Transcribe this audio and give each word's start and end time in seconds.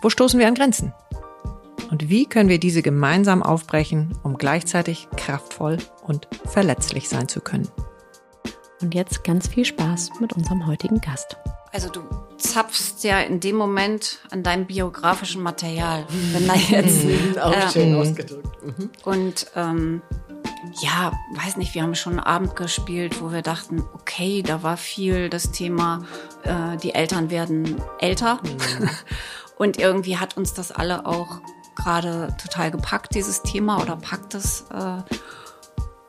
Wo 0.00 0.10
stoßen 0.10 0.38
wir 0.38 0.46
an 0.46 0.54
Grenzen? 0.54 0.92
Und 1.90 2.08
wie 2.08 2.26
können 2.26 2.48
wir 2.48 2.60
diese 2.60 2.82
gemeinsam 2.82 3.42
aufbrechen, 3.42 4.16
um 4.22 4.36
gleichzeitig 4.36 5.08
kraftvoll 5.16 5.78
und 6.02 6.28
verletzlich 6.44 7.08
sein 7.08 7.28
zu 7.28 7.40
können? 7.40 7.68
Und 8.80 8.94
jetzt 8.94 9.24
ganz 9.24 9.48
viel 9.48 9.64
Spaß 9.64 10.20
mit 10.20 10.34
unserem 10.34 10.66
heutigen 10.66 11.00
Gast. 11.00 11.36
Also 11.72 11.88
du 11.88 12.02
zapfst 12.36 13.02
ja 13.02 13.20
in 13.20 13.40
dem 13.40 13.56
Moment 13.56 14.20
an 14.30 14.44
deinem 14.44 14.66
biografischen 14.66 15.42
Material, 15.42 16.06
wenn 16.32 16.46
da 16.46 16.54
jetzt 16.68 17.38
Auch 17.40 17.52
äh, 17.52 17.70
schön 17.70 17.94
ausgedrückt. 17.96 18.46
Mhm. 18.64 18.90
und 19.04 19.46
ähm, 19.56 20.02
ja, 20.80 21.12
weiß 21.34 21.56
nicht, 21.56 21.74
wir 21.74 21.82
haben 21.82 21.94
schon 21.94 22.14
einen 22.14 22.20
Abend 22.20 22.56
gespielt, 22.56 23.20
wo 23.20 23.32
wir 23.32 23.42
dachten, 23.42 23.82
okay, 23.94 24.42
da 24.42 24.62
war 24.62 24.76
viel 24.76 25.28
das 25.28 25.50
Thema, 25.50 26.04
äh, 26.44 26.76
die 26.76 26.94
Eltern 26.94 27.30
werden 27.30 27.80
älter. 27.98 28.40
Und 29.58 29.78
irgendwie 29.78 30.16
hat 30.18 30.36
uns 30.36 30.54
das 30.54 30.72
alle 30.72 31.04
auch 31.06 31.40
gerade 31.74 32.34
total 32.42 32.70
gepackt, 32.70 33.14
dieses 33.14 33.42
Thema, 33.42 33.80
oder 33.80 33.96
packt 33.96 34.34
es. 34.34 34.64
Äh, 34.72 35.02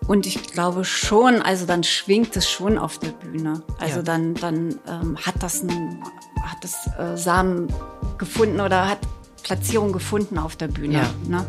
und 0.08 0.25
ich 0.25 0.52
glaube 0.52 0.86
schon, 0.86 1.41
also 1.41 1.66
dann 1.66 1.83
schwingt 1.83 2.36
es 2.36 2.50
schon 2.50 2.78
auf 2.78 2.97
der 2.97 3.09
Bühne. 3.11 3.61
Also 3.80 3.97
Ja. 3.97 4.02
dann, 4.03 4.33
dann 4.36 4.80
ähm, 4.88 5.17
hat 5.17 5.36
das 5.41 5.61
ein, 5.61 6.03
hat 6.44 6.58
das 6.64 6.88
äh, 6.97 7.16
Samen 7.16 7.72
gefunden 8.17 8.59
oder 8.59 8.88
hat 8.89 9.00
Platzierung 9.44 9.91
gefunden 9.91 10.38
auf 10.40 10.56
der 10.56 10.68
Bühne. 10.68 10.94
Ja. 10.94 11.09
Ne? 11.28 11.45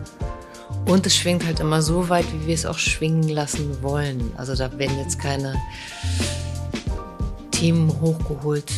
Und 0.86 1.06
es 1.06 1.16
schwingt 1.16 1.44
halt 1.46 1.60
immer 1.60 1.80
so 1.82 2.08
weit, 2.10 2.26
wie 2.32 2.46
wir 2.48 2.54
es 2.54 2.66
auch 2.66 2.78
schwingen 2.78 3.28
lassen 3.28 3.82
wollen. 3.82 4.32
Also 4.36 4.54
da 4.54 4.78
werden 4.78 4.98
jetzt 4.98 5.19
keine 5.19 5.54
Themen 7.50 8.00
hochgeholt, 8.00 8.70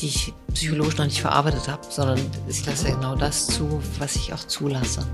die 0.00 0.06
ich 0.06 0.34
psychologisch 0.54 0.96
noch 0.96 1.04
nicht 1.04 1.20
verarbeitet 1.20 1.68
habe, 1.68 1.84
sondern 1.88 2.20
ich 2.48 2.64
lasse 2.66 2.88
ja 2.88 2.94
genau 2.94 3.16
das 3.16 3.46
zu, 3.46 3.82
was 3.98 4.16
ich 4.16 4.32
auch 4.32 4.44
zulasse. 4.44 5.06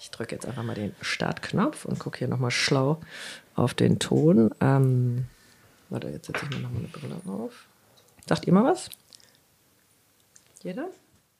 Ich 0.00 0.10
drücke 0.10 0.34
jetzt 0.34 0.46
einfach 0.46 0.62
mal 0.62 0.74
den 0.74 0.94
Startknopf 1.00 1.84
und 1.84 1.98
gucke 1.98 2.18
hier 2.18 2.28
nochmal 2.28 2.50
schlau 2.50 3.00
auf 3.54 3.74
den 3.74 3.98
Ton. 3.98 4.50
Ähm, 4.60 5.26
warte, 5.88 6.08
jetzt 6.08 6.26
setze 6.26 6.44
ich 6.44 6.56
mir 6.56 6.62
nochmal 6.62 6.80
eine 6.80 6.88
Brille 6.88 7.16
auf. 7.26 7.66
Sagt 8.26 8.46
ihr 8.46 8.52
mal 8.52 8.64
was? 8.64 8.90
Jeder? 10.62 10.88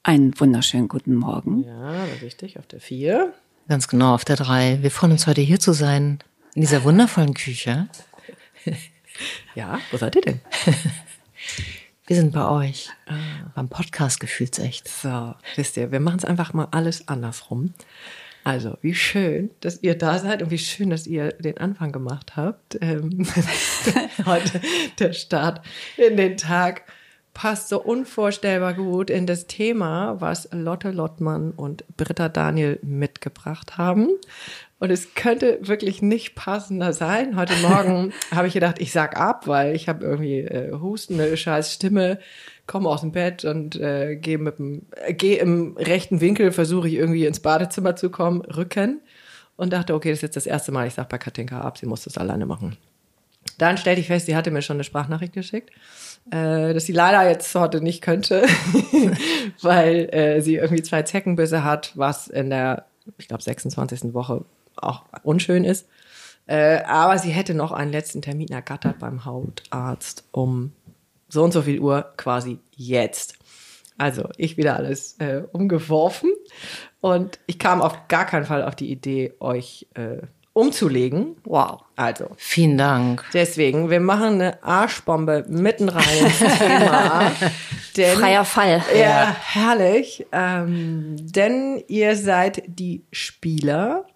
Einen 0.02 0.38
wunderschönen 0.38 0.88
guten 0.88 1.14
Morgen. 1.14 1.64
Ja, 1.64 2.04
richtig, 2.20 2.58
auf 2.58 2.66
der 2.66 2.80
4. 2.80 3.32
Ganz 3.68 3.88
genau, 3.88 4.14
auf 4.14 4.24
der 4.26 4.36
drei. 4.36 4.82
Wir 4.82 4.90
freuen 4.90 5.12
uns 5.12 5.26
heute 5.26 5.40
hier 5.40 5.58
zu 5.58 5.72
sein, 5.72 6.18
in 6.54 6.60
dieser 6.60 6.84
wundervollen 6.84 7.32
Küche. 7.32 7.88
Ja, 9.54 9.78
wo 9.92 9.96
seid 9.96 10.16
ihr 10.16 10.22
denn? 10.22 10.40
Wir 12.06 12.16
sind 12.16 12.32
bei 12.32 12.46
euch, 12.46 12.90
beim 13.54 13.68
Podcast 13.68 14.18
Gefühlsecht. 14.18 14.88
So, 14.88 15.34
wisst 15.56 15.76
ihr, 15.78 15.90
wir 15.90 16.00
machen 16.00 16.18
es 16.18 16.24
einfach 16.26 16.52
mal 16.52 16.68
alles 16.70 17.08
andersrum. 17.08 17.72
Also, 18.42 18.76
wie 18.82 18.94
schön, 18.94 19.50
dass 19.60 19.82
ihr 19.82 19.96
da 19.96 20.18
seid 20.18 20.42
und 20.42 20.50
wie 20.50 20.58
schön, 20.58 20.90
dass 20.90 21.06
ihr 21.06 21.32
den 21.32 21.56
Anfang 21.56 21.92
gemacht 21.92 22.36
habt. 22.36 22.76
Ähm, 22.82 23.26
heute 24.26 24.60
der 24.98 25.14
Start 25.14 25.62
in 25.96 26.18
den 26.18 26.36
Tag 26.36 26.82
passt 27.34 27.68
so 27.68 27.82
unvorstellbar 27.82 28.74
gut 28.74 29.08
in 29.08 29.26
das 29.26 29.46
Thema, 29.46 30.20
was 30.20 30.48
Lotte 30.52 30.90
Lottmann 30.90 31.52
und 31.52 31.84
Britta 31.96 32.28
Daniel 32.28 32.78
mitgebracht 32.82 33.78
haben. 33.78 34.10
Und 34.80 34.90
es 34.90 35.14
könnte 35.14 35.58
wirklich 35.62 36.02
nicht 36.02 36.34
passender 36.34 36.92
sein. 36.92 37.36
Heute 37.36 37.54
Morgen 37.62 38.12
habe 38.30 38.48
ich 38.48 38.54
gedacht, 38.54 38.80
ich 38.80 38.92
sag 38.92 39.18
ab, 39.18 39.46
weil 39.46 39.74
ich 39.74 39.88
habe 39.88 40.04
irgendwie 40.04 40.40
äh, 40.40 40.72
Husten, 40.72 41.20
eine 41.20 41.36
scheiß 41.36 41.72
Stimme, 41.72 42.18
komme 42.66 42.88
aus 42.88 43.00
dem 43.00 43.12
Bett 43.12 43.44
und 43.44 43.76
äh, 43.76 44.16
gehe 44.16 44.38
mit 44.38 44.58
dem, 44.58 44.82
äh, 45.06 45.14
gehe 45.14 45.38
im 45.38 45.76
rechten 45.76 46.20
Winkel, 46.20 46.52
versuche 46.52 46.88
ich 46.88 46.94
irgendwie 46.94 47.24
ins 47.24 47.40
Badezimmer 47.40 47.96
zu 47.96 48.10
kommen, 48.10 48.42
Rücken 48.42 49.00
und 49.56 49.72
dachte, 49.72 49.94
okay, 49.94 50.10
das 50.10 50.18
ist 50.18 50.22
jetzt 50.22 50.36
das 50.36 50.46
erste 50.46 50.72
Mal, 50.72 50.86
ich 50.86 50.94
sag 50.94 51.08
bei 51.08 51.18
Katinka 51.18 51.60
ab, 51.60 51.78
sie 51.78 51.86
muss 51.86 52.04
das 52.04 52.18
alleine 52.18 52.46
machen. 52.46 52.76
Dann 53.58 53.76
stellte 53.76 54.00
ich 54.00 54.08
fest, 54.08 54.26
sie 54.26 54.34
hatte 54.34 54.50
mir 54.50 54.62
schon 54.62 54.76
eine 54.76 54.84
Sprachnachricht 54.84 55.32
geschickt, 55.32 55.70
äh, 56.30 56.74
dass 56.74 56.86
sie 56.86 56.92
leider 56.92 57.28
jetzt 57.28 57.54
heute 57.54 57.80
nicht 57.80 58.02
könnte, 58.02 58.44
weil 59.62 60.08
äh, 60.12 60.40
sie 60.40 60.56
irgendwie 60.56 60.82
zwei 60.82 61.02
Zeckenbisse 61.02 61.62
hat, 61.62 61.92
was 61.94 62.26
in 62.26 62.50
der, 62.50 62.86
ich 63.18 63.28
glaube, 63.28 63.42
26. 63.42 64.12
Woche 64.14 64.44
auch 64.86 65.04
unschön 65.22 65.64
ist. 65.64 65.86
Äh, 66.46 66.82
aber 66.82 67.18
sie 67.18 67.30
hätte 67.30 67.54
noch 67.54 67.72
einen 67.72 67.92
letzten 67.92 68.20
Termin 68.20 68.48
ergattert 68.48 68.98
beim 68.98 69.24
Hautarzt 69.24 70.24
um 70.30 70.72
so 71.28 71.42
und 71.42 71.52
so 71.52 71.62
viel 71.62 71.80
Uhr 71.80 72.12
quasi 72.16 72.58
jetzt. 72.76 73.36
Also 73.96 74.28
ich 74.36 74.56
wieder 74.56 74.76
alles 74.76 75.16
äh, 75.20 75.42
umgeworfen 75.52 76.30
und 77.00 77.38
ich 77.46 77.58
kam 77.58 77.80
auf 77.80 78.08
gar 78.08 78.26
keinen 78.26 78.44
Fall 78.44 78.62
auf 78.62 78.74
die 78.74 78.90
Idee, 78.90 79.34
euch 79.40 79.86
äh, 79.94 80.18
umzulegen. 80.52 81.36
Wow. 81.44 81.82
Also 81.96 82.28
Vielen 82.36 82.76
Dank. 82.76 83.24
deswegen, 83.34 83.90
wir 83.90 84.00
machen 84.00 84.40
eine 84.40 84.62
Arschbombe 84.62 85.44
mitten 85.48 85.88
rein 85.88 86.04
ins 86.26 86.38
Thema. 86.58 87.30
Denn, 87.96 88.18
Freier 88.18 88.44
Fall. 88.44 88.82
Ja, 88.98 89.36
herrlich. 89.40 90.26
Ähm, 90.32 91.14
denn 91.18 91.84
ihr 91.86 92.16
seid 92.16 92.64
die 92.66 93.04
Spieler, 93.12 94.06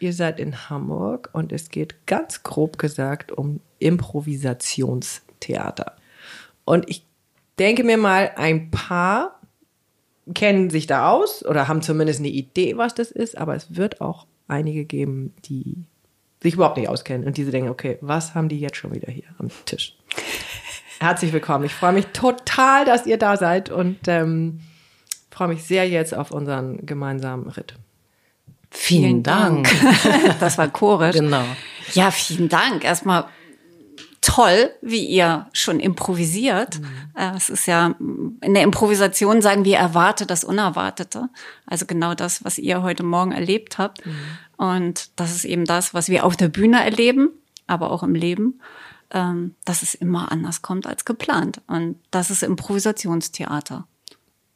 ihr 0.00 0.12
seid 0.12 0.40
in 0.40 0.68
Hamburg 0.68 1.30
und 1.32 1.52
es 1.52 1.68
geht 1.68 2.04
ganz 2.06 2.42
grob 2.42 2.78
gesagt 2.78 3.30
um 3.32 3.60
Improvisationstheater. 3.78 5.94
Und 6.64 6.88
ich 6.88 7.04
denke 7.58 7.84
mir 7.84 7.98
mal, 7.98 8.32
ein 8.36 8.70
paar 8.70 9.40
kennen 10.34 10.70
sich 10.70 10.86
da 10.86 11.10
aus 11.10 11.44
oder 11.44 11.68
haben 11.68 11.82
zumindest 11.82 12.20
eine 12.20 12.28
Idee, 12.28 12.76
was 12.76 12.94
das 12.94 13.10
ist, 13.10 13.36
aber 13.36 13.56
es 13.56 13.76
wird 13.76 14.00
auch 14.00 14.26
einige 14.48 14.84
geben, 14.84 15.34
die 15.44 15.84
sich 16.42 16.54
überhaupt 16.54 16.76
nicht 16.76 16.88
auskennen 16.88 17.26
und 17.26 17.36
diese 17.36 17.50
denken, 17.50 17.70
okay, 17.70 17.98
was 18.00 18.34
haben 18.34 18.48
die 18.48 18.60
jetzt 18.60 18.76
schon 18.76 18.94
wieder 18.94 19.10
hier 19.10 19.24
am 19.38 19.50
Tisch? 19.64 19.96
Herzlich 21.02 21.32
willkommen. 21.32 21.64
Ich 21.64 21.74
freue 21.74 21.92
mich 21.92 22.06
total, 22.12 22.84
dass 22.84 23.06
ihr 23.06 23.18
da 23.18 23.36
seid 23.36 23.70
und 23.70 23.98
ähm, 24.06 24.60
freue 25.32 25.48
mich 25.48 25.64
sehr 25.64 25.88
jetzt 25.88 26.14
auf 26.14 26.30
unseren 26.30 26.86
gemeinsamen 26.86 27.48
Ritt. 27.48 27.74
Vielen, 28.70 29.24
Dank. 29.24 29.68
Das 30.38 30.58
war 30.58 30.68
chorisch. 30.68 31.16
Genau. 31.16 31.42
Ja, 31.94 32.12
vielen 32.12 32.48
Dank. 32.48 32.84
Erstmal 32.84 33.24
toll, 34.20 34.70
wie 34.80 35.04
ihr 35.04 35.48
schon 35.52 35.80
improvisiert. 35.80 36.80
Äh, 37.16 37.32
Es 37.34 37.50
ist 37.50 37.66
ja 37.66 37.96
in 38.40 38.54
der 38.54 38.62
Improvisation 38.62 39.42
sagen 39.42 39.64
wir 39.64 39.78
erwarte 39.78 40.24
das 40.24 40.44
Unerwartete. 40.44 41.30
Also 41.66 41.84
genau 41.84 42.14
das, 42.14 42.44
was 42.44 42.58
ihr 42.58 42.80
heute 42.84 43.02
Morgen 43.02 43.32
erlebt 43.32 43.76
habt. 43.76 44.04
Und 44.56 45.10
das 45.18 45.34
ist 45.34 45.46
eben 45.46 45.64
das, 45.64 45.94
was 45.94 46.08
wir 46.08 46.24
auf 46.24 46.36
der 46.36 46.46
Bühne 46.46 46.84
erleben, 46.84 47.30
aber 47.66 47.90
auch 47.90 48.04
im 48.04 48.14
Leben, 48.14 48.60
ähm, 49.12 49.54
dass 49.64 49.82
es 49.82 49.94
immer 49.94 50.32
anders 50.32 50.62
kommt 50.62 50.86
als 50.86 51.04
geplant. 51.04 51.60
Und 51.66 51.96
das 52.10 52.30
ist 52.30 52.42
Improvisationstheater. 52.42 53.86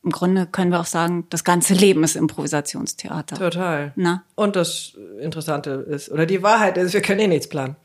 Im 0.02 0.10
Grunde 0.12 0.46
können 0.46 0.70
wir 0.70 0.80
auch 0.80 0.86
sagen, 0.86 1.26
das 1.30 1.42
ganze 1.44 1.74
Leben 1.74 2.04
ist 2.04 2.14
Improvisationstheater. 2.16 3.36
Total. 3.36 3.92
Na? 3.96 4.22
Und 4.36 4.54
das 4.56 4.92
Interessante 5.20 5.70
ist, 5.70 6.10
oder 6.10 6.26
die 6.26 6.42
Wahrheit 6.42 6.76
ist, 6.78 6.92
wir 6.94 7.02
können 7.02 7.20
eh 7.20 7.26
nichts 7.26 7.48
planen. 7.48 7.76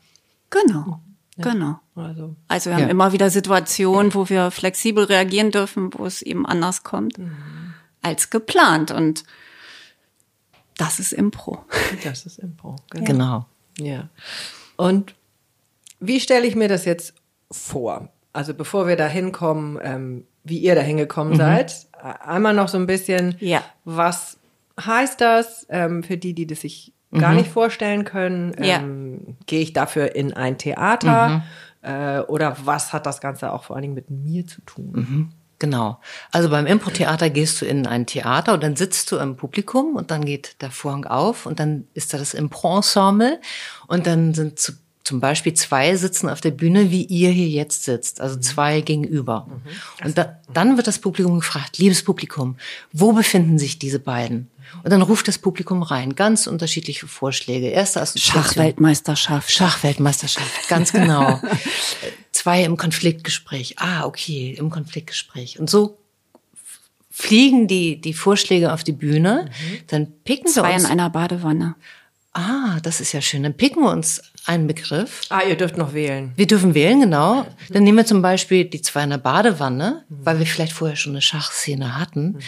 Genau, 0.50 1.00
genau. 1.36 1.80
Also, 1.96 2.36
Also 2.48 2.70
wir 2.70 2.76
haben 2.76 2.82
Ja. 2.84 2.88
immer 2.90 3.12
wieder 3.12 3.28
Situationen, 3.30 4.14
wo 4.14 4.28
wir 4.28 4.50
flexibel 4.50 5.04
reagieren 5.04 5.50
dürfen, 5.50 5.90
wo 5.94 6.06
es 6.06 6.22
eben 6.22 6.46
anders 6.46 6.84
kommt 6.84 7.18
als 8.02 8.30
geplant. 8.30 8.90
Und 8.92 9.24
das 10.76 10.98
ist 11.00 11.12
Impro. 11.12 11.64
das 12.04 12.24
ist 12.26 12.38
Impro. 12.38 12.76
Genau. 12.90 13.04
Genau. 13.06 13.46
Ja. 13.78 14.08
Und 14.76 15.14
wie 16.02 16.20
stelle 16.20 16.46
ich 16.46 16.54
mir 16.56 16.68
das 16.68 16.84
jetzt 16.84 17.14
vor? 17.50 18.08
Also 18.32 18.54
bevor 18.54 18.86
wir 18.86 18.96
da 18.96 19.06
hinkommen, 19.06 19.78
ähm, 19.82 20.26
wie 20.44 20.58
ihr 20.58 20.74
da 20.74 20.80
hingekommen 20.80 21.36
seid, 21.36 21.86
äh, 22.02 22.26
einmal 22.28 22.54
noch 22.54 22.68
so 22.68 22.78
ein 22.78 22.86
bisschen, 22.86 23.36
Ja. 23.40 23.62
was 23.84 24.38
heißt 24.80 25.20
das 25.20 25.66
ähm, 25.68 26.02
für 26.02 26.16
die, 26.16 26.34
die 26.34 26.46
das 26.46 26.62
sich 26.62 26.92
gar 27.16 27.34
nicht 27.34 27.50
vorstellen 27.50 28.04
können? 28.04 28.54
Ja. 28.62 28.76
Ähm, 28.78 29.36
Gehe 29.46 29.60
ich 29.60 29.72
dafür 29.74 30.14
in 30.16 30.32
ein 30.32 30.56
Theater? 30.58 31.42
Äh, 31.82 32.20
oder 32.20 32.56
was 32.64 32.92
hat 32.94 33.04
das 33.06 33.20
Ganze 33.20 33.52
auch 33.52 33.64
vor 33.64 33.76
allen 33.76 33.82
Dingen 33.82 33.94
mit 33.94 34.08
mir 34.08 34.46
zu 34.46 34.62
tun? 34.62 35.32
Genau. 35.58 36.00
Also 36.32 36.48
beim 36.48 36.66
Impro-Theater 36.66 37.28
gehst 37.30 37.60
du 37.60 37.66
in 37.66 37.86
ein 37.86 38.06
Theater 38.06 38.54
und 38.54 38.62
dann 38.62 38.74
sitzt 38.76 39.12
du 39.12 39.16
im 39.18 39.36
Publikum 39.36 39.94
und 39.94 40.10
dann 40.10 40.24
geht 40.24 40.60
der 40.62 40.70
Vorhang 40.70 41.04
auf 41.04 41.44
und 41.46 41.60
dann 41.60 41.86
ist 41.94 42.12
da 42.14 42.18
das 42.18 42.34
Impro-Ensemble 42.34 43.40
und 43.86 44.06
dann 44.06 44.32
sind 44.34 44.58
zu, 44.58 44.72
zum 45.04 45.20
Beispiel 45.20 45.54
zwei 45.54 45.96
sitzen 45.96 46.28
auf 46.28 46.40
der 46.40 46.52
Bühne, 46.52 46.90
wie 46.90 47.04
ihr 47.04 47.30
hier 47.30 47.48
jetzt 47.48 47.84
sitzt, 47.84 48.20
also 48.20 48.38
zwei 48.38 48.80
gegenüber. 48.80 49.48
Und 50.04 50.16
da, 50.16 50.38
dann 50.52 50.76
wird 50.76 50.86
das 50.86 50.98
Publikum 51.00 51.40
gefragt, 51.40 51.78
liebes 51.78 52.04
Publikum, 52.04 52.56
wo 52.92 53.12
befinden 53.12 53.58
sich 53.58 53.78
diese 53.78 53.98
beiden? 53.98 54.48
Und 54.84 54.90
dann 54.90 55.02
ruft 55.02 55.28
das 55.28 55.38
Publikum 55.38 55.82
rein, 55.82 56.14
ganz 56.14 56.46
unterschiedliche 56.46 57.06
Vorschläge. 57.06 57.68
Erste 57.68 58.00
Assoziation. 58.00 58.42
Schachweltmeisterschaft. 58.44 59.50
Schachweltmeisterschaft, 59.50 60.68
ganz 60.68 60.92
genau. 60.92 61.40
Zwei 62.30 62.64
im 62.64 62.76
Konfliktgespräch. 62.76 63.74
Ah, 63.78 64.04
okay, 64.04 64.54
im 64.56 64.70
Konfliktgespräch. 64.70 65.58
Und 65.58 65.68
so 65.68 65.98
fliegen 67.10 67.68
die, 67.68 68.00
die 68.00 68.14
Vorschläge 68.14 68.72
auf 68.72 68.82
die 68.82 68.92
Bühne. 68.92 69.50
Dann 69.88 70.10
picken 70.24 70.46
wir 70.46 70.62
Zwei 70.62 70.76
in 70.76 70.86
einer 70.86 71.10
Badewanne. 71.10 71.76
Ah, 72.32 72.80
das 72.82 73.00
ist 73.00 73.12
ja 73.12 73.20
schön. 73.20 73.42
Dann 73.42 73.54
picken 73.54 73.82
wir 73.82 73.90
uns 73.90 74.22
einen 74.46 74.66
Begriff. 74.66 75.22
Ah, 75.28 75.42
ihr 75.42 75.56
dürft 75.56 75.76
noch 75.76 75.92
wählen. 75.92 76.32
Wir 76.36 76.46
dürfen 76.46 76.74
wählen, 76.74 77.00
genau. 77.00 77.46
Dann 77.70 77.84
nehmen 77.84 77.98
wir 77.98 78.06
zum 78.06 78.22
Beispiel 78.22 78.64
die 78.64 78.80
zwei 78.80 79.04
in 79.04 79.10
der 79.10 79.18
Badewanne, 79.18 80.04
weil 80.08 80.38
wir 80.38 80.46
vielleicht 80.46 80.72
vorher 80.72 80.96
schon 80.96 81.12
eine 81.12 81.22
Schachszene 81.22 81.98
hatten. 81.98 82.38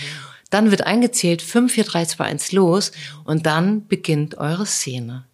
Dann 0.50 0.70
wird 0.70 0.86
eingezählt, 0.86 1.42
5, 1.42 1.72
4, 1.72 1.84
3, 1.84 2.04
2, 2.06 2.24
1 2.24 2.52
los. 2.52 2.92
Und 3.24 3.44
dann 3.46 3.86
beginnt 3.86 4.38
eure 4.38 4.66
Szene. 4.66 5.26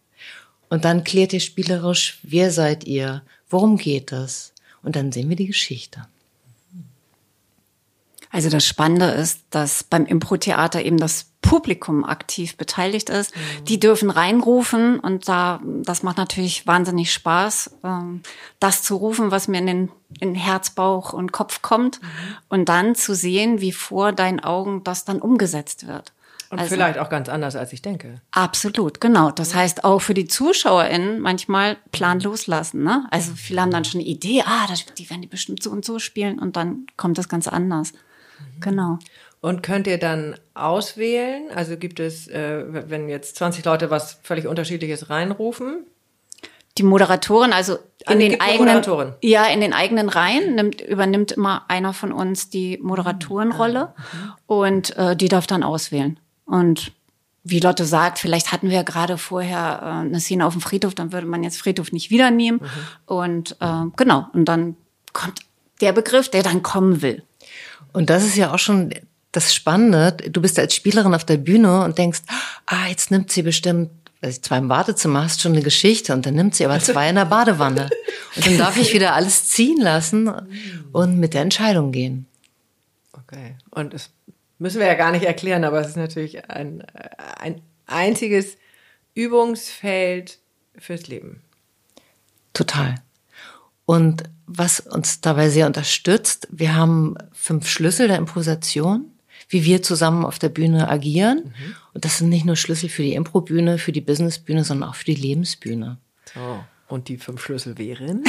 Und 0.69 0.85
dann 0.85 1.05
klärt 1.05 1.33
ihr 1.33 1.41
spielerisch, 1.41 2.19
wer 2.23 2.51
seid 2.51 2.85
ihr, 2.85 3.23
worum 3.49 3.77
geht 3.77 4.13
es. 4.13 4.53
Und 4.83 4.97
dann 4.97 5.13
sehen 5.13 5.29
wir 5.29 5.37
die 5.37 5.47
Geschichte. 5.47 6.07
Also 8.31 8.49
das 8.49 8.65
Spannende 8.65 9.07
ist, 9.07 9.43
dass 9.51 9.83
beim 9.83 10.07
Impro-Theater 10.07 10.83
eben 10.83 10.99
das 10.99 11.27
Publikum 11.43 12.05
aktiv 12.05 12.57
beteiligt 12.57 13.11
ist. 13.11 13.33
Die 13.67 13.81
dürfen 13.81 14.11
reinrufen 14.11 15.01
und 15.01 15.27
da, 15.29 15.61
das 15.65 16.03
macht 16.03 16.19
natürlich 16.19 16.67
wahnsinnig 16.67 17.13
Spaß, 17.13 17.79
ähm, 17.83 18.23
das 18.61 18.83
zu 18.83 18.97
rufen, 18.97 19.31
was 19.31 19.49
mir 19.49 19.59
in 19.59 19.67
den 19.67 19.89
in 20.21 20.35
Herz, 20.35 20.71
Bauch 20.71 21.13
und 21.13 21.33
Kopf 21.33 21.63
kommt 21.63 22.01
und 22.49 22.69
dann 22.69 22.95
zu 22.95 23.15
sehen, 23.15 23.61
wie 23.61 23.73
vor 23.73 24.13
deinen 24.13 24.41
Augen 24.41 24.85
das 24.85 25.05
dann 25.05 25.21
umgesetzt 25.21 25.87
wird. 25.87 26.13
Und 26.51 26.59
Also- 26.59 26.75
vielleicht 26.75 26.99
auch 26.99 27.09
ganz 27.09 27.29
anders, 27.29 27.55
als 27.55 27.73
ich 27.73 27.81
denke. 27.81 28.21
Absolut, 28.33 29.01
genau. 29.01 29.31
Das 29.31 29.55
heißt 29.55 29.85
auch 29.85 30.01
für 30.01 30.15
die 30.15 30.27
ZuschauerInnen 30.27 31.21
manchmal 31.21 31.77
Plan 31.93 32.19
loslassen. 32.21 32.83
Ne? 32.83 33.07
Also 33.11 33.33
viele 33.37 33.61
haben 33.63 33.71
dann 33.71 33.85
schon 33.85 34.01
eine 34.01 34.09
Idee, 34.09 34.43
ah, 34.45 34.67
das, 34.69 34.85
die 34.99 35.09
werden 35.09 35.23
die 35.23 35.29
bestimmt 35.29 35.63
so 35.63 35.71
und 35.71 35.85
so 35.85 36.01
spielen 36.01 36.39
und 36.41 36.57
dann 36.57 36.87
kommt 36.97 37.19
das 37.19 37.29
ganz 37.29 37.47
anders. 37.47 37.93
Genau. 38.61 38.99
Und 39.41 39.63
könnt 39.63 39.87
ihr 39.87 39.99
dann 39.99 40.37
auswählen? 40.55 41.45
Also 41.55 41.77
gibt 41.77 41.99
es, 41.99 42.29
äh, 42.29 42.65
wenn 42.69 43.09
jetzt 43.09 43.37
20 43.37 43.65
Leute 43.65 43.91
was 43.91 44.19
völlig 44.23 44.47
Unterschiedliches 44.47 45.09
reinrufen? 45.09 45.87
Die 46.79 46.83
Moderatorin, 46.83 47.53
also 47.53 47.79
in 48.09 48.21
die 48.21 48.29
den 48.29 48.41
eigenen, 48.41 48.83
ja, 49.23 49.47
in 49.47 49.61
den 49.61 49.73
eigenen 49.73 50.09
Reihen 50.09 50.55
nimmt, 50.55 50.81
übernimmt 50.81 51.33
immer 51.33 51.65
einer 51.69 51.93
von 51.93 52.13
uns 52.13 52.49
die 52.49 52.79
Ah, 52.81 52.87
Moderatorenrolle 52.87 53.95
und 54.47 54.97
äh, 54.97 55.17
die 55.17 55.29
darf 55.29 55.47
dann 55.47 55.63
auswählen. 55.63 56.19
Und 56.45 56.93
wie 57.43 57.61
Lotte 57.61 57.85
sagt, 57.85 58.19
vielleicht 58.19 58.53
hatten 58.53 58.69
wir 58.69 58.77
ja 58.77 58.83
gerade 58.83 59.19
vorher 59.19 59.81
äh, 59.83 59.87
eine 60.07 60.21
Szene 60.21 60.47
auf 60.47 60.53
dem 60.53 60.61
Friedhof, 60.61 60.95
dann 60.95 61.13
würde 61.13 61.27
man 61.27 61.43
jetzt 61.43 61.59
Friedhof 61.59 61.93
nicht 61.93 62.11
wieder 62.11 62.31
nehmen. 62.31 62.61
Mhm. 62.63 63.15
Und 63.15 63.57
äh, 63.61 63.85
genau, 63.97 64.27
und 64.33 64.45
dann 64.45 64.77
kommt 65.13 65.41
der 65.81 65.93
Begriff, 65.93 66.29
der 66.29 66.43
dann 66.43 66.63
kommen 66.63 67.03
will. 67.03 67.23
Und 67.93 68.11
das 68.11 68.25
ist 68.25 68.37
ja 68.37 68.53
auch 68.53 68.59
schon 68.59 68.93
das 69.33 69.55
Spannende. 69.55 70.13
Du 70.31 70.41
bist 70.41 70.59
als 70.59 70.75
Spielerin 70.75 71.15
auf 71.15 71.25
der 71.25 71.37
Bühne 71.37 71.85
und 71.85 71.99
denkst, 71.99 72.21
ah, 72.67 72.87
jetzt 72.89 73.11
nimmt 73.11 73.31
sie 73.31 73.43
bestimmt, 73.43 73.91
sie 74.23 74.41
zwei 74.41 74.59
im 74.59 74.69
Badezimmer 74.69 75.25
hast, 75.25 75.41
schon 75.41 75.53
eine 75.53 75.63
Geschichte 75.63 76.13
und 76.13 76.27
dann 76.27 76.35
nimmt 76.35 76.55
sie 76.55 76.65
aber 76.65 76.79
zwei 76.81 77.09
in 77.09 77.17
der 77.17 77.25
Badewanne. 77.25 77.89
Und 78.37 78.47
dann 78.47 78.59
darf 78.59 78.77
ich 78.77 78.93
wieder 78.93 79.15
alles 79.15 79.49
ziehen 79.49 79.81
lassen 79.81 80.31
und 80.93 81.19
mit 81.19 81.35
der 81.35 81.43
Entscheidung 81.43 81.93
gehen. 81.93 82.27
Okay. 83.13 83.57
Und 83.71 83.95
das 83.95 84.11
müssen 84.59 84.81
wir 84.81 84.87
ja 84.87 84.95
gar 84.95 85.13
nicht 85.13 85.25
erklären, 85.25 85.65
aber 85.65 85.81
es 85.81 85.89
ist 85.89 85.97
natürlich 85.97 86.51
ein, 86.51 86.83
ein 87.39 87.61
einziges 87.87 88.57
Übungsfeld 89.15 90.39
fürs 90.77 91.09
Leben. 91.09 91.43
Total. 92.53 92.97
Und 93.87 94.25
was 94.53 94.81
uns 94.81 95.21
dabei 95.21 95.49
sehr 95.49 95.67
unterstützt, 95.67 96.49
wir 96.51 96.75
haben 96.75 97.15
fünf 97.33 97.69
Schlüssel 97.69 98.09
der 98.09 98.17
Improvisation, 98.17 99.07
wie 99.49 99.65
wir 99.65 99.83
zusammen 99.83 100.25
auf 100.25 100.39
der 100.39 100.49
Bühne 100.49 100.89
agieren. 100.89 101.55
Und 101.95 102.05
das 102.05 102.19
sind 102.19 102.29
nicht 102.29 102.45
nur 102.45 102.57
Schlüssel 102.57 102.89
für 102.89 103.03
die 103.03 103.15
Improbühne, 103.15 103.79
für 103.79 103.93
die 103.93 104.01
Businessbühne, 104.01 104.65
sondern 104.65 104.91
auch 104.91 104.95
für 104.95 105.05
die 105.05 105.15
Lebensbühne. 105.15 105.99
So. 106.35 106.65
Und 106.89 107.07
die 107.07 107.19
fünf 107.19 107.43
Schlüssel 107.43 107.79
wären? 107.79 108.25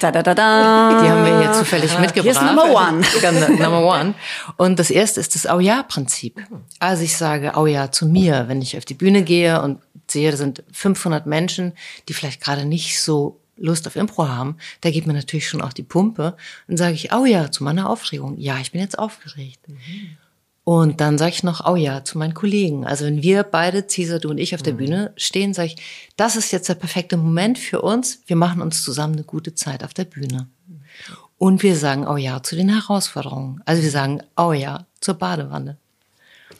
Da, 0.00 0.10
da, 0.12 0.22
da, 0.22 0.34
da. 0.34 1.00
Die 1.02 1.08
haben 1.08 1.24
wir 1.24 1.40
hier 1.40 1.52
zufällig 1.52 1.98
mitgebracht. 1.98 2.36
Here's 2.36 2.40
number 2.40 2.72
one. 2.72 3.02
Genau, 3.20 3.48
number 3.48 3.86
one. 3.86 4.14
Und 4.56 4.78
das 4.78 4.90
erste 4.90 5.20
ist 5.20 5.34
das 5.34 5.46
Au-ja-Prinzip. 5.46 6.42
Also 6.78 7.04
ich 7.04 7.16
sage 7.16 7.56
Au-ja 7.56 7.90
zu 7.90 8.06
mir, 8.06 8.44
wenn 8.48 8.60
ich 8.60 8.76
auf 8.76 8.84
die 8.84 8.94
Bühne 8.94 9.22
gehe 9.22 9.62
und 9.62 9.80
sehe, 10.10 10.30
da 10.30 10.36
sind 10.36 10.62
500 10.72 11.26
Menschen, 11.26 11.72
die 12.08 12.12
vielleicht 12.12 12.42
gerade 12.42 12.64
nicht 12.66 13.00
so 13.00 13.40
Lust 13.56 13.86
auf 13.86 13.96
Impro 13.96 14.28
haben, 14.28 14.56
da 14.80 14.90
geht 14.90 15.06
mir 15.06 15.12
natürlich 15.12 15.48
schon 15.48 15.62
auch 15.62 15.72
die 15.72 15.82
Pumpe. 15.82 16.36
Dann 16.66 16.76
sage 16.76 16.94
ich 16.94 17.12
Au-ja 17.12 17.50
zu 17.50 17.64
meiner 17.64 17.88
Aufregung. 17.88 18.38
Ja, 18.38 18.58
ich 18.58 18.72
bin 18.72 18.80
jetzt 18.80 18.98
aufgeregt. 18.98 19.60
Und 20.64 21.02
dann 21.02 21.18
sage 21.18 21.32
ich 21.32 21.42
noch, 21.42 21.66
oh 21.66 21.76
ja, 21.76 22.04
zu 22.04 22.16
meinen 22.16 22.32
Kollegen. 22.32 22.86
Also 22.86 23.04
wenn 23.04 23.22
wir 23.22 23.42
beide, 23.42 23.86
Cesar, 23.86 24.18
du 24.18 24.30
und 24.30 24.38
ich 24.38 24.54
auf 24.54 24.62
der 24.62 24.72
Bühne 24.72 25.12
stehen, 25.16 25.52
sage 25.52 25.68
ich, 25.68 25.76
das 26.16 26.36
ist 26.36 26.52
jetzt 26.52 26.70
der 26.70 26.74
perfekte 26.74 27.18
Moment 27.18 27.58
für 27.58 27.82
uns. 27.82 28.22
Wir 28.26 28.36
machen 28.36 28.62
uns 28.62 28.82
zusammen 28.82 29.14
eine 29.14 29.24
gute 29.24 29.54
Zeit 29.54 29.84
auf 29.84 29.92
der 29.92 30.06
Bühne. 30.06 30.48
Und 31.36 31.62
wir 31.62 31.76
sagen, 31.76 32.06
oh 32.08 32.16
ja, 32.16 32.42
zu 32.42 32.56
den 32.56 32.70
Herausforderungen. 32.70 33.60
Also 33.66 33.82
wir 33.82 33.90
sagen, 33.90 34.22
oh 34.36 34.52
ja, 34.52 34.86
zur 35.00 35.14
Badewanne. 35.14 35.76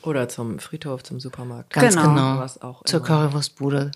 Oder 0.05 0.29
zum 0.29 0.59
Friedhof, 0.59 1.03
zum 1.03 1.19
Supermarkt. 1.21 1.73
Ganz 1.73 1.95
Genau. 1.97 2.09
genau. 2.09 2.39
Was 2.39 2.61
auch 2.61 2.85
Zur. 2.85 3.03
Currywurstbude. 3.03 3.91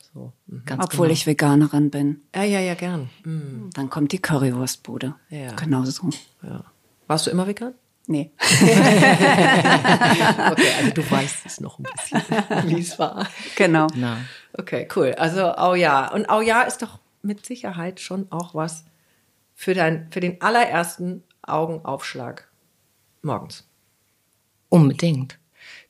Ganz 0.64 0.84
Obwohl 0.84 1.06
genau. 1.08 1.12
ich 1.12 1.26
Veganerin 1.26 1.90
bin. 1.90 2.22
Ja, 2.34 2.44
ja, 2.44 2.60
ja, 2.60 2.74
gern. 2.74 3.10
Hm, 3.24 3.70
Dann 3.74 3.90
kommt 3.90 4.12
die 4.12 4.18
Currywurstbude. 4.18 5.14
Ja. 5.28 5.52
Genau 5.54 5.84
so. 5.84 6.08
ja. 6.42 6.64
Warst 7.06 7.26
du 7.26 7.30
immer 7.30 7.46
vegan? 7.46 7.74
Nee. 8.06 8.30
Okay, 10.50 10.72
also 10.78 10.90
du 10.94 11.10
weißt 11.10 11.46
es 11.46 11.60
noch 11.60 11.78
ein 11.78 11.84
bisschen, 11.94 12.22
wie 12.68 12.80
es 12.80 12.98
war. 12.98 13.26
Genau. 13.56 13.86
Na, 13.94 14.16
Okay, 14.54 14.88
cool. 14.96 15.14
Also 15.18 15.42
Au 15.56 15.74
ja. 15.74 16.10
Und 16.12 16.28
Au 16.30 16.40
ja 16.40 16.62
ist 16.62 16.80
doch 16.82 16.98
mit 17.22 17.44
Sicherheit 17.44 18.00
schon 18.00 18.26
auch 18.30 18.54
was 18.54 18.84
für, 19.54 19.74
dein, 19.74 20.10
für 20.10 20.20
den 20.20 20.40
allerersten 20.40 21.22
Augenaufschlag 21.42 22.48
morgens. 23.22 23.66
unbedingt. 24.70 25.37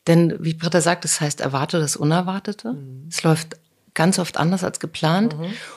Denn 0.08 0.34
wie 0.40 0.54
Britta 0.54 0.80
sagt, 0.80 1.04
es 1.04 1.20
heißt, 1.20 1.40
erwarte 1.40 1.78
das 1.78 1.94
Unerwartete. 1.96 2.76
Es 3.08 3.22
läuft 3.22 3.56
ganz 3.94 4.18
oft 4.18 4.36
anders 4.38 4.64
als 4.64 4.80
geplant. 4.80 5.36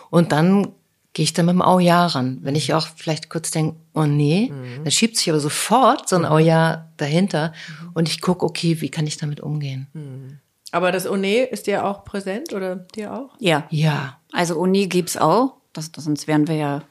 Und 0.09 0.31
dann 0.31 0.69
gehe 1.13 1.23
ich 1.23 1.33
dann 1.33 1.45
mit 1.47 1.53
dem 1.53 1.61
Au 1.61 1.79
ja 1.79 2.05
ran. 2.07 2.39
Wenn 2.41 2.55
ich 2.55 2.73
auch 2.73 2.87
vielleicht 2.95 3.29
kurz 3.29 3.51
denke, 3.51 3.75
oh 3.93 4.03
nee, 4.05 4.49
Mhm. 4.51 4.83
dann 4.85 4.91
schiebt 4.91 5.17
sich 5.17 5.29
aber 5.29 5.39
sofort 5.41 6.07
so 6.07 6.15
ein 6.15 6.23
Au 6.25 6.37
ja 6.37 6.87
dahinter 6.97 7.51
und 7.93 8.07
ich 8.07 8.21
gucke, 8.21 8.45
okay, 8.45 8.79
wie 8.79 8.89
kann 8.89 9.05
ich 9.05 9.17
damit 9.17 9.41
umgehen? 9.41 9.87
Mhm. 9.93 10.39
Aber 10.71 10.93
das 10.93 11.05
One 11.05 11.43
ist 11.43 11.67
dir 11.67 11.83
auch 11.85 12.05
präsent 12.05 12.53
oder 12.53 12.77
dir 12.77 13.13
auch? 13.13 13.31
Ja. 13.39 13.67
Ja, 13.69 14.19
Also 14.31 14.55
Uni 14.57 14.87
gibt's 14.87 15.17
auch. 15.17 15.55
Das, 15.73 15.91
das, 15.91 16.05
sonst 16.05 16.27
wären 16.27 16.47
wir 16.47 16.55
ja, 16.55 16.81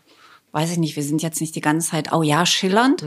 weiß 0.52 0.70
ich 0.72 0.78
nicht, 0.78 0.96
wir 0.96 1.02
sind 1.02 1.22
jetzt 1.22 1.40
nicht 1.40 1.54
die 1.56 1.62
ganze 1.62 1.90
Zeit, 1.90 2.12
oh 2.12 2.22
ja, 2.22 2.44
schillernd. 2.44 3.02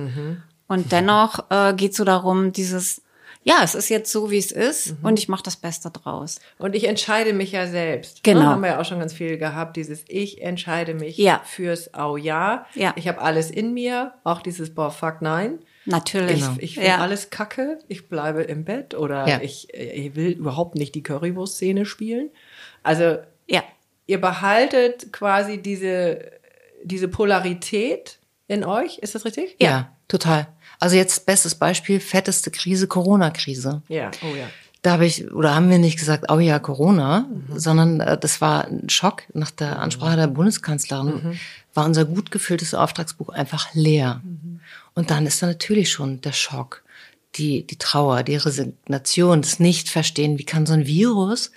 Und 0.68 0.92
dennoch 0.92 1.52
äh, 1.52 1.74
geht's 1.75 1.98
so 1.98 2.04
darum, 2.06 2.54
dieses, 2.54 3.04
ja, 3.44 3.58
es 3.64 3.76
ist 3.76 3.90
jetzt 3.90 4.12
so, 4.12 4.32
wie 4.32 4.38
es 4.38 4.52
ist 4.52 4.96
und 5.04 5.20
ich 5.20 5.28
mache 5.28 5.44
das 5.44 5.58
Beste 5.58 5.92
draus. 5.92 6.40
Und 6.60 6.76
ich 6.76 6.86
entscheide 6.86 7.34
mich 7.34 7.52
ja 7.52 7.68
selbst. 7.68 8.24
Genau. 8.24 8.40
Ne, 8.40 8.46
haben 8.48 8.62
wir 8.62 8.70
ja 8.70 8.80
auch 8.82 8.86
schon 8.86 9.00
ganz 9.00 9.14
viel 9.14 9.38
gehabt, 9.38 9.76
dieses 9.76 10.04
Ich 10.08 10.42
entscheide 10.42 10.94
mich 10.94 11.18
Ja. 11.18 11.42
fürs 11.46 11.94
Au 11.94 12.16
ja. 12.18 12.66
Ja. 12.74 12.94
Ich 12.96 13.08
habe 13.08 13.22
alles 13.22 13.52
in 13.52 13.74
mir, 13.74 14.14
auch 14.24 14.42
dieses 14.42 14.74
Boah, 14.74 14.92
fuck 14.92 15.22
nein. 15.22 15.60
Natürlich. 15.86 16.42
Ich, 16.58 16.64
ich 16.64 16.74
finde 16.76 16.90
ja. 16.90 16.98
alles 17.00 17.30
kacke, 17.30 17.80
ich 17.90 18.08
bleibe 18.08 18.44
im 18.44 18.64
Bett 18.64 18.96
oder 18.96 19.28
Ja. 19.28 19.42
ich, 19.42 19.74
ich 19.74 20.16
will 20.16 20.32
überhaupt 20.32 20.76
nicht 20.76 20.96
die 20.96 21.04
Currywurst-Szene 21.04 21.86
spielen. 21.86 22.30
Also 22.84 23.18
Ja. 23.48 23.64
ihr 24.08 24.22
behaltet 24.22 25.12
quasi 25.12 25.58
diese, 25.62 26.32
diese 26.84 27.10
Polarität 27.10 28.20
in 28.48 28.64
euch, 28.64 29.00
ist 29.00 29.16
das 29.16 29.26
richtig? 29.26 29.56
ja, 29.60 29.92
total. 30.08 30.48
Also 30.84 30.98
jetzt 30.98 31.25
bestes 31.25 31.56
Beispiel, 31.56 32.02
fetteste 32.02 32.52
Krise, 32.52 32.88
Corona-Krise. 32.88 33.84
Ja, 33.88 34.12
oh 34.22 34.36
ja. 34.36 34.50
Da 34.82 34.92
habe 34.92 35.06
ich, 35.06 35.32
oder 35.32 35.56
haben 35.56 35.70
wir 35.70 35.78
nicht 35.80 35.98
gesagt, 35.98 36.30
oh 36.30 36.40
ja, 36.40 36.60
Corona, 36.60 37.25
sondern 37.56 38.02
äh, 38.02 38.18
das 38.18 38.42
war 38.42 38.68
ein 38.68 38.90
Schock. 38.90 39.24
Nach 39.34 39.50
der 39.50 39.80
Ansprache 39.80 40.18
der 40.18 40.28
Bundeskanzlerin 40.28 41.40
war 41.74 41.86
unser 41.86 42.04
gut 42.04 42.32
gefülltes 42.32 42.74
Auftragsbuch 42.74 43.30
einfach 43.30 43.74
leer. 43.74 44.22
Und 44.94 45.10
dann 45.10 45.25
ist 45.25 45.42
da 45.42 45.48
natürlich 45.48 45.90
schon 45.90 46.20
der 46.20 46.34
Schock, 46.34 46.84
die, 47.36 47.66
die 47.66 47.78
Trauer, 47.78 48.24
die 48.24 48.36
Resignation, 48.36 49.42
das 49.42 49.62
Nicht-Verstehen, 49.62 50.38
wie 50.38 50.44
kann 50.44 50.66
so 50.66 50.74
ein 50.74 50.86
Virus 50.86 51.52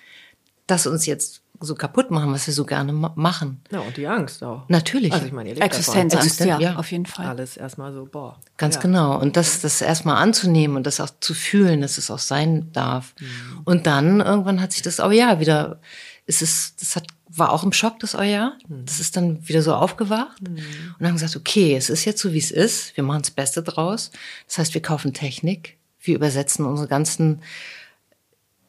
das 0.67 0.87
uns 0.87 1.07
jetzt 1.07 1.43
so 1.61 1.75
kaputt 1.75 2.11
machen, 2.11 2.33
was 2.33 2.47
wir 2.47 2.55
so 2.55 2.65
gerne 2.65 2.93
ma 2.93 3.13
machen. 3.17 3.61
Ja, 3.71 3.81
und 3.81 3.97
die 3.97 4.07
Angst 4.07 4.43
auch. 4.43 4.69
Natürlich. 4.69 5.13
Also 5.13 5.27
ich 5.27 5.33
meine, 5.33 5.51
ihr 5.51 5.55
lebt 5.55 5.67
Existenzangst, 5.67 6.15
Existen- 6.15 6.49
ja, 6.49 6.59
ja. 6.59 6.77
auf 6.77 6.91
jeden. 6.91 7.07
Fall. 7.07 7.27
Alles 7.27 7.57
erstmal 7.57 7.93
so, 7.93 8.07
boah. 8.07 8.39
Ganz 8.57 8.77
ja. 8.77 8.81
genau. 8.83 9.19
Und 9.19 9.37
das, 9.37 9.61
das 9.61 9.81
erstmal 9.81 10.17
anzunehmen 10.17 10.77
und 10.77 10.87
das 10.87 11.01
auch 11.01 11.11
zu 11.21 11.35
fühlen, 11.35 11.81
dass 11.81 11.99
es 11.99 12.11
auch 12.11 12.19
sein 12.19 12.71
darf. 12.73 13.15
Mhm. 13.21 13.61
Und 13.65 13.87
dann 13.87 14.21
irgendwann 14.21 14.61
hat 14.61 14.73
sich 14.73 14.83
das 14.83 15.01
oh 15.01 15.11
ja 15.11 15.41
wieder, 15.41 15.81
es 16.27 16.43
ist, 16.43 16.81
das 16.83 16.97
hat, 16.97 17.07
war 17.29 17.53
auch 17.53 17.65
im 17.65 17.73
Schock, 17.73 18.01
das 18.01 18.15
oh 18.15 18.23
ja. 18.23 18.55
Mhm. 18.69 18.85
Das 18.85 19.01
ist 19.01 19.17
dann 19.17 19.47
wieder 19.49 19.63
so 19.63 19.75
aufgewacht. 19.75 20.41
Und 20.41 21.07
haben 21.07 21.15
gesagt, 21.15 21.37
okay, 21.37 21.77
es 21.77 21.91
ist 21.91 22.05
jetzt 22.05 22.21
so, 22.21 22.33
wie 22.33 22.39
es 22.39 22.51
ist. 22.51 22.97
Wir 22.97 23.05
machen 23.05 23.23
das 23.23 23.31
Beste 23.31 23.63
draus. 23.63 24.11
Das 24.47 24.59
heißt, 24.59 24.75
wir 24.75 24.83
kaufen 24.83 25.13
Technik. 25.13 25.77
Wir 26.01 26.15
übersetzen 26.15 26.65
unsere 26.65 26.89
ganzen 26.89 27.43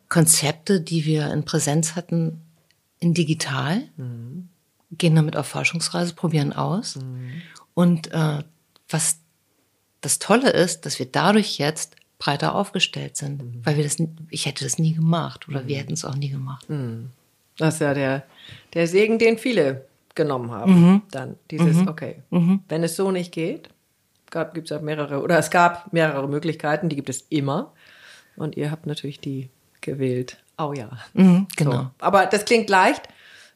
Konzepte, 0.09 0.79
die 0.81 1.05
wir 1.05 1.31
in 1.31 1.43
Präsenz 1.43 1.95
hatten, 1.95 2.41
in 2.99 3.13
digital. 3.13 3.83
Gehen 4.91 5.15
damit 5.15 5.35
auf 5.35 5.47
Forschungsreise, 5.47 6.13
probieren 6.15 6.53
aus. 6.53 6.97
Und 7.73 8.11
äh, 8.13 8.43
was 8.89 9.19
das 10.01 10.19
Tolle 10.19 10.49
ist, 10.51 10.85
dass 10.85 10.97
wir 10.99 11.05
dadurch 11.07 11.57
jetzt 11.57 11.95
breiter 12.19 12.55
aufgestellt 12.55 13.17
sind, 13.17 13.65
weil 13.65 13.75
wir 13.77 13.83
das, 13.83 13.97
ich 14.29 14.45
hätte 14.45 14.63
das 14.63 14.79
nie 14.79 14.93
gemacht 14.93 15.47
oder 15.47 15.67
wir 15.67 15.77
hätten 15.77 15.93
es 15.93 16.05
auch 16.05 16.15
nie 16.15 16.29
gemacht. 16.29 16.65
Das 17.57 17.75
ist 17.75 17.79
ja 17.81 17.93
der, 17.93 18.23
der 18.73 18.87
Segen, 18.87 19.19
den 19.19 19.37
viele 19.37 19.85
genommen 20.15 20.51
haben. 20.51 21.03
Dann 21.11 21.35
dieses, 21.51 21.77
okay, 21.87 22.23
wenn 22.69 22.83
es 22.83 22.95
so 22.95 23.11
nicht 23.11 23.31
geht, 23.31 23.69
gab, 24.31 24.53
gibt 24.53 24.71
es 24.71 24.75
ja 24.75 24.81
mehrere, 24.81 25.21
oder 25.21 25.37
es 25.37 25.49
gab 25.51 25.91
mehrere 25.93 26.27
Möglichkeiten, 26.27 26.89
die 26.89 26.95
gibt 26.95 27.09
es 27.09 27.25
immer. 27.29 27.73
Und 28.35 28.57
ihr 28.57 28.71
habt 28.71 28.85
natürlich 28.87 29.19
die 29.19 29.49
gewählt. 29.81 30.37
Oh 30.57 30.73
ja. 30.73 30.89
Mhm, 31.13 31.47
genau. 31.55 31.71
So. 31.71 31.89
Aber 31.99 32.25
das 32.25 32.45
klingt 32.45 32.69
leicht, 32.69 33.07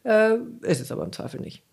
äh, 0.03 0.35
ist 0.61 0.81
es 0.81 0.91
aber 0.91 1.03
im 1.03 1.11
Zweifel 1.11 1.39
nicht. 1.41 1.63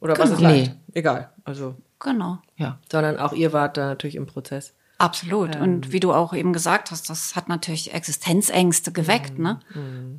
Oder 0.00 0.16
was 0.18 0.30
ist 0.30 0.38
Genau. 0.38 0.50
leicht? 0.50 0.72
Nee. 0.88 0.98
Egal. 1.00 1.30
Also, 1.44 1.74
Genau. 2.00 2.38
Ja. 2.56 2.78
sondern 2.90 3.18
auch 3.18 3.32
ihr 3.32 3.52
wart 3.52 3.76
da 3.76 3.86
natürlich 3.86 4.14
im 4.16 4.26
Prozess. 4.26 4.74
Absolut. 4.98 5.54
Und 5.56 5.92
wie 5.92 6.00
du 6.00 6.12
auch 6.12 6.32
eben 6.34 6.52
gesagt 6.52 6.90
hast, 6.90 7.08
das 7.10 7.36
hat 7.36 7.48
natürlich 7.48 7.92
Existenzängste 7.94 8.90
geweckt, 8.92 9.38
ne? 9.38 9.60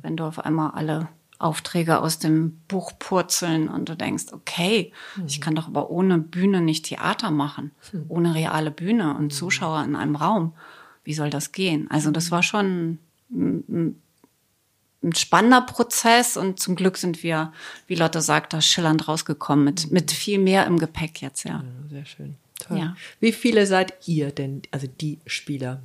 Wenn 0.02 0.16
du 0.16 0.24
auf 0.24 0.38
einmal 0.38 0.70
alle 0.72 1.08
Aufträge 1.38 2.00
aus 2.00 2.18
dem 2.18 2.60
Buch 2.68 2.92
purzeln 2.98 3.68
und 3.68 3.88
du 3.90 3.96
denkst, 3.96 4.26
okay, 4.32 4.92
ich 5.26 5.40
kann 5.40 5.54
doch 5.54 5.68
aber 5.68 5.90
ohne 5.90 6.18
Bühne 6.18 6.60
nicht 6.62 6.86
Theater 6.86 7.30
machen, 7.30 7.72
ohne 8.08 8.34
reale 8.34 8.70
Bühne 8.70 9.14
und 9.16 9.32
Zuschauer 9.34 9.82
in 9.84 9.96
einem 9.96 10.16
Raum. 10.16 10.54
Wie 11.04 11.14
soll 11.14 11.28
das 11.30 11.52
gehen? 11.52 11.90
Also 11.90 12.10
das 12.10 12.30
war 12.30 12.42
schon 12.42 12.98
ein, 13.30 14.00
ein- 15.02 15.14
spannender 15.14 15.62
Prozess 15.62 16.36
und 16.36 16.60
zum 16.60 16.76
Glück 16.76 16.96
sind 16.96 17.22
wir, 17.22 17.52
wie 17.86 17.94
Lotte 17.94 18.20
sagt, 18.20 18.52
da 18.52 18.60
schillernd 18.60 19.08
rausgekommen 19.08 19.64
mit, 19.64 19.90
mit 19.90 20.10
viel 20.12 20.38
mehr 20.38 20.66
im 20.66 20.78
Gepäck 20.78 21.22
jetzt, 21.22 21.44
ja. 21.44 21.62
Ja, 21.62 21.62
sehr 21.90 22.04
schön. 22.06 22.36
Toll. 22.58 22.78
Ja. 22.78 22.96
Wie 23.20 23.32
viele 23.32 23.66
seid 23.66 23.94
ihr 24.06 24.30
denn, 24.32 24.62
also 24.70 24.86
die 24.86 25.18
Spieler? 25.26 25.80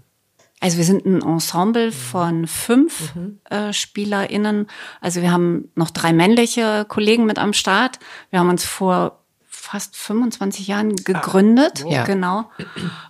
Also 0.62 0.78
wir 0.78 0.84
sind 0.86 1.06
ein 1.06 1.22
Ensemble 1.22 1.92
von 1.92 2.48
fünf 2.48 3.14
äh, 3.50 3.72
SpielerInnen. 3.72 4.68
Also 5.02 5.22
wir 5.22 5.32
haben 5.32 5.70
noch 5.76 5.92
drei 5.92 6.12
männliche 6.14 6.86
Kollegen 6.88 7.26
mit 7.26 7.38
am 7.40 7.54
Start. 7.54 8.00
Wir 8.32 8.40
haben 8.40 8.50
uns 8.50 8.64
vor 8.66 9.20
fast 9.48 9.96
25 9.96 10.68
Jahren 10.68 10.96
gegründet. 10.96 11.84
Ja. 11.88 12.04
Genau. 12.06 12.50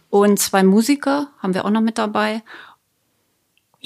Und 0.10 0.40
zwei 0.40 0.64
Musiker 0.64 1.30
haben 1.40 1.54
wir 1.54 1.66
auch 1.66 1.70
noch 1.70 1.82
mit 1.82 1.98
dabei. 1.98 2.44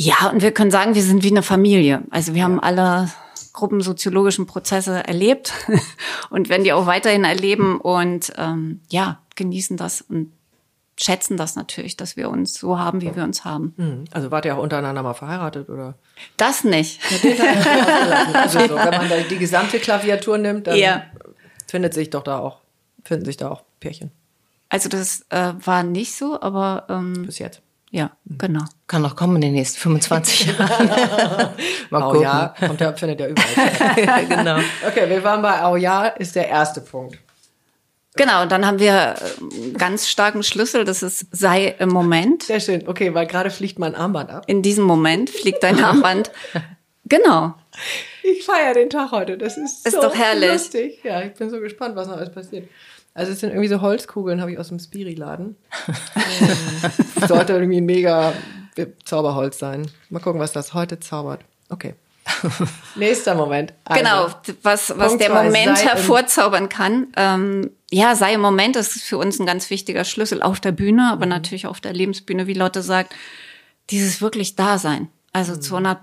Ja, 0.01 0.29
und 0.31 0.41
wir 0.41 0.53
können 0.53 0.71
sagen, 0.71 0.95
wir 0.95 1.03
sind 1.03 1.23
wie 1.23 1.29
eine 1.31 1.43
Familie. 1.43 2.03
Also 2.09 2.33
wir 2.33 2.45
haben 2.45 2.61
alle 2.61 3.09
gruppensoziologischen 3.51 4.45
Prozesse 4.45 5.05
erlebt 5.05 5.51
und 6.29 6.47
werden 6.47 6.63
die 6.63 6.71
auch 6.71 6.85
weiterhin 6.85 7.25
erleben 7.25 7.81
und 7.81 8.31
ähm, 8.37 8.79
ja, 8.89 9.19
genießen 9.35 9.75
das 9.75 9.99
und 10.01 10.31
schätzen 10.97 11.35
das 11.35 11.57
natürlich, 11.57 11.97
dass 11.97 12.15
wir 12.15 12.29
uns 12.29 12.53
so 12.53 12.79
haben, 12.79 13.01
wie 13.01 13.13
wir 13.13 13.23
uns 13.25 13.43
haben. 13.43 13.73
Hm. 13.75 14.05
Also 14.11 14.31
wart 14.31 14.45
ihr 14.45 14.55
auch 14.57 14.63
untereinander 14.63 15.03
mal 15.03 15.13
verheiratet 15.13 15.67
oder? 15.67 15.95
Das 16.37 16.63
nicht. 16.63 17.01
Also 18.33 18.59
so, 18.59 18.75
wenn 18.77 18.91
man 18.91 19.09
da 19.09 19.17
die 19.29 19.37
gesamte 19.37 19.79
Klaviatur 19.79 20.37
nimmt, 20.37 20.67
dann 20.67 20.77
Ja. 20.77 21.03
findet 21.67 21.93
sich 21.93 22.09
doch 22.09 22.23
da 22.23 22.39
auch, 22.39 22.59
finden 23.03 23.25
sich 23.25 23.35
da 23.35 23.49
auch 23.49 23.63
Pärchen 23.81 24.11
Also 24.69 24.87
das 24.87 25.25
äh, 25.29 25.53
war 25.59 25.83
nicht 25.83 26.15
so, 26.15 26.39
aber 26.39 26.85
ähm, 26.87 27.25
bis 27.25 27.39
jetzt. 27.39 27.61
Ja, 27.91 28.11
genau. 28.25 28.63
Kann 28.87 29.01
noch 29.01 29.15
kommen 29.15 29.35
in 29.37 29.41
den 29.41 29.53
nächsten 29.53 29.79
25 29.79 30.45
Jahren. 30.59 31.49
Mal 31.89 32.01
gucken. 32.01 32.21
ja, 32.21 32.53
kommt 32.59 32.81
ja, 32.81 32.93
findet 32.93 33.19
ja 33.19 33.27
überall. 33.27 34.25
genau. 34.29 34.57
Okay, 34.87 35.09
wir 35.09 35.23
waren 35.23 35.41
bei 35.41 35.67
Oh 35.69 35.75
ja, 35.75 36.05
ist 36.07 36.35
der 36.35 36.47
erste 36.47 36.81
Punkt. 36.81 37.17
Genau, 38.15 38.41
und 38.41 38.51
dann 38.51 38.65
haben 38.65 38.79
wir 38.79 38.91
äh, 38.91 39.55
einen 39.55 39.73
ganz 39.77 40.07
starken 40.09 40.43
Schlüssel, 40.43 40.83
das 40.83 41.03
ist 41.03 41.27
sei 41.31 41.75
im 41.79 41.89
Moment. 41.89 42.43
Sehr 42.43 42.59
schön. 42.59 42.87
Okay, 42.87 43.13
weil 43.13 43.27
gerade 43.27 43.49
fliegt 43.49 43.79
mein 43.79 43.95
Armband 43.95 44.29
ab. 44.29 44.43
In 44.47 44.61
diesem 44.61 44.83
Moment 44.83 45.29
fliegt 45.29 45.63
dein 45.63 45.81
Armband. 45.83 46.31
Genau. 47.05 47.53
Ich 48.23 48.45
feiere 48.45 48.73
den 48.73 48.89
Tag 48.89 49.11
heute. 49.11 49.37
Das 49.37 49.57
ist, 49.57 49.85
Ist 49.87 49.95
so 49.95 50.01
doch 50.01 50.15
herrlich. 50.15 50.51
lustig. 50.51 50.99
Ja, 51.03 51.21
ich 51.21 51.33
bin 51.33 51.49
so 51.49 51.59
gespannt, 51.59 51.95
was 51.95 52.07
noch 52.07 52.17
alles 52.17 52.31
passiert. 52.31 52.67
Also 53.13 53.31
es 53.31 53.39
sind 53.39 53.49
irgendwie 53.49 53.67
so 53.67 53.81
Holzkugeln, 53.81 54.39
habe 54.39 54.51
ich 54.51 54.59
aus 54.59 54.69
dem 54.69 54.79
Spiri-Laden. 54.79 55.55
Ähm, 56.41 57.27
Sollte 57.27 57.53
irgendwie 57.53 57.81
ein 57.81 57.85
mega 57.85 58.33
Zauberholz 59.03 59.59
sein. 59.59 59.89
Mal 60.09 60.19
gucken, 60.19 60.39
was 60.39 60.53
das 60.53 60.73
heute 60.73 60.99
zaubert. 60.99 61.41
Okay. 61.69 61.95
Nächster 62.95 63.35
Moment. 63.35 63.73
Also, 63.85 64.03
Genau, 64.03 64.27
was, 64.63 64.97
was 64.97 65.07
Punkt 65.07 65.21
der 65.21 65.31
zwei, 65.31 65.43
Moment 65.45 65.83
hervorzaubern 65.83 66.69
kann. 66.69 67.07
Ähm, 67.15 67.71
ja, 67.91 68.15
sei 68.15 68.33
im 68.33 68.41
Moment, 68.41 68.75
das 68.75 68.95
ist 68.95 69.03
für 69.03 69.17
uns 69.17 69.39
ein 69.39 69.45
ganz 69.45 69.69
wichtiger 69.69 70.03
Schlüssel 70.03 70.41
auf 70.41 70.59
der 70.59 70.71
Bühne, 70.71 71.09
aber 71.11 71.25
natürlich 71.25 71.67
auf 71.67 71.81
der 71.81 71.93
Lebensbühne, 71.93 72.47
wie 72.47 72.53
Lotte 72.53 72.81
sagt, 72.81 73.15
dieses 73.89 74.21
wirklich 74.21 74.55
Dasein. 74.55 75.09
Also 75.33 75.55
zu 75.55 75.75
100 75.75 75.99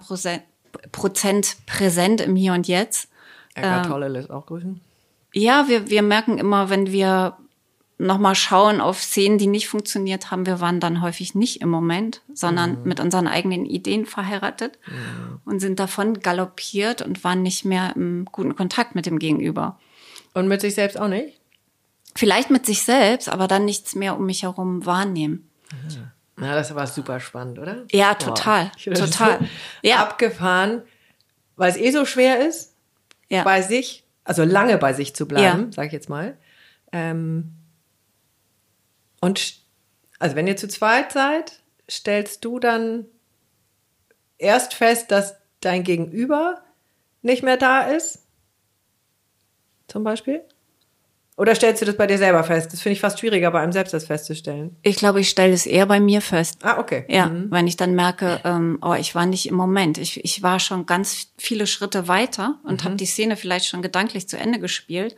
Prozent, 0.93 1.57
präsent 1.67 2.21
im 2.21 2.37
Hier 2.37 2.53
und 2.53 2.69
Jetzt. 2.69 3.09
Eckart 3.55 3.87
Tolle 3.87 4.09
lässt 4.09 4.31
auch 4.31 4.47
grüßen. 4.47 4.81
Ja, 5.37 5.69
wir, 5.69 5.91
wir 5.91 6.01
merken 6.01 6.39
immer, 6.39 6.71
wenn 6.71 6.93
wir 6.93 7.37
nochmal 7.99 8.35
schauen 8.35 8.81
auf 8.81 9.03
Szenen, 9.03 9.37
die 9.37 9.47
nicht 9.47 9.69
funktioniert 9.69 10.31
haben, 10.31 10.47
wir 10.47 10.61
waren 10.61 10.81
dann 10.81 11.03
häufig 11.03 11.35
nicht 11.35 11.61
im 11.61 11.69
Moment, 11.69 12.23
sondern 12.33 12.83
mit 12.85 13.01
unseren 13.01 13.27
eigenen 13.27 13.67
Ideen 13.67 14.07
verheiratet 14.07 14.79
und 15.45 15.61
sind 15.61 15.79
davon 15.79 16.21
galoppiert 16.21 17.03
und 17.03 17.23
waren 17.23 17.43
nicht 17.43 17.67
mehr 17.67 17.93
im 17.97 18.25
guten 18.33 18.57
Kontakt 18.57 18.95
mit 18.95 19.05
dem 19.05 19.19
Gegenüber. 19.19 19.79
Und 20.33 20.49
mit 20.49 20.63
sich 20.63 20.75
selbst 20.75 20.99
auch 20.99 21.09
nicht? 21.09 21.39
Vielleicht 22.15 22.51
mit 22.51 22.65
sich 22.65 22.83
selbst, 22.83 23.29
aber 23.29 23.47
dann 23.47 23.67
nichts 23.67 23.95
mehr 23.95 24.17
um 24.17 24.25
mich 24.25 24.43
herum 24.43 24.87
wahrnehmen. 24.87 25.51
Na, 26.37 26.55
das 26.55 26.75
war 26.75 26.87
super 26.87 27.21
spannend, 27.21 27.59
oder? 27.59 27.85
Ja, 27.93 28.15
total, 28.15 28.71
das 28.87 29.01
total. 29.01 29.39
So 29.41 29.47
Ja. 29.83 29.97
Abgefahren, 29.97 30.81
weil 31.57 31.71
es 31.71 31.77
eh 31.77 31.91
so 31.91 32.07
schwer 32.07 32.47
ist, 32.47 32.75
Ja. 33.29 33.43
bei 33.43 33.61
sich 33.61 34.05
also 34.27 34.45
lange 34.45 34.77
bei 34.79 34.93
sich 34.93 35.15
zu 35.15 35.27
bleiben, 35.27 35.63
Ja. 35.65 35.73
sag 35.73 35.87
ich 35.87 35.93
jetzt 35.93 36.09
mal. 36.09 36.37
Ähm, 36.93 37.55
und 39.21 39.57
also 40.19 40.37
wenn 40.37 40.47
ihr 40.47 40.57
zu 40.57 40.69
zweit 40.69 41.13
seid, 41.13 41.61
stellst 41.91 42.45
du 42.45 42.59
dann 42.59 43.07
erst 44.39 44.75
fest, 44.75 45.11
dass 45.11 45.37
dein 45.61 45.83
Gegenüber 45.85 46.63
nicht 47.23 47.43
mehr 47.43 47.57
da 47.57 47.83
ist? 47.83 48.23
Zum 49.89 50.05
Beispiel? 50.05 50.43
Oder 51.37 51.55
stellst 51.55 51.83
du 51.83 51.87
das 51.87 51.97
bei 51.97 52.07
dir 52.07 52.17
selber 52.17 52.43
fest? 52.45 52.73
Das 52.73 52.81
finde 52.81 52.95
ich 52.95 53.01
fast 53.01 53.21
schwieriger, 53.21 53.51
bei 53.51 53.61
einem 53.61 53.73
selbst 53.73 53.93
das 53.93 54.07
festzustellen. 54.07 54.75
Ich 54.83 54.97
glaube, 54.97 55.21
ich 55.21 55.29
stelle 55.29 55.53
es 55.53 55.67
eher 55.67 55.85
bei 55.85 56.01
mir 56.01 56.23
fest. 56.23 56.61
Ah, 56.63 56.79
okay. 56.79 57.05
Ja, 57.09 57.31
wenn 57.51 57.67
ich 57.67 57.77
dann 57.77 57.95
merke, 57.95 58.41
ähm, 58.45 58.79
oh, 58.81 58.95
ich 58.95 59.15
war 59.15 59.27
nicht 59.27 59.47
im 59.47 59.55
Moment. 59.55 59.99
Ich, 59.99 60.25
ich 60.25 60.43
war 60.43 60.61
schon 60.61 60.87
ganz 60.87 61.29
viele 61.37 61.67
Schritte 61.67 62.09
weiter 62.09 62.59
und 62.65 62.85
habe 62.85 62.97
die 62.97 63.05
Szene 63.05 63.37
vielleicht 63.37 63.67
schon 63.67 63.83
gedanklich 63.83 64.29
zu 64.29 64.39
Ende 64.39 64.59
gespielt. 64.59 65.15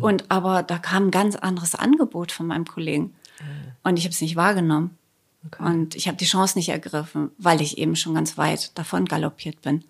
Und 0.00 0.24
aber 0.28 0.64
da 0.64 0.78
kam 0.78 1.06
ein 1.06 1.10
ganz 1.12 1.36
anderes 1.36 1.76
Angebot 1.76 2.32
von 2.32 2.48
meinem 2.48 2.64
Kollegen. 2.64 3.14
Und 3.84 3.98
ich 3.98 4.04
habe 4.04 4.12
es 4.12 4.20
nicht 4.20 4.36
wahrgenommen. 4.36 4.98
Und 5.58 5.94
ich 5.94 6.06
habe 6.06 6.18
die 6.18 6.26
Chance 6.26 6.58
nicht 6.58 6.68
ergriffen, 6.68 7.30
weil 7.38 7.62
ich 7.62 7.78
eben 7.78 7.96
schon 7.96 8.14
ganz 8.14 8.36
weit 8.36 8.76
davon 8.76 9.06
galoppiert 9.06 9.62
bin. 9.62 9.84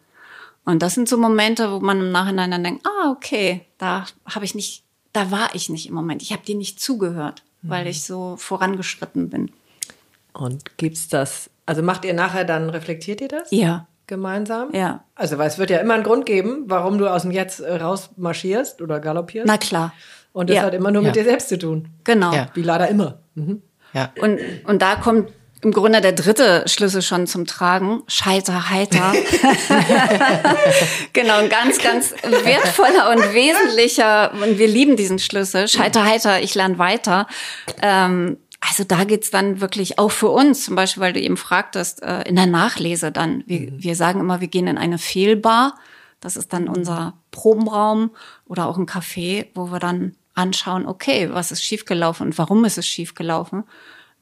Und 0.64 0.82
das 0.82 0.94
sind 0.94 1.08
so 1.08 1.16
Momente, 1.16 1.72
wo 1.72 1.80
man 1.80 1.98
im 2.00 2.12
Nachhinein 2.12 2.50
dann 2.50 2.62
denkt, 2.62 2.86
ah, 2.86 3.10
okay, 3.10 3.66
da 3.78 4.06
habe 4.26 4.44
ich 4.44 4.54
nicht, 4.54 4.84
da 5.12 5.30
war 5.30 5.54
ich 5.54 5.68
nicht 5.68 5.88
im 5.88 5.94
Moment. 5.94 6.22
Ich 6.22 6.32
habe 6.32 6.44
dir 6.44 6.56
nicht 6.56 6.80
zugehört, 6.80 7.42
weil 7.62 7.86
ich 7.86 8.02
so 8.04 8.36
vorangeschritten 8.36 9.28
bin. 9.30 9.50
Und 10.32 10.76
gibt's 10.76 11.08
das, 11.08 11.50
also 11.66 11.82
macht 11.82 12.04
ihr 12.04 12.14
nachher 12.14 12.44
dann, 12.44 12.70
reflektiert 12.70 13.20
ihr 13.20 13.28
das? 13.28 13.48
Ja. 13.50 13.86
Gemeinsam? 14.06 14.74
Ja. 14.74 15.04
Also, 15.14 15.38
weil 15.38 15.46
es 15.46 15.58
wird 15.58 15.70
ja 15.70 15.78
immer 15.78 15.94
einen 15.94 16.02
Grund 16.02 16.26
geben, 16.26 16.64
warum 16.66 16.98
du 16.98 17.06
aus 17.06 17.22
dem 17.22 17.30
Jetzt 17.30 17.60
äh, 17.60 17.76
rausmarschierst 17.76 18.82
oder 18.82 18.98
galoppierst. 18.98 19.46
Na 19.46 19.56
klar. 19.56 19.92
Und 20.32 20.50
das 20.50 20.56
ja. 20.56 20.62
hat 20.62 20.74
immer 20.74 20.90
nur 20.90 21.02
mit 21.02 21.14
Ja. 21.14 21.22
dir 21.22 21.28
selbst 21.28 21.48
zu 21.48 21.58
tun. 21.58 21.88
Genau. 22.02 22.32
Ja. 22.32 22.48
Wie 22.54 22.62
leider 22.62 22.88
immer. 22.88 23.20
Mhm. 23.36 23.62
Ja. 23.92 24.12
Und, 24.20 24.40
und 24.66 24.82
da 24.82 24.96
kommt 24.96 25.30
im 25.62 25.72
Grunde 25.72 26.00
der 26.00 26.12
dritte 26.12 26.64
Schlüssel 26.66 27.02
schon 27.02 27.26
zum 27.26 27.46
Tragen. 27.46 28.02
Scheiter, 28.06 28.70
heiter. 28.70 29.12
genau, 31.12 31.38
ein 31.38 31.50
ganz, 31.50 31.78
ganz 31.78 32.14
wertvoller 32.22 33.10
und 33.10 33.34
wesentlicher, 33.34 34.32
und 34.32 34.58
wir 34.58 34.68
lieben 34.68 34.96
diesen 34.96 35.18
Schlüssel. 35.18 35.68
Scheiter, 35.68 36.04
heiter, 36.04 36.42
ich 36.42 36.54
lerne 36.54 36.78
weiter. 36.78 37.26
Ähm, 37.82 38.38
also 38.60 38.84
da 38.84 39.04
geht's 39.04 39.30
dann 39.30 39.60
wirklich 39.60 39.98
auch 39.98 40.10
für 40.10 40.28
uns, 40.28 40.64
zum 40.64 40.76
Beispiel, 40.76 41.02
weil 41.02 41.12
du 41.12 41.20
eben 41.20 41.36
fragtest, 41.36 42.02
äh, 42.02 42.22
in 42.22 42.36
der 42.36 42.46
Nachlese 42.46 43.12
dann. 43.12 43.44
Wir, 43.46 43.68
wir 43.72 43.96
sagen 43.96 44.20
immer, 44.20 44.40
wir 44.40 44.48
gehen 44.48 44.66
in 44.66 44.78
eine 44.78 44.98
Fehlbar. 44.98 45.74
Das 46.20 46.36
ist 46.36 46.52
dann 46.52 46.68
unser 46.68 47.14
Probenraum 47.30 48.10
oder 48.46 48.66
auch 48.66 48.78
ein 48.78 48.86
Café, 48.86 49.46
wo 49.54 49.70
wir 49.70 49.78
dann 49.78 50.16
anschauen, 50.34 50.86
okay, 50.86 51.28
was 51.32 51.52
ist 51.52 51.62
schiefgelaufen 51.62 52.28
und 52.28 52.38
warum 52.38 52.64
ist 52.64 52.78
es 52.78 52.86
schiefgelaufen? 52.86 53.64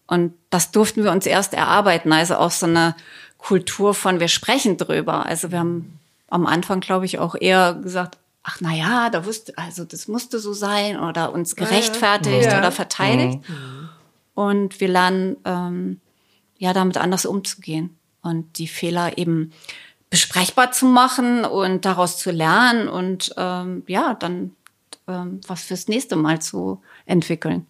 Und 0.09 0.35
das 0.50 0.73
durften 0.73 1.05
wir 1.05 1.12
uns 1.12 1.27
erst 1.27 1.55
erarbeiten. 1.55 2.12
Also 2.12 2.37
auch 2.37 2.50
so 2.50 2.67
eine 2.67 2.97
Kultur 3.37 3.95
von, 3.95 4.19
wir 4.19 4.29
sprechen 4.29 4.77
drüber. 4.77 5.27
Also 5.27 5.53
wir 5.53 5.61
haben 5.61 6.00
am 6.29 6.47
Anfang, 6.47 6.81
glaube 6.81 7.05
ich, 7.07 7.19
auch 7.21 7.37
eher 7.38 7.75
gesagt, 7.75 8.19
ach 8.43 8.59
na 8.61 8.75
ja, 8.75 9.11
da 9.11 9.25
wusste, 9.27 9.53
also 9.57 9.85
das 9.85 10.09
musste 10.09 10.38
so 10.41 10.53
sein 10.55 10.99
oder 10.99 11.33
uns 11.33 11.55
gerechtfertigt 11.55 12.47
Ja. 12.50 12.59
oder 12.59 12.73
verteidigt. 12.73 13.41
Und 14.35 14.81
wir 14.81 14.88
lernen, 14.88 15.37
ähm, 15.45 16.00
ja, 16.59 16.73
damit 16.73 16.97
anders 16.97 17.27
umzugehen 17.27 17.97
und 18.23 18.59
die 18.59 18.69
Fehler 18.69 19.19
eben 19.19 19.53
besprechbar 20.11 20.73
zu 20.73 20.87
machen 20.87 21.45
und 21.45 21.85
daraus 21.85 22.17
zu 22.17 22.31
lernen 22.31 22.88
und 22.88 23.35
ähm, 23.37 23.83
ja, 23.87 24.15
dann 24.15 24.57
ähm, 25.07 25.41
was 25.47 25.65
fürs 25.65 25.87
nächste 25.88 26.17
Mal 26.17 26.41
zu 26.41 26.81
entwickeln. 27.05 27.67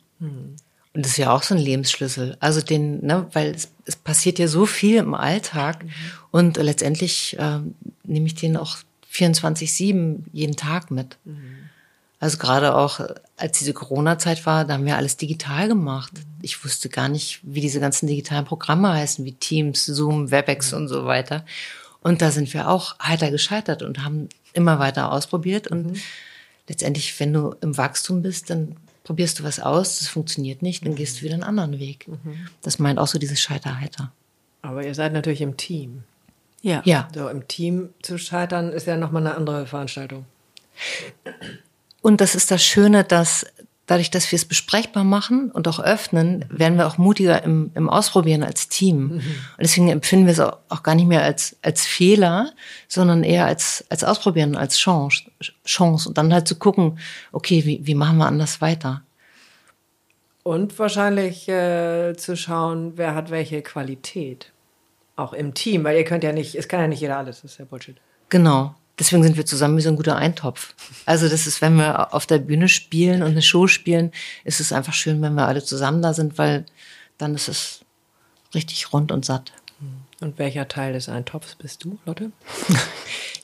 Und 0.94 1.04
das 1.04 1.12
ist 1.12 1.18
ja 1.18 1.32
auch 1.32 1.42
so 1.42 1.54
ein 1.54 1.60
Lebensschlüssel. 1.60 2.36
Also 2.40 2.60
den, 2.60 3.04
ne, 3.04 3.26
weil 3.32 3.54
es, 3.54 3.70
es 3.84 3.96
passiert 3.96 4.38
ja 4.38 4.48
so 4.48 4.66
viel 4.66 4.96
im 4.96 5.14
Alltag 5.14 5.84
und 6.30 6.56
letztendlich 6.56 7.36
ähm, 7.38 7.74
nehme 8.04 8.26
ich 8.26 8.34
den 8.34 8.56
auch 8.56 8.78
24-7 9.12 10.24
jeden 10.32 10.56
Tag 10.56 10.90
mit. 10.90 11.18
Also 12.20 12.38
gerade 12.38 12.74
auch, 12.74 13.00
äh, 13.00 13.14
als 13.36 13.58
diese 13.58 13.72
Corona-Zeit 13.72 14.44
war, 14.46 14.64
da 14.64 14.74
haben 14.74 14.86
wir 14.86 14.96
alles 14.96 15.16
digital 15.16 15.68
gemacht. 15.68 16.12
Ich 16.42 16.64
wusste 16.64 16.88
gar 16.88 17.08
nicht, 17.08 17.40
wie 17.42 17.60
diese 17.60 17.80
ganzen 17.80 18.06
digitalen 18.06 18.44
Programme 18.44 18.92
heißen, 18.92 19.24
wie 19.24 19.32
Teams, 19.32 19.86
Zoom, 19.86 20.30
Webex 20.30 20.72
und 20.72 20.88
so 20.88 21.04
weiter. 21.04 21.44
Und 22.00 22.22
da 22.22 22.30
sind 22.30 22.52
wir 22.54 22.68
auch 22.68 22.98
heiter 22.98 23.30
gescheitert 23.30 23.82
und 23.82 24.04
haben 24.04 24.28
immer 24.52 24.78
weiter 24.78 25.12
ausprobiert. 25.12 25.68
Und 25.68 25.98
letztendlich, 26.68 27.18
wenn 27.20 27.32
du 27.32 27.54
im 27.60 27.76
Wachstum 27.76 28.22
bist, 28.22 28.50
dann 28.50 28.76
probierst 29.08 29.38
du 29.38 29.44
was 29.44 29.58
aus, 29.58 30.00
das 30.00 30.08
funktioniert 30.08 30.60
nicht, 30.60 30.84
dann 30.84 30.94
gehst 30.94 31.18
du 31.18 31.22
wieder 31.22 31.32
einen 31.32 31.42
anderen 31.42 31.78
Weg. 31.78 32.06
Das 32.60 32.78
meint 32.78 32.98
auch 32.98 33.06
so 33.06 33.18
dieses 33.18 33.40
Scheiterheiter. 33.40 34.12
Aber 34.60 34.84
ihr 34.84 34.94
seid 34.94 35.14
natürlich 35.14 35.40
im 35.40 35.56
Team. 35.56 36.04
Ja. 36.60 36.82
Ja. 36.84 37.08
So, 37.14 37.26
im 37.30 37.48
Team 37.48 37.88
zu 38.02 38.18
scheitern 38.18 38.70
ist 38.70 38.86
ja 38.86 38.98
nochmal 38.98 39.26
eine 39.26 39.34
andere 39.34 39.66
Veranstaltung. 39.66 40.26
Und 42.02 42.20
das 42.20 42.34
ist 42.34 42.50
das 42.50 42.62
Schöne, 42.62 43.02
dass 43.02 43.46
dadurch, 43.88 44.10
dass 44.10 44.30
wir 44.30 44.36
es 44.36 44.44
besprechbar 44.44 45.02
machen 45.02 45.50
und 45.50 45.66
auch 45.66 45.80
öffnen, 45.80 46.44
werden 46.50 46.78
wir 46.78 46.86
auch 46.86 46.98
mutiger 46.98 47.42
im, 47.42 47.72
im 47.74 47.88
Ausprobieren 47.88 48.44
als 48.44 48.68
Team. 48.68 49.10
Und 49.12 49.60
deswegen 49.60 49.88
empfinden 49.88 50.26
wir 50.26 50.32
es 50.32 50.40
auch, 50.40 50.58
auch 50.68 50.82
gar 50.82 50.94
nicht 50.94 51.08
mehr 51.08 51.22
als, 51.22 51.56
als 51.62 51.84
Fehler, 51.84 52.52
sondern 52.86 53.24
eher 53.24 53.46
als, 53.46 53.84
als 53.88 54.04
Ausprobieren, 54.04 54.56
als 54.56 54.78
Chance, 54.78 55.24
Chance. 55.64 56.08
Und 56.08 56.18
dann 56.18 56.32
halt 56.32 56.46
zu 56.46 56.56
gucken, 56.56 56.98
okay, 57.32 57.64
wie, 57.64 57.80
wie 57.84 57.94
machen 57.94 58.18
wir 58.18 58.26
anders 58.26 58.60
weiter? 58.60 59.02
Und 60.42 60.78
wahrscheinlich 60.78 61.48
äh, 61.48 62.14
zu 62.16 62.36
schauen, 62.36 62.92
wer 62.96 63.14
hat 63.14 63.30
welche 63.30 63.62
Qualität. 63.62 64.52
Auch 65.16 65.32
im 65.32 65.54
Team, 65.54 65.82
weil 65.82 65.96
ihr 65.96 66.04
könnt 66.04 66.24
ja 66.24 66.32
nicht, 66.32 66.54
es 66.54 66.68
kann 66.68 66.80
ja 66.80 66.86
nicht 66.86 67.00
jeder 67.00 67.16
alles, 67.16 67.40
das 67.40 67.52
ist 67.52 67.58
ja 67.58 67.64
Bullshit. 67.64 67.96
Genau. 68.28 68.74
Deswegen 68.98 69.22
sind 69.22 69.36
wir 69.36 69.46
zusammen 69.46 69.76
wie 69.76 69.82
so 69.82 69.90
ein 69.90 69.96
guter 69.96 70.16
Eintopf. 70.16 70.74
Also 71.06 71.28
das 71.28 71.46
ist, 71.46 71.62
wenn 71.62 71.76
wir 71.76 72.14
auf 72.14 72.26
der 72.26 72.38
Bühne 72.38 72.68
spielen 72.68 73.22
und 73.22 73.30
eine 73.30 73.42
Show 73.42 73.68
spielen, 73.68 74.12
ist 74.44 74.60
es 74.60 74.72
einfach 74.72 74.92
schön, 74.92 75.22
wenn 75.22 75.34
wir 75.34 75.46
alle 75.46 75.62
zusammen 75.62 76.02
da 76.02 76.14
sind, 76.14 76.36
weil 76.36 76.66
dann 77.16 77.34
ist 77.34 77.48
es 77.48 77.80
richtig 78.54 78.92
rund 78.92 79.12
und 79.12 79.24
satt. 79.24 79.52
Und 80.20 80.38
welcher 80.38 80.66
Teil 80.66 80.94
des 80.94 81.08
Eintopfs 81.08 81.54
bist 81.54 81.84
du, 81.84 81.98
Lotte? 82.04 82.32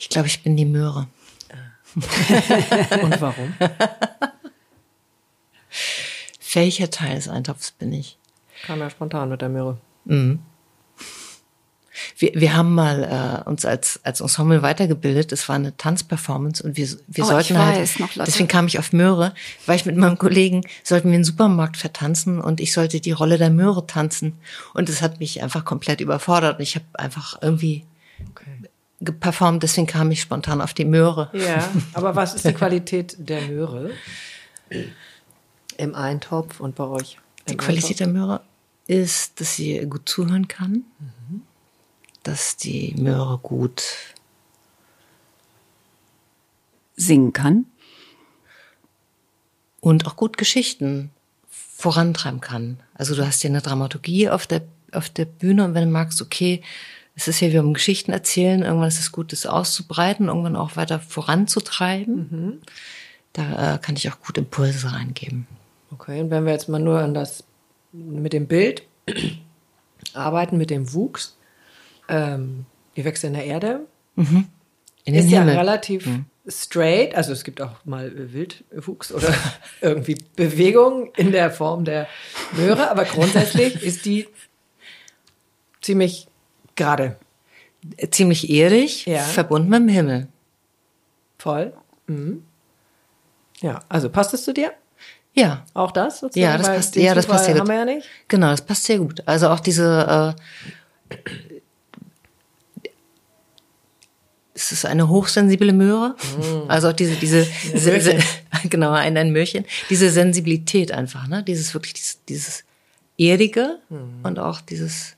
Ich 0.01 0.11
glaube, 0.11 0.29
ich 0.29 0.43
bin 0.43 0.55
die 0.55 0.67
Möhre. 0.67 1.09
Und 1.95 3.21
warum? 3.21 3.55
Welcher 6.53 6.91
Teil 6.91 7.15
des 7.17 7.29
Eintopfs 7.29 7.71
bin 7.71 7.91
ich? 7.93 8.19
Kam 8.65 8.81
ja 8.81 8.91
spontan 8.91 9.31
mit 9.31 9.41
der 9.41 9.49
Möhre. 9.49 9.79
Wir, 12.17 12.33
wir 12.35 12.57
haben 12.57 12.75
mal 12.75 13.43
äh, 13.47 13.49
uns 13.49 13.65
als, 13.65 14.01
als 14.03 14.21
Ensemble 14.21 14.63
weitergebildet. 14.63 15.31
Es 15.33 15.49
war 15.49 15.57
eine 15.57 15.77
Tanzperformance 15.77 16.63
und 16.63 16.77
wir, 16.77 16.89
wir 17.07 17.25
Oh, 17.25 17.29
sollten 17.29 17.53
ich 17.55 17.59
halt, 17.59 17.79
weiß 17.79 17.99
noch, 18.01 18.15
Lotte. 18.17 18.27
deswegen 18.27 18.49
kam 18.49 18.67
ich 18.67 18.79
auf 18.79 18.93
Möhre, 18.93 19.33
weil 19.67 19.77
ich 19.77 19.87
mit 19.87 19.97
meinem 19.97 20.19
Kollegen 20.19 20.63
sollten 20.83 21.09
wir 21.09 21.15
einen 21.15 21.25
Supermarkt 21.25 21.77
vertanzen 21.77 22.41
und 22.41 22.61
ich 22.61 22.73
sollte 22.73 23.01
die 23.01 23.13
Rolle 23.13 23.39
der 23.39 23.51
Möhre 23.51 23.87
tanzen. 23.87 24.39
Und 24.75 24.89
es 24.89 25.03
hat 25.03 25.21
mich 25.21 25.43
einfach 25.43 25.65
komplett 25.65 26.01
überfordert 26.01 26.59
und 26.59 26.63
ich 26.63 26.75
habe 26.75 26.87
einfach 26.95 27.39
irgendwie 27.43 27.85
Okay. 28.31 28.69
geperformt, 29.01 29.63
deswegen 29.63 29.87
kam 29.87 30.11
ich 30.11 30.21
spontan 30.21 30.61
auf 30.61 30.73
die 30.73 30.85
Möhre. 30.85 31.31
Ja, 31.33 31.69
aber 31.95 32.15
was 32.17 32.35
ist 32.35 32.45
die 32.45 32.53
Qualität 32.55 33.17
der 33.19 33.43
Möhre 33.43 33.91
im 35.77 35.95
Eintopf 35.95 36.61
und 36.61 36.75
bei 36.75 36.85
euch? 36.85 37.19
Die 37.49 37.57
Qualität 37.57 38.01
der 38.01 38.07
Möhre 38.09 38.41
ist, 38.87 39.41
dass 39.41 39.57
sie 39.57 39.85
gut 39.89 40.09
zuhören 40.09 40.49
kann, 40.49 40.85
dass 42.25 42.57
die 42.57 42.95
Möhre 42.99 43.39
gut 43.39 43.83
Singen 46.97 47.33
kann. 47.33 47.67
und 49.81 50.07
auch 50.07 50.17
gut 50.17 50.39
Geschichten 50.39 51.11
vorantreiben 51.51 52.41
kann. 52.41 52.79
Also 52.95 53.15
du 53.15 53.27
hast 53.27 53.43
ja 53.43 53.51
eine 53.51 53.61
Dramaturgie 53.61 54.31
auf 54.31 54.47
der, 54.47 54.63
auf 54.93 55.11
der 55.11 55.27
Bühne 55.27 55.63
und 55.63 55.75
wenn 55.75 55.85
du 55.85 55.91
magst, 55.91 56.23
okay, 56.23 56.63
es 57.17 57.29
ist 57.29 57.41
ja 57.41 57.53
wie 57.53 57.59
um 57.59 57.75
Geschichten 57.75 58.11
erzählen, 58.11 58.63
irgendwann 58.63 58.89
ist 58.89 58.99
es 58.99 59.13
gut, 59.13 59.33
das 59.33 59.45
auszubreiten, 59.45 60.29
irgendwann 60.29 60.57
auch 60.57 60.77
weiter 60.77 61.01
voranzutreiben. 61.01 62.63
Da 63.35 63.75
äh, 63.75 63.79
kann 63.79 63.97
ich 63.97 64.11
auch 64.11 64.19
gut 64.21 64.39
Impulse 64.39 64.91
reingeben. 64.91 65.47
Okay, 65.91 66.23
und 66.23 66.31
wenn 66.31 66.47
wir 66.47 66.53
jetzt 66.53 66.71
mal 66.71 66.81
nur 66.81 67.01
an 67.01 67.13
das 67.13 67.45
mit 67.93 68.33
dem 68.33 68.47
Bild 68.47 68.85
arbeiten, 70.15 70.57
mit 70.57 70.71
dem 70.71 70.95
Wuchs, 70.95 71.37
ähm, 72.09 72.67
die 72.97 73.05
wächst 73.05 73.25
in 73.25 73.33
der 73.35 73.45
Erde, 73.45 73.87
In 74.17 74.27
den 75.07 75.15
ist 75.15 75.31
ja 75.31 75.41
Himmel. 75.41 75.57
relativ 75.57 76.09
straight, 76.47 77.15
also 77.15 77.33
es 77.33 77.43
gibt 77.45 77.61
auch 77.63 77.85
mal 77.85 78.13
Wildwuchs 78.33 79.13
oder 79.13 79.33
irgendwie 79.81 80.17
Bewegung 80.37 81.11
in 81.17 81.33
der 81.33 81.51
Form 81.51 81.85
der 81.85 82.07
Möhre, 82.53 82.91
aber 82.91 83.05
grundsätzlich 83.05 83.83
ist 83.83 84.05
die 84.05 84.29
ziemlich 85.81 86.29
gerade 86.77 87.17
Ziemlich 88.11 88.49
erdig, 88.49 89.05
Ja. 89.05 89.19
verbunden 89.21 89.69
mit 89.69 89.81
dem 89.81 89.89
Himmel. 89.89 90.29
voll. 91.39 91.75
Mhm. 92.07 92.43
Ja, 93.61 93.81
also 93.91 94.09
passt 94.09 94.33
es 94.33 94.43
zu 94.45 94.55
dir? 94.55 94.73
Ja. 95.35 95.67
Auch 95.75 95.91
das 95.93 96.21
sozusagen? 96.21 96.51
Ja, 96.51 96.57
das 96.57 96.67
Weil 96.69 96.77
passt, 96.77 96.97
den 96.97 97.05
ja, 97.05 97.15
das 97.15 97.27
passt 97.27 97.45
sehr 97.45 97.53
gut. 97.55 97.61
haben 97.61 97.69
wir 97.69 97.75
ja 97.77 97.85
nicht. 97.85 98.09
Genau, 98.29 98.49
das 98.51 98.63
passt 98.63 98.85
sehr 98.85 98.99
gut. 98.99 99.23
Also 99.27 99.49
auch 99.51 99.61
diese, 99.61 100.35
äh, 101.11 101.15
es 104.67 104.73
ist 104.73 104.85
eine 104.87 105.09
hochsensible 105.09 105.73
Möhre. 105.73 106.15
Also 106.69 106.89
auch 106.89 106.93
diese, 106.93 107.15
diese, 107.17 107.45
se- 107.75 108.01
se- 108.01 108.19
genau, 108.71 108.93
ein, 108.93 109.17
ein 109.17 109.31
Möhrchen. 109.33 109.65
Diese 109.91 110.11
Sensibilität 110.11 110.93
einfach, 110.93 111.27
ne? 111.29 111.43
Dieses 111.43 111.75
wirklich, 111.75 111.95
dieses, 111.95 112.25
dieses 112.29 112.65
Erdige 113.19 113.79
und 114.23 114.39
auch 114.39 114.61
dieses 114.61 115.17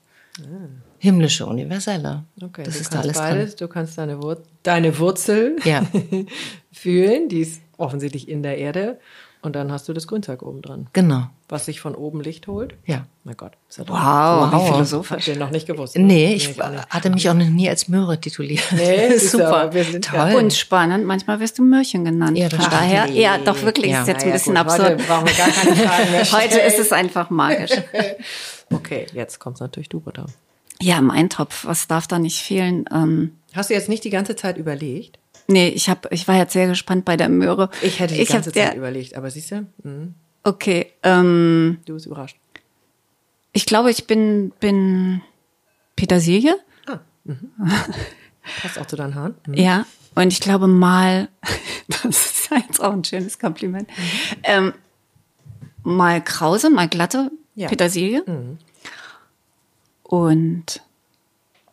himmlische, 0.99 1.47
universelle. 1.47 2.25
Okay, 2.43 2.63
das 2.65 2.75
du 2.75 2.81
ist 2.81 2.95
da 2.95 3.01
alles 3.01 3.17
beides. 3.19 3.57
Du 3.57 3.69
kannst 3.69 3.97
deine, 3.99 4.23
Wur 4.23 4.43
deine 4.63 4.99
Wurzel 4.99 5.57
Ja. 5.65 5.87
fühlen, 6.73 7.29
die 7.29 7.41
ist 7.41 7.61
offensichtlich 7.77 8.29
in 8.29 8.43
der 8.43 8.59
Erde. 8.59 8.99
Und 9.47 9.53
dann 9.55 9.71
hast 9.71 9.87
du 9.89 9.93
das 9.93 10.09
Grünzeug 10.09 10.43
oben 10.43 10.61
dran. 10.61 10.89
Genau, 10.93 11.29
was 11.49 11.67
sich 11.67 11.79
von 11.81 11.95
oben 11.95 12.21
Licht 12.21 12.49
holt. 12.49 12.75
ja. 12.85 13.07
Mein 13.23 13.37
Gott. 13.37 13.53
Ist 13.69 13.79
ja 13.79 13.85
doch- 13.85 13.95
Wow, 13.95 14.51
wie 14.53 14.57
Wow. 14.57 14.69
philosophisch. 14.73 15.11
Habt 15.19 15.29
ihr 15.29 15.37
noch 15.37 15.51
nicht 15.51 15.67
gewusst? 15.69 15.97
ne? 15.97 16.03
Nee, 16.03 16.35
ich 16.35 16.49
nicht. 16.49 16.61
hatte 16.61 17.11
mich 17.11 17.29
auch 17.31 17.35
noch 17.35 17.47
nie 17.47 17.69
als 17.69 17.87
Möhre 17.89 18.21
tituliert. 18.21 18.63
Nee, 18.73 19.17
super. 19.19 19.73
wir 19.73 19.85
sind 19.85 20.07
ja- 20.13 20.27
Toll. 20.31 20.35
Und 20.43 20.53
spannend, 20.53 21.07
manchmal 21.07 21.39
wirst 21.39 21.59
du 21.59 21.63
Mörchen 21.65 22.05
genannt. 22.05 22.37
Ja, 22.37 22.49
das 22.49 22.69
daher, 22.69 23.07
ja, 23.07 23.39
doch 23.39 23.63
wirklich, 23.63 23.93
Ja. 23.93 24.03
ist 24.03 24.09
jetzt 24.09 24.19
Na 24.19 24.23
ein 24.25 24.29
ja, 24.31 24.35
bisschen 24.35 24.55
gut, 24.55 24.61
absurd. 24.63 24.89
Heute 24.91 25.05
brauchen 25.05 25.27
wir 25.29 25.35
gar 25.35 25.49
keine 25.49 25.77
Fragen 25.77 26.11
mehr 26.11 26.33
Heute 26.33 26.59
ist 26.61 26.79
es 26.81 26.91
einfach 26.93 27.31
magisch. 27.31 27.71
Okay, 28.73 29.07
jetzt 29.13 29.39
kommt's 29.39 29.61
natürlich 29.61 29.89
du, 29.89 30.01
Britta. 30.01 30.27
Ja, 30.83 30.99
im 30.99 31.11
Eintopf, 31.11 31.65
was 31.65 31.87
darf 31.87 32.07
da 32.09 32.19
nicht 32.19 32.41
fehlen? 32.43 32.85
Ähm, 32.93 33.37
Hast 33.55 33.71
du 33.71 33.75
jetzt 33.75 33.89
nicht 33.89 34.03
die 34.05 34.11
ganze 34.11 34.35
Zeit 34.37 34.57
überlegt? 34.59 35.19
Nee, 35.49 35.69
ich 35.69 35.89
hab, 35.91 36.11
ich 36.13 36.27
war 36.29 36.37
jetzt 36.37 36.53
sehr 36.53 36.67
gespannt 36.67 37.05
bei 37.05 37.17
der 37.17 37.29
Möhre. 37.29 37.71
Ich 37.83 38.01
hätte 38.01 38.15
die 38.15 38.21
hab 38.25 38.29
ganze 38.29 38.53
Zeit 38.53 38.73
der- 38.73 38.77
überlegt, 38.77 39.15
aber 39.17 39.31
siehst 39.31 39.51
du, 39.51 39.67
mhm, 39.83 40.15
Okay, 40.45 40.93
ähm, 41.03 41.79
du 41.87 41.95
bist 41.95 42.07
überrascht. 42.07 42.37
ich 43.53 43.67
glaube, 43.67 43.91
ich 43.91 44.07
bin, 44.07 44.53
bin 44.61 45.21
Petersilie. 45.97 46.57
Passt 48.63 48.79
auch 48.79 48.87
zu 48.87 48.95
deinen 48.95 49.15
Haaren. 49.17 49.35
Mhm. 49.49 49.55
Ja, 49.55 49.87
und 50.15 50.33
ich 50.33 50.39
glaube 50.41 50.69
mal, 50.69 51.29
das 51.89 52.05
ist 52.05 52.51
ja 52.51 52.59
jetzt 52.59 52.81
auch 52.81 52.93
ein 52.93 53.03
schönes 53.03 53.39
Kompliment, 53.41 53.89
ähm, 54.45 54.73
mal 55.83 56.23
krause, 56.23 56.71
mal 56.71 56.89
glatte 56.89 57.31
Ja. 57.57 57.69
Petersilie. 57.69 58.23
Und 60.05 60.81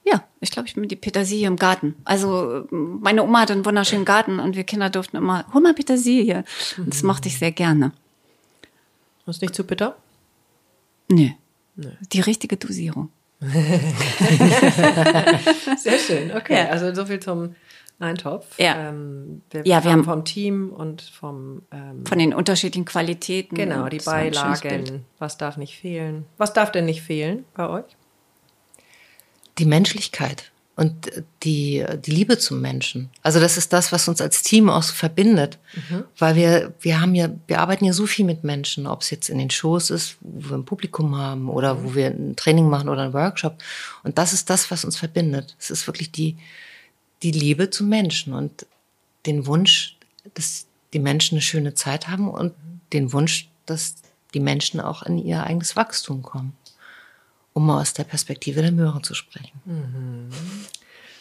ja, 0.05 0.23
ich 0.41 0.51
glaube, 0.51 0.67
ich 0.67 0.75
bin 0.75 0.87
die 0.87 0.95
Petersilie 0.95 1.47
im 1.47 1.55
Garten. 1.55 1.95
Also 2.03 2.65
meine 2.71 3.23
Oma 3.23 3.41
hatte 3.41 3.53
einen 3.53 3.65
wunderschönen 3.65 4.05
Garten 4.05 4.39
und 4.39 4.55
wir 4.55 4.63
Kinder 4.63 4.89
durften 4.89 5.17
immer, 5.17 5.45
hol 5.53 5.61
mal 5.61 5.73
Petersilie. 5.73 6.43
Und 6.77 6.93
das 6.93 7.03
mochte 7.03 7.29
ich 7.29 7.39
sehr 7.39 7.51
gerne. 7.51 7.91
Ist 9.25 9.41
nicht 9.41 9.55
zu 9.55 9.63
bitter? 9.63 9.95
Nee. 11.09 11.37
Die 11.75 12.19
richtige 12.19 12.57
Dosierung. 12.57 13.09
Sehr 15.77 15.97
schön, 15.99 16.31
okay. 16.35 16.55
Ja. 16.55 16.69
Also 16.69 16.93
so 16.93 17.05
viel 17.05 17.19
zum 17.19 17.55
Eintopf. 17.99 18.57
Ja. 18.59 18.89
Ähm, 18.89 19.41
wir, 19.49 19.65
Ja, 19.65 19.83
wir 19.83 19.91
haben 19.91 20.03
vom 20.03 20.23
Team 20.25 20.69
und 20.69 21.01
vom 21.01 21.63
ähm, 21.71 22.05
Von 22.05 22.19
den 22.19 22.33
unterschiedlichen 22.33 22.85
Qualitäten. 22.85 23.55
genau 23.55 23.89
die. 23.89 23.97
Beilagen. 23.99 25.05
Was 25.19 25.37
darf 25.37 25.57
nicht 25.57 25.77
fehlen? 25.77 26.25
Was 26.37 26.53
darf 26.53 26.71
denn 26.71 26.85
nicht 26.85 27.01
fehlen 27.01 27.45
bei 27.53 27.67
euch? 27.67 27.85
Die 29.57 29.65
Menschlichkeit 29.65 30.51
und 30.75 31.23
die, 31.43 31.85
die 32.03 32.11
Liebe 32.11 32.39
zum 32.39 32.59
Menschen. 32.59 33.09
Also 33.21 33.39
das 33.39 33.57
ist 33.57 33.73
das, 33.73 33.91
was 33.91 34.07
uns 34.07 34.21
als 34.21 34.41
Team 34.41 34.69
auch 34.69 34.81
so 34.81 34.93
verbindet, 34.93 35.59
weil 36.17 36.35
wir, 36.35 36.73
wir 36.79 36.99
haben 36.99 37.13
ja, 37.13 37.29
wir 37.45 37.59
arbeiten 37.59 37.85
ja 37.85 37.93
so 37.93 38.07
viel 38.07 38.25
mit 38.25 38.43
Menschen, 38.43 38.87
ob 38.87 39.01
es 39.01 39.11
jetzt 39.11 39.29
in 39.29 39.37
den 39.37 39.51
Shows 39.51 39.91
ist, 39.91 40.17
wo 40.21 40.49
wir 40.49 40.57
ein 40.57 40.65
Publikum 40.65 41.15
haben 41.15 41.47
oder 41.47 41.83
wo 41.83 41.93
wir 41.93 42.07
ein 42.07 42.35
Training 42.35 42.69
machen 42.69 42.89
oder 42.89 43.03
einen 43.03 43.13
Workshop. 43.13 43.57
Und 44.03 44.17
das 44.17 44.33
ist 44.33 44.49
das, 44.49 44.71
was 44.71 44.83
uns 44.83 44.97
verbindet. 44.97 45.55
Es 45.59 45.69
ist 45.69 45.85
wirklich 45.85 46.11
die, 46.11 46.37
die 47.21 47.31
Liebe 47.31 47.69
zum 47.69 47.89
Menschen 47.89 48.33
und 48.33 48.65
den 49.27 49.45
Wunsch, 49.45 49.97
dass 50.33 50.65
die 50.93 50.99
Menschen 50.99 51.35
eine 51.35 51.43
schöne 51.43 51.75
Zeit 51.75 52.07
haben 52.07 52.29
und 52.29 52.53
den 52.93 53.13
Wunsch, 53.13 53.49
dass 53.67 53.95
die 54.33 54.39
Menschen 54.39 54.79
auch 54.79 55.03
in 55.03 55.19
ihr 55.19 55.43
eigenes 55.43 55.75
Wachstum 55.75 56.23
kommen. 56.23 56.53
Um 57.53 57.67
mal 57.67 57.81
aus 57.81 57.93
der 57.93 58.03
Perspektive 58.03 58.61
der 58.61 58.71
Möhre 58.71 59.01
zu 59.01 59.13
sprechen. 59.13 59.51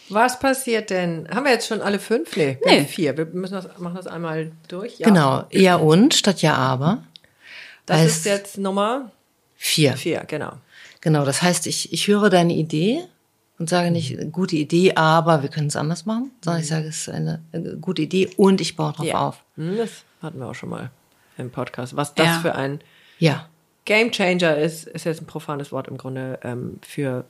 Was 0.08 0.38
passiert 0.38 0.90
denn? 0.90 1.28
Haben 1.30 1.44
wir 1.44 1.52
jetzt 1.52 1.66
schon 1.66 1.80
alle 1.80 1.98
fünf? 1.98 2.36
Nee, 2.36 2.58
wir 2.64 2.72
haben 2.78 2.86
vier. 2.86 3.16
Wir 3.16 3.26
müssen 3.26 3.54
das, 3.54 3.66
machen 3.78 3.94
das 3.96 4.06
einmal 4.06 4.52
durch. 4.68 4.98
Ja. 4.98 5.06
Genau, 5.08 5.44
ja 5.50 5.76
und 5.76 6.14
statt 6.14 6.42
ja 6.42 6.54
aber. 6.54 7.02
Das 7.86 7.98
Heißt- 8.00 8.04
ist 8.06 8.24
jetzt 8.26 8.58
Nummer 8.58 9.10
Vier. 9.56 9.96
vier, 9.96 10.24
genau. 10.26 10.54
Genau, 11.00 11.24
das 11.24 11.40
heißt, 11.42 11.66
ich, 11.66 11.92
ich 11.92 12.08
höre 12.08 12.30
deine 12.30 12.52
Idee 12.54 13.00
und 13.58 13.68
sage 13.68 13.90
nicht, 13.90 14.16
gute 14.32 14.56
Idee, 14.56 14.94
aber 14.96 15.42
wir 15.42 15.48
können 15.50 15.68
es 15.68 15.76
anders 15.76 16.04
machen, 16.06 16.30
sondern 16.44 16.62
ich 16.62 16.68
sage, 16.68 16.86
es 16.88 17.02
ist 17.02 17.08
eine 17.10 17.42
gute 17.80 18.02
Idee 18.02 18.28
und 18.36 18.60
ich 18.60 18.76
baue 18.76 18.92
drauf 18.92 19.06
Ja. 19.06 19.28
auf. 19.28 19.44
Hm, 19.56 19.76
Das 19.76 19.90
hatten 20.22 20.38
wir 20.40 20.46
auch 20.48 20.54
schon 20.54 20.68
mal 20.70 20.90
im 21.38 21.50
Podcast. 21.50 21.96
Was 21.96 22.14
das 22.14 22.26
Ja. 22.26 22.38
für 22.40 22.54
ein 22.54 22.80
Ja, 23.18 23.48
Game 23.84 24.10
Changer 24.12 24.56
ist, 24.58 24.86
ist 24.86 25.04
jetzt 25.04 25.20
ein 25.22 25.26
profanes 25.26 25.72
Wort 25.72 25.88
im 25.88 25.96
Grunde 25.98 26.38
ähm, 26.42 26.78
für 26.82 27.24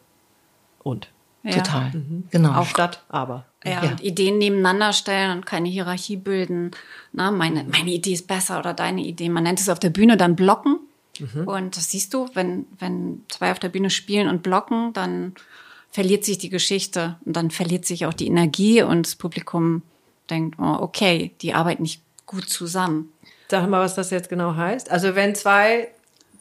und. 0.83 1.09
Ja. 1.45 1.57
total. 1.57 1.91
Genau. 2.31 2.55
Auch 2.55 2.67
statt, 2.67 3.03
aber. 3.09 3.45
Ja, 3.65 3.83
Ja. 3.83 3.91
und 3.91 4.01
Ideen 4.01 4.39
nebeneinander 4.39 4.93
stellen 4.93 5.39
und 5.39 5.45
keine 5.47 5.69
Hierarchie 5.69 6.17
bilden. 6.17 6.71
Na, 7.13 7.33
meine, 7.33 7.65
meine 7.65 7.91
Idee 7.91 8.13
ist 8.13 8.29
besser 8.29 8.61
oder 8.61 8.75
deine 8.75 9.01
Idee. 9.03 9.29
Man 9.29 9.43
nennt 9.43 9.59
es 9.59 9.69
auf 9.69 9.81
der 9.81 9.91
Bühne 9.91 10.17
dann 10.17 10.37
Blocken. 10.37 10.79
Und 11.47 11.77
das 11.77 11.91
siehst 11.91 12.15
du, 12.15 12.29
wenn, 12.35 12.67
wenn 12.79 13.23
zwei 13.29 13.51
auf 13.53 13.59
der 13.59 13.69
Bühne 13.69 13.91
spielen 13.91 14.29
und 14.29 14.43
blocken, 14.43 14.93
dann 14.93 15.35
verliert 15.91 16.25
sich 16.25 16.39
die 16.39 16.49
Geschichte 16.49 17.17
und 17.25 17.37
dann 17.37 17.51
verliert 17.51 17.85
sich 17.85 18.07
auch 18.07 18.15
die 18.15 18.27
Energie 18.27 18.83
und 18.83 19.07
das 19.07 19.15
Publikum 19.17 19.83
denkt, 20.31 20.59
oh, 20.59 20.77
okay, 20.81 21.33
die 21.43 21.55
arbeiten 21.55 21.83
nicht 21.83 22.03
gut 22.25 22.49
zusammen. 22.49 23.13
Sag 23.51 23.69
mal, 23.69 23.81
was 23.81 23.95
das 23.95 24.11
jetzt 24.11 24.31
genau 24.31 24.57
heißt. 24.57 24.91
Also 24.91 25.15
wenn 25.15 25.35
zwei 25.35 25.89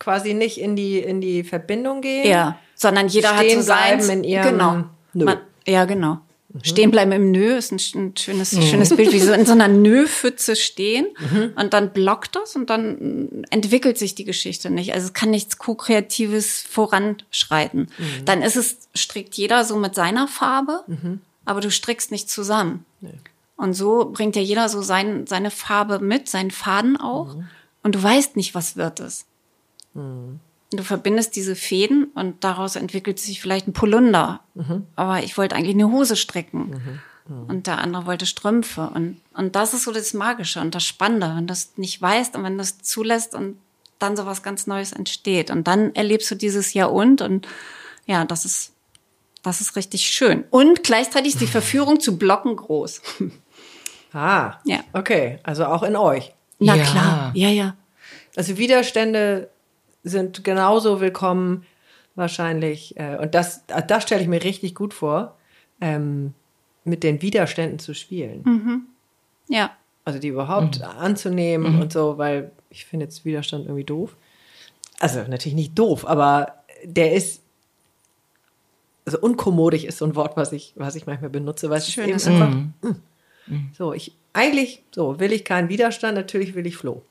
quasi 0.01 0.33
nicht 0.33 0.59
in 0.59 0.75
die, 0.75 0.97
in 0.99 1.21
die 1.21 1.43
Verbindung 1.43 2.01
gehen. 2.01 2.27
Ja, 2.27 2.57
sondern 2.75 3.07
jeder 3.07 3.37
hat 3.37 3.49
so 3.49 3.61
seins. 3.61 4.09
in 4.09 4.23
ihrem 4.23 4.49
genau. 4.51 4.73
Nö. 4.73 4.85
Mhm. 5.13 5.23
Man, 5.25 5.37
ja, 5.67 5.85
genau. 5.85 6.17
Stehen 6.63 6.91
bleiben 6.91 7.13
im 7.13 7.31
Nö 7.31 7.55
ist 7.55 7.71
ein, 7.71 7.79
ein 7.95 8.17
schönes, 8.17 8.49
schönes 8.69 8.93
Bild, 8.93 9.13
wie 9.13 9.19
so 9.21 9.31
in 9.31 9.45
so 9.45 9.53
einer 9.53 9.67
Nö-Pfütze 9.85 10.57
stehen 10.57 11.05
Mhm. 11.31 11.53
und 11.55 11.73
dann 11.73 11.91
blockt 11.93 12.35
das 12.35 12.57
und 12.57 12.69
dann 12.69 13.45
entwickelt 13.51 13.97
sich 13.97 14.15
die 14.15 14.25
Geschichte 14.25 14.69
nicht. 14.69 14.93
Also 14.93 15.05
es 15.07 15.13
kann 15.13 15.29
nichts 15.29 15.59
Co-Kreatives 15.59 16.61
voranschreiten. 16.69 17.87
Mhm. 17.97 18.25
Dann 18.25 18.41
ist 18.41 18.57
es, 18.57 18.89
strickt 18.95 19.35
jeder 19.35 19.63
so 19.63 19.77
mit 19.77 19.95
seiner 19.95 20.27
Farbe, 20.27 20.83
aber 21.45 21.61
du 21.61 21.71
strickst 21.71 22.11
nicht 22.11 22.29
zusammen. 22.29 22.85
Und 23.55 23.73
so 23.73 24.09
bringt 24.11 24.35
ja 24.35 24.41
jeder 24.41 24.67
so 24.67 24.81
sein, 24.81 25.27
seine 25.27 25.51
Farbe 25.51 25.99
mit, 25.99 26.27
seinen 26.27 26.51
Faden 26.51 26.97
auch. 26.97 27.35
Mhm. 27.35 27.47
Und 27.83 27.95
du 27.95 28.03
weißt 28.03 28.35
nicht, 28.35 28.55
was 28.55 28.75
wird 28.75 28.99
es. 28.99 29.25
Du 29.93 30.83
verbindest 30.83 31.35
diese 31.35 31.55
Fäden 31.55 32.05
und 32.15 32.43
daraus 32.43 32.75
entwickelt 32.77 33.19
sich 33.19 33.41
vielleicht 33.41 33.67
ein 33.67 33.73
Polunder. 33.73 34.39
Aber 34.95 35.23
ich 35.23 35.37
wollte 35.37 35.55
eigentlich 35.55 35.75
eine 35.75 35.91
Hose 35.91 36.15
stricken. 36.15 36.99
Und 37.47 37.67
der 37.67 37.77
andere 37.79 38.05
wollte 38.05 38.25
Strümpfe. 38.25 38.89
Und, 38.93 39.21
und 39.35 39.55
das 39.55 39.73
ist 39.73 39.83
so 39.83 39.91
das 39.91 40.13
Magische 40.13 40.59
und 40.59 40.73
das 40.75 40.83
Spannende, 40.83 41.33
wenn 41.35 41.47
du 41.47 41.53
es 41.53 41.73
nicht 41.77 42.01
weißt 42.01 42.35
und 42.35 42.43
wenn 42.43 42.57
du 42.57 42.61
es 42.63 42.79
zulässt 42.81 43.35
und 43.35 43.57
dann 43.99 44.17
so 44.17 44.25
was 44.25 44.43
ganz 44.43 44.65
Neues 44.67 44.91
entsteht. 44.91 45.51
Und 45.51 45.67
dann 45.67 45.93
erlebst 45.95 46.29
du 46.31 46.35
dieses 46.35 46.73
Jahr 46.73 46.91
und 46.91 47.21
und 47.21 47.47
ja, 48.05 48.25
das 48.25 48.45
ist, 48.45 48.73
das 49.43 49.61
ist 49.61 49.75
richtig 49.75 50.01
schön. 50.09 50.43
Und 50.49 50.83
gleichzeitig 50.83 51.33
ist 51.33 51.41
die 51.41 51.47
Verführung 51.59 51.99
zu 51.99 52.17
Blocken 52.17 52.55
groß. 52.55 53.01
Ah, 54.13 54.59
Ja. 54.65 54.79
okay. 54.91 55.39
Also 55.43 55.65
auch 55.65 55.83
in 55.83 55.95
euch. 55.95 56.33
Na 56.59 56.75
Ja. 56.75 56.83
klar, 56.83 57.31
ja, 57.33 57.47
ja. 57.47 57.75
Also 58.35 58.57
Widerstände 58.57 59.49
sind 60.03 60.43
genauso 60.43 61.01
willkommen 61.01 61.65
wahrscheinlich. 62.15 62.97
Äh, 62.97 63.17
und 63.17 63.35
das, 63.35 63.63
das 63.87 64.03
stelle 64.03 64.21
ich 64.21 64.27
mir 64.27 64.43
richtig 64.43 64.75
gut 64.75 64.93
vor, 64.93 65.37
ähm, 65.79 66.33
mit 66.83 67.03
den 67.03 67.21
Widerständen 67.21 67.79
zu 67.79 67.93
spielen. 67.93 68.41
Ja, 69.47 69.71
Also 70.05 70.19
die 70.19 70.29
überhaupt 70.29 70.81
anzunehmen 70.81 71.79
und 71.81 71.93
so, 71.93 72.17
weil 72.17 72.51
ich 72.69 72.85
finde 72.85 73.05
jetzt 73.05 73.25
Widerstand 73.25 73.65
irgendwie 73.65 73.83
doof. 73.83 74.15
Also 74.99 75.19
natürlich 75.21 75.55
nicht 75.55 75.77
doof, 75.77 76.07
aber 76.07 76.63
der 76.83 77.13
ist, 77.13 77.41
also 79.05 79.19
unkommodig 79.19 79.85
ist 79.85 79.97
so 79.97 80.05
ein 80.05 80.15
Wort, 80.15 80.37
was 80.37 80.51
ich, 80.53 80.73
was 80.75 80.95
ich 80.95 81.05
manchmal 81.05 81.29
benutze, 81.29 81.69
weil 81.69 81.79
es 81.79 81.87
ist 81.89 81.97
eben 81.97 82.13
einfach, 82.13 82.55
mm. 82.55 83.71
so, 83.77 83.93
ich, 83.93 84.15
eigentlich, 84.33 84.83
so, 84.91 85.19
will 85.19 85.33
ich 85.33 85.43
keinen 85.43 85.69
Widerstand, 85.69 86.15
natürlich 86.15 86.55
will 86.55 86.65
ich 86.65 86.77
Floh. 86.77 87.03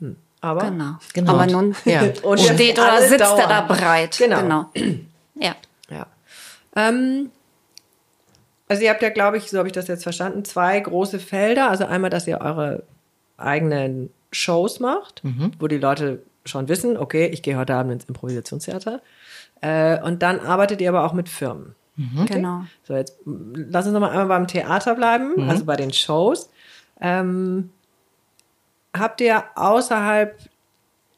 genau. 0.00 0.16
Aber, 0.44 0.70
Genau. 0.70 0.96
Genau. 1.14 1.32
Aber 1.32 1.46
nun 1.46 1.74
Ja. 1.84 2.02
Und 2.22 2.38
steht 2.40 2.78
oder 2.78 3.00
sitzt 3.00 3.20
er 3.20 3.48
da 3.48 3.62
dauern. 3.62 3.68
breit. 3.68 4.18
Genau. 4.18 4.70
Ja. 5.36 5.56
Ja. 5.90 6.06
Ähm, 6.76 7.30
also 8.68 8.84
ihr 8.84 8.90
habt 8.90 9.02
ja, 9.02 9.08
glaube 9.08 9.36
ich, 9.36 9.50
so 9.50 9.58
habe 9.58 9.66
ich 9.66 9.72
das 9.72 9.88
jetzt 9.88 10.04
verstanden, 10.04 10.44
zwei 10.44 10.78
große 10.78 11.18
Felder. 11.18 11.70
Also 11.70 11.86
einmal, 11.86 12.08
dass 12.10 12.28
ihr 12.28 12.40
eure 12.40 12.84
eigenen 13.36 14.10
Shows 14.30 14.78
macht, 14.78 15.22
wo 15.58 15.66
die 15.66 15.78
Leute 15.78 16.22
schon 16.44 16.68
wissen, 16.68 16.96
okay, 16.96 17.26
ich 17.26 17.42
gehe 17.42 17.56
heute 17.56 17.74
Abend 17.74 17.92
ins 17.94 18.04
Improvisationstheater. 18.04 19.00
Äh, 19.60 20.00
und 20.02 20.22
dann 20.22 20.38
arbeitet 20.38 20.80
ihr 20.80 20.88
aber 20.90 21.04
auch 21.04 21.14
mit 21.14 21.28
Firmen. 21.28 21.74
Genau. 22.26 22.62
So, 22.84 22.94
jetzt 22.94 23.16
lass 23.24 23.86
uns 23.86 23.92
noch 23.92 24.00
mal 24.00 24.10
einmal 24.10 24.26
beim 24.26 24.46
Theater 24.46 24.94
bleiben, 24.94 25.48
also 25.48 25.64
bei 25.64 25.74
den 25.76 25.92
Shows. 25.92 26.48
Ähm, 27.00 27.70
habt 28.96 29.20
ihr 29.20 29.44
außerhalb 29.54 30.38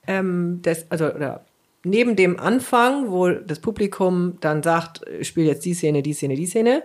ähm, 0.06 0.62
des, 0.62 0.86
also 0.90 1.06
oder 1.06 1.44
neben 1.84 2.16
dem 2.16 2.38
Anfang, 2.40 3.10
wo 3.10 3.30
das 3.30 3.60
Publikum 3.60 4.38
dann 4.40 4.62
sagt, 4.62 5.02
spiel 5.22 5.44
jetzt 5.46 5.64
die 5.64 5.74
Szene, 5.74 6.02
die 6.02 6.14
Szene, 6.14 6.34
die 6.34 6.46
Szene, 6.46 6.82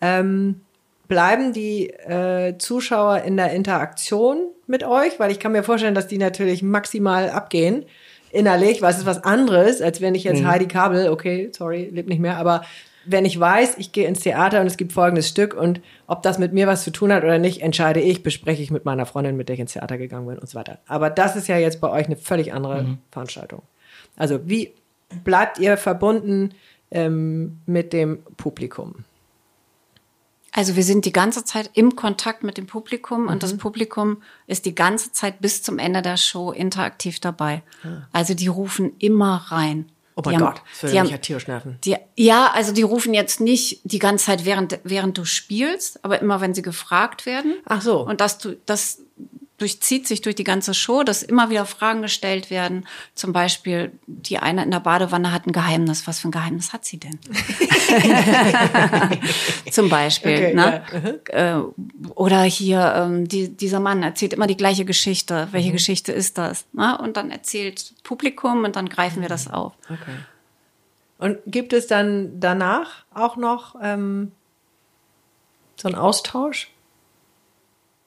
ähm, 0.00 0.62
bleiben 1.06 1.52
die 1.52 1.90
äh, 1.90 2.58
Zuschauer 2.58 3.22
in 3.22 3.36
der 3.36 3.52
Interaktion 3.52 4.48
mit 4.66 4.82
euch? 4.82 5.20
Weil 5.20 5.30
ich 5.30 5.38
kann 5.38 5.52
mir 5.52 5.62
vorstellen, 5.62 5.94
dass 5.94 6.08
die 6.08 6.18
natürlich 6.18 6.62
maximal 6.62 7.30
abgehen 7.30 7.84
innerlich, 8.32 8.80
was 8.82 8.98
ist 8.98 9.06
was 9.06 9.22
anderes, 9.22 9.82
als 9.82 10.00
wenn 10.00 10.14
ich 10.14 10.24
jetzt 10.24 10.44
Heidi 10.44 10.66
Kabel, 10.66 11.10
okay, 11.10 11.50
sorry, 11.52 11.90
lebt 11.92 12.08
nicht 12.08 12.20
mehr, 12.20 12.38
aber 12.38 12.62
wenn 13.04 13.24
ich 13.24 13.38
weiß, 13.38 13.78
ich 13.78 13.92
gehe 13.92 14.06
ins 14.06 14.20
Theater 14.20 14.60
und 14.60 14.66
es 14.66 14.76
gibt 14.76 14.92
folgendes 14.92 15.28
Stück 15.28 15.54
und 15.54 15.80
ob 16.06 16.22
das 16.22 16.38
mit 16.38 16.52
mir 16.52 16.66
was 16.66 16.84
zu 16.84 16.90
tun 16.90 17.12
hat 17.12 17.24
oder 17.24 17.38
nicht, 17.38 17.62
entscheide 17.62 18.00
ich, 18.00 18.22
bespreche 18.22 18.62
ich 18.62 18.70
mit 18.70 18.84
meiner 18.84 19.06
Freundin, 19.06 19.36
mit 19.36 19.48
der 19.48 19.54
ich 19.54 19.60
ins 19.60 19.72
Theater 19.72 19.98
gegangen 19.98 20.26
bin 20.26 20.38
und 20.38 20.48
so 20.48 20.58
weiter. 20.58 20.78
Aber 20.86 21.10
das 21.10 21.36
ist 21.36 21.48
ja 21.48 21.58
jetzt 21.58 21.80
bei 21.80 21.90
euch 21.90 22.06
eine 22.06 22.16
völlig 22.16 22.52
andere 22.52 22.98
Veranstaltung. 23.10 23.62
Also 24.16 24.40
wie 24.48 24.72
bleibt 25.24 25.58
ihr 25.58 25.76
verbunden 25.76 26.50
ähm, 26.90 27.58
mit 27.66 27.92
dem 27.92 28.22
Publikum? 28.36 29.04
Also 30.54 30.76
wir 30.76 30.84
sind 30.84 31.06
die 31.06 31.12
ganze 31.12 31.44
Zeit 31.44 31.70
im 31.72 31.96
Kontakt 31.96 32.44
mit 32.44 32.58
dem 32.58 32.66
Publikum 32.66 33.28
und 33.28 33.42
das 33.42 33.56
Publikum 33.56 34.18
ist 34.46 34.66
die 34.66 34.74
ganze 34.74 35.10
Zeit 35.10 35.40
bis 35.40 35.62
zum 35.62 35.78
Ende 35.78 36.02
der 36.02 36.18
Show 36.18 36.52
interaktiv 36.52 37.20
dabei. 37.20 37.62
Also 38.12 38.34
die 38.34 38.48
rufen 38.48 38.92
immer 38.98 39.46
rein. 39.48 39.86
Oh 40.14 40.20
Die 40.22 40.30
mein 40.30 40.40
haben- 40.40 40.54
Gott, 40.54 40.62
das 40.70 40.82
würde 40.82 40.92
die 40.92 40.98
haben- 40.98 41.04
mich 41.06 41.12
ja 41.12 41.18
tierisch 41.18 41.46
nerven. 41.48 41.78
Die, 41.84 41.96
ja, 42.16 42.50
also 42.52 42.72
die 42.72 42.82
rufen 42.82 43.14
jetzt 43.14 43.40
nicht 43.40 43.80
die 43.84 43.98
ganze 43.98 44.26
Zeit 44.26 44.44
während, 44.44 44.78
während 44.84 45.16
du 45.18 45.24
spielst, 45.24 46.04
aber 46.04 46.20
immer 46.20 46.40
wenn 46.40 46.54
sie 46.54 46.62
gefragt 46.62 47.24
werden. 47.26 47.54
Ach 47.66 47.80
so. 47.82 48.00
Und 48.06 48.20
das, 48.20 48.38
du- 48.38 48.56
das 48.66 48.98
durchzieht 49.62 50.08
sich 50.08 50.20
durch 50.20 50.34
die 50.34 50.44
ganze 50.44 50.74
Show, 50.74 51.04
dass 51.04 51.22
immer 51.22 51.48
wieder 51.48 51.64
Fragen 51.66 52.02
gestellt 52.02 52.50
werden. 52.50 52.86
Zum 53.14 53.32
Beispiel, 53.32 53.92
die 54.06 54.38
eine 54.38 54.64
in 54.64 54.72
der 54.72 54.80
Badewanne 54.80 55.30
hat 55.30 55.46
ein 55.46 55.52
Geheimnis. 55.52 56.08
Was 56.08 56.18
für 56.18 56.28
ein 56.28 56.32
Geheimnis 56.32 56.72
hat 56.72 56.84
sie 56.84 56.98
denn? 56.98 57.20
Zum 59.70 59.88
Beispiel. 59.88 60.32
Okay, 60.32 60.54
ne? 60.54 60.82
Äh, 61.28 61.60
oder 62.16 62.42
hier, 62.42 62.92
ähm, 62.96 63.28
die, 63.28 63.56
dieser 63.56 63.78
Mann 63.78 64.02
erzählt 64.02 64.32
immer 64.32 64.48
die 64.48 64.56
gleiche 64.56 64.84
Geschichte. 64.84 65.46
Welche 65.52 65.68
Mhm. 65.68 65.74
Geschichte 65.74 66.10
ist 66.10 66.38
das? 66.38 66.64
Ne? 66.72 66.98
Und 66.98 67.16
dann 67.16 67.30
erzählt 67.30 67.92
Publikum 68.02 68.64
und 68.64 68.74
dann 68.74 68.88
greifen 68.88 69.22
wir 69.22 69.28
das 69.28 69.48
auf. 69.48 69.74
Okay. 69.84 70.16
Und 71.18 71.38
gibt 71.46 71.72
es 71.72 71.86
dann 71.86 72.40
danach 72.40 73.04
auch 73.14 73.36
noch 73.36 73.76
ähm, 73.80 74.32
so 75.76 75.86
einen 75.86 75.96
Austausch? 75.96 76.68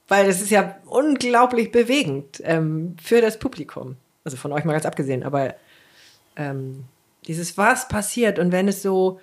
Weil 0.08 0.28
das 0.28 0.42
ist 0.42 0.52
ja 0.52 0.76
unglaublich 0.86 1.72
bewegend 1.72 2.42
ähm, 2.44 2.96
für 3.02 3.22
das 3.22 3.40
Publikum. 3.40 3.98
Also 4.24 4.38
von 4.38 4.52
euch 4.52 4.64
mal 4.66 4.74
ganz 4.74 4.86
abgesehen, 4.86 5.24
aber 5.24 5.56
ähm, 6.36 6.86
dieses 7.28 7.58
was 7.58 7.88
passiert 7.88 8.40
und 8.40 8.52
wenn 8.52 8.68
es 8.68 8.82
so 8.82 9.20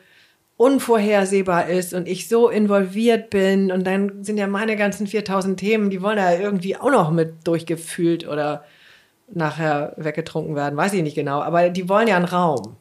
unvorhersehbar 0.56 1.68
ist 1.68 1.92
und 1.92 2.06
ich 2.06 2.28
so 2.28 2.48
involviert 2.48 3.30
bin 3.30 3.72
und 3.72 3.84
dann 3.84 4.22
sind 4.22 4.38
ja 4.38 4.46
meine 4.46 4.76
ganzen 4.76 5.06
4000 5.06 5.58
Themen, 5.58 5.90
die 5.90 6.02
wollen 6.02 6.18
ja 6.18 6.34
irgendwie 6.34 6.76
auch 6.76 6.90
noch 6.90 7.10
mit 7.10 7.46
durchgefühlt 7.46 8.28
oder 8.28 8.64
nachher 9.32 9.94
weggetrunken 9.96 10.54
werden, 10.54 10.76
weiß 10.76 10.92
ich 10.92 11.02
nicht 11.02 11.14
genau, 11.14 11.40
aber 11.40 11.70
die 11.70 11.88
wollen 11.88 12.06
ja 12.06 12.16
einen 12.16 12.26
Raum. 12.26 12.76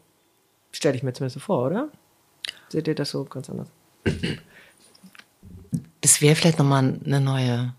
Stelle 0.71 0.95
ich 0.95 1.03
mir 1.03 1.13
zumindest 1.13 1.35
so 1.35 1.39
vor, 1.39 1.67
oder? 1.67 1.89
Seht 2.69 2.87
ihr 2.87 2.95
das 2.95 3.09
so 3.09 3.25
ganz 3.25 3.49
anders? 3.49 3.67
Das 6.01 6.21
wäre 6.21 6.35
vielleicht 6.35 6.59
nochmal 6.59 6.99
eine 7.05 7.21
neue 7.21 7.73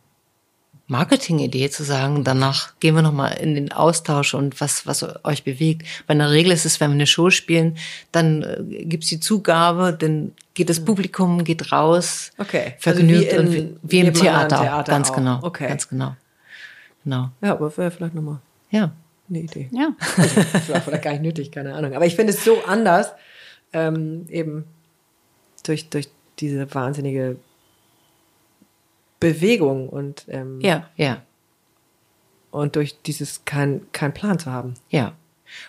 Marketingidee 0.92 1.70
zu 1.70 1.82
sagen, 1.84 2.22
danach 2.22 2.78
gehen 2.78 2.94
wir 2.94 3.02
nochmal 3.02 3.38
in 3.38 3.54
den 3.54 3.72
Austausch 3.72 4.34
und 4.34 4.60
was, 4.60 4.86
was 4.86 5.04
euch 5.24 5.42
bewegt. 5.42 5.86
Weil 6.06 6.14
in 6.14 6.18
der 6.20 6.30
Regel 6.30 6.52
ist 6.52 6.66
es, 6.66 6.80
wenn 6.80 6.90
wir 6.90 6.94
eine 6.94 7.06
Show 7.06 7.30
spielen, 7.30 7.76
dann 8.12 8.42
äh, 8.42 8.84
gibt's 8.84 9.08
die 9.08 9.18
Zugabe, 9.18 9.96
dann 9.98 10.32
geht 10.54 10.68
das 10.68 10.84
Publikum, 10.84 11.42
geht 11.44 11.72
raus, 11.72 12.30
Okay. 12.38 12.74
vergnügt 12.78 13.32
Also 13.32 13.44
wie 13.44 13.48
und 13.48 13.54
in 13.54 13.78
wie, 13.82 14.02
wie 14.02 14.06
im 14.06 14.14
Theater, 14.14 14.60
Theater 14.60 14.92
ganz 14.92 15.10
auch. 15.10 15.16
genau, 15.16 15.38
Okay. 15.42 15.66
ganz 15.66 15.88
genau, 15.88 16.14
genau, 17.04 17.30
Ja, 17.40 17.52
aber 17.52 17.76
wäre 17.76 17.90
vielleicht 17.90 18.14
nochmal 18.14 18.38
ja. 18.70 18.92
eine 19.28 19.40
Idee. 19.40 19.68
Ja. 19.72 19.92
Das 20.52 20.68
war 20.68 20.80
vielleicht 20.82 21.02
gar 21.04 21.12
nicht 21.12 21.22
nötig, 21.22 21.50
keine 21.50 21.74
Ahnung. 21.74 21.94
Aber 21.94 22.04
ich 22.06 22.14
finde 22.16 22.32
es 22.34 22.44
so 22.44 22.62
anders, 22.66 23.12
ähm, 23.72 24.26
eben 24.28 24.64
durch, 25.64 25.88
durch 25.88 26.08
diese 26.38 26.72
wahnsinnige 26.74 27.36
Bewegung 29.22 29.88
und, 29.88 30.24
ähm, 30.28 30.60
Ja. 30.60 30.88
Ja, 30.96 31.22
und 32.50 32.76
durch 32.76 33.00
dieses 33.02 33.44
kein, 33.44 33.80
kein 33.92 34.12
Plan 34.14 34.38
zu 34.38 34.50
haben. 34.52 34.74
ja. 34.90 35.12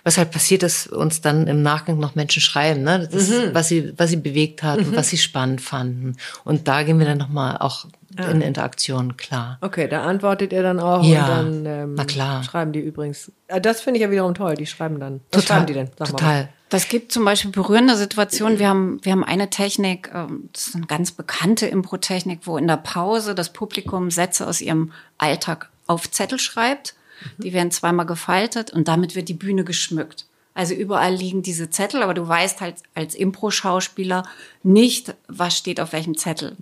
Was 0.05 0.17
halt 0.17 0.31
passiert, 0.31 0.63
dass 0.63 0.87
uns 0.87 1.19
dann 1.19 1.45
im 1.47 1.61
Nachgang 1.61 1.99
noch 1.99 2.15
Menschen 2.15 2.41
schreiben, 2.41 2.83
ne? 2.83 2.99
Das 3.11 3.27
ist, 3.27 3.53
was 3.53 3.67
sie, 3.67 3.91
was 3.97 4.11
sie 4.11 4.15
bewegt 4.15 4.63
hat 4.63 4.79
und 4.79 4.95
was 4.95 5.09
sie 5.09 5.17
spannend 5.17 5.59
fanden. 5.59 6.15
Und 6.45 6.69
da 6.69 6.83
gehen 6.83 6.99
wir 6.99 7.05
dann 7.05 7.17
nochmal 7.17 7.57
auch 7.57 7.85
in 8.17 8.41
Interaktion, 8.41 9.17
klar. 9.17 9.57
Okay, 9.61 9.87
da 9.87 10.03
antwortet 10.03 10.53
ihr 10.53 10.63
dann 10.63 10.79
auch 10.79 11.03
Ja, 11.03 11.39
und 11.39 11.65
dann 11.65 11.65
ähm, 11.65 11.93
na 11.95 12.05
klar. 12.05 12.43
schreiben 12.43 12.71
die 12.71 12.79
übrigens. 12.79 13.31
Äh, 13.47 13.59
Das 13.61 13.81
finde 13.81 13.99
ich 13.99 14.03
ja 14.03 14.11
wiederum 14.11 14.33
toll, 14.33 14.55
die 14.55 14.65
schreiben 14.65 14.99
dann. 14.99 15.21
Was 15.31 15.45
schreiben 15.45 15.65
die 15.65 15.73
denn? 15.73 15.87
Sag 15.97 16.11
mal. 16.11 16.17
total. 16.17 16.49
Das 16.69 16.87
gibt 16.89 17.11
zum 17.11 17.23
Beispiel 17.23 17.51
berührende 17.51 17.95
Situationen. 17.95 18.57
Wir 18.57 18.67
haben, 18.67 18.99
wir 19.03 19.11
haben 19.11 19.23
eine 19.23 19.49
Technik, 19.49 20.09
ähm, 20.13 20.49
das 20.53 20.67
ist 20.67 20.75
eine 20.75 20.87
ganz 20.87 21.11
bekannte 21.11 21.67
Impro-Technik, 21.67 22.41
wo 22.45 22.57
in 22.57 22.67
der 22.67 22.77
Pause 22.77 23.35
das 23.35 23.53
Publikum 23.53 24.09
Sätze 24.09 24.47
aus 24.47 24.59
ihrem 24.61 24.91
Alltag 25.19 25.69
auf 25.85 26.09
Zettel 26.09 26.39
schreibt. 26.39 26.95
Die 27.37 27.53
werden 27.53 27.71
zweimal 27.71 28.05
gefaltet 28.05 28.71
und 28.71 28.87
damit 28.87 29.15
wird 29.15 29.29
die 29.29 29.33
Bühne 29.35 29.63
geschmückt. 29.63 30.25
Also 30.55 30.73
überall 30.75 31.13
liegen 31.15 31.41
diese 31.41 31.69
Zettel, 31.69 32.03
aber 32.03 32.13
du 32.13 32.27
weißt 32.27 32.61
halt 32.61 32.75
als 32.93 33.15
Impro-Schauspieler 33.15 34.23
nicht, 34.61 35.15
was 35.27 35.57
steht 35.57 35.79
auf 35.79 35.93
welchem 35.93 36.15
Zettel. 36.15 36.55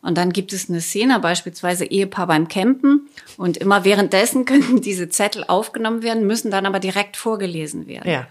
Und 0.00 0.16
dann 0.16 0.32
gibt 0.32 0.52
es 0.52 0.70
eine 0.70 0.80
Szene, 0.80 1.18
beispielsweise 1.20 1.84
Ehepaar 1.84 2.26
beim 2.28 2.48
Campen. 2.48 3.08
Und 3.36 3.56
immer 3.58 3.84
währenddessen 3.84 4.44
können 4.46 4.80
diese 4.80 5.08
Zettel 5.10 5.44
aufgenommen 5.46 6.02
werden, 6.02 6.26
müssen 6.26 6.50
dann 6.50 6.64
aber 6.64 6.80
direkt 6.80 7.16
vorgelesen 7.16 7.86
werden. 7.86 8.10
Ja. 8.10 8.26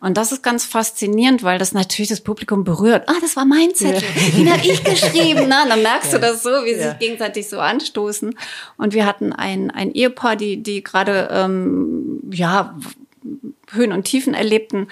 Und 0.00 0.16
das 0.16 0.32
ist 0.32 0.42
ganz 0.42 0.64
faszinierend, 0.64 1.44
weil 1.44 1.60
das 1.60 1.72
natürlich 1.72 2.08
das 2.08 2.20
Publikum 2.22 2.64
berührt. 2.64 3.08
Ah, 3.08 3.14
das 3.20 3.36
war 3.36 3.44
mein 3.44 3.72
Zettel. 3.72 4.02
Den 4.36 4.52
habe 4.52 4.66
ich 4.66 4.82
geschrieben. 4.82 5.48
Ne? 5.48 5.54
Dann 5.68 5.80
merkst 5.80 6.12
du 6.12 6.18
das 6.18 6.42
so, 6.42 6.50
wie 6.50 6.74
sie 6.74 6.80
Ja. 6.80 6.90
sich 6.90 6.98
gegenseitig 6.98 7.48
so 7.48 7.60
anstoßen. 7.60 8.34
Und 8.76 8.94
wir 8.94 9.06
hatten 9.06 9.32
ein, 9.32 9.70
ein 9.70 9.92
Ehepaar, 9.92 10.34
die, 10.34 10.60
die 10.60 10.82
gerade 10.82 11.28
ähm, 11.30 12.20
ja 12.32 12.76
Höhen 13.70 13.92
und 13.92 14.04
Tiefen 14.04 14.34
erlebten. 14.34 14.88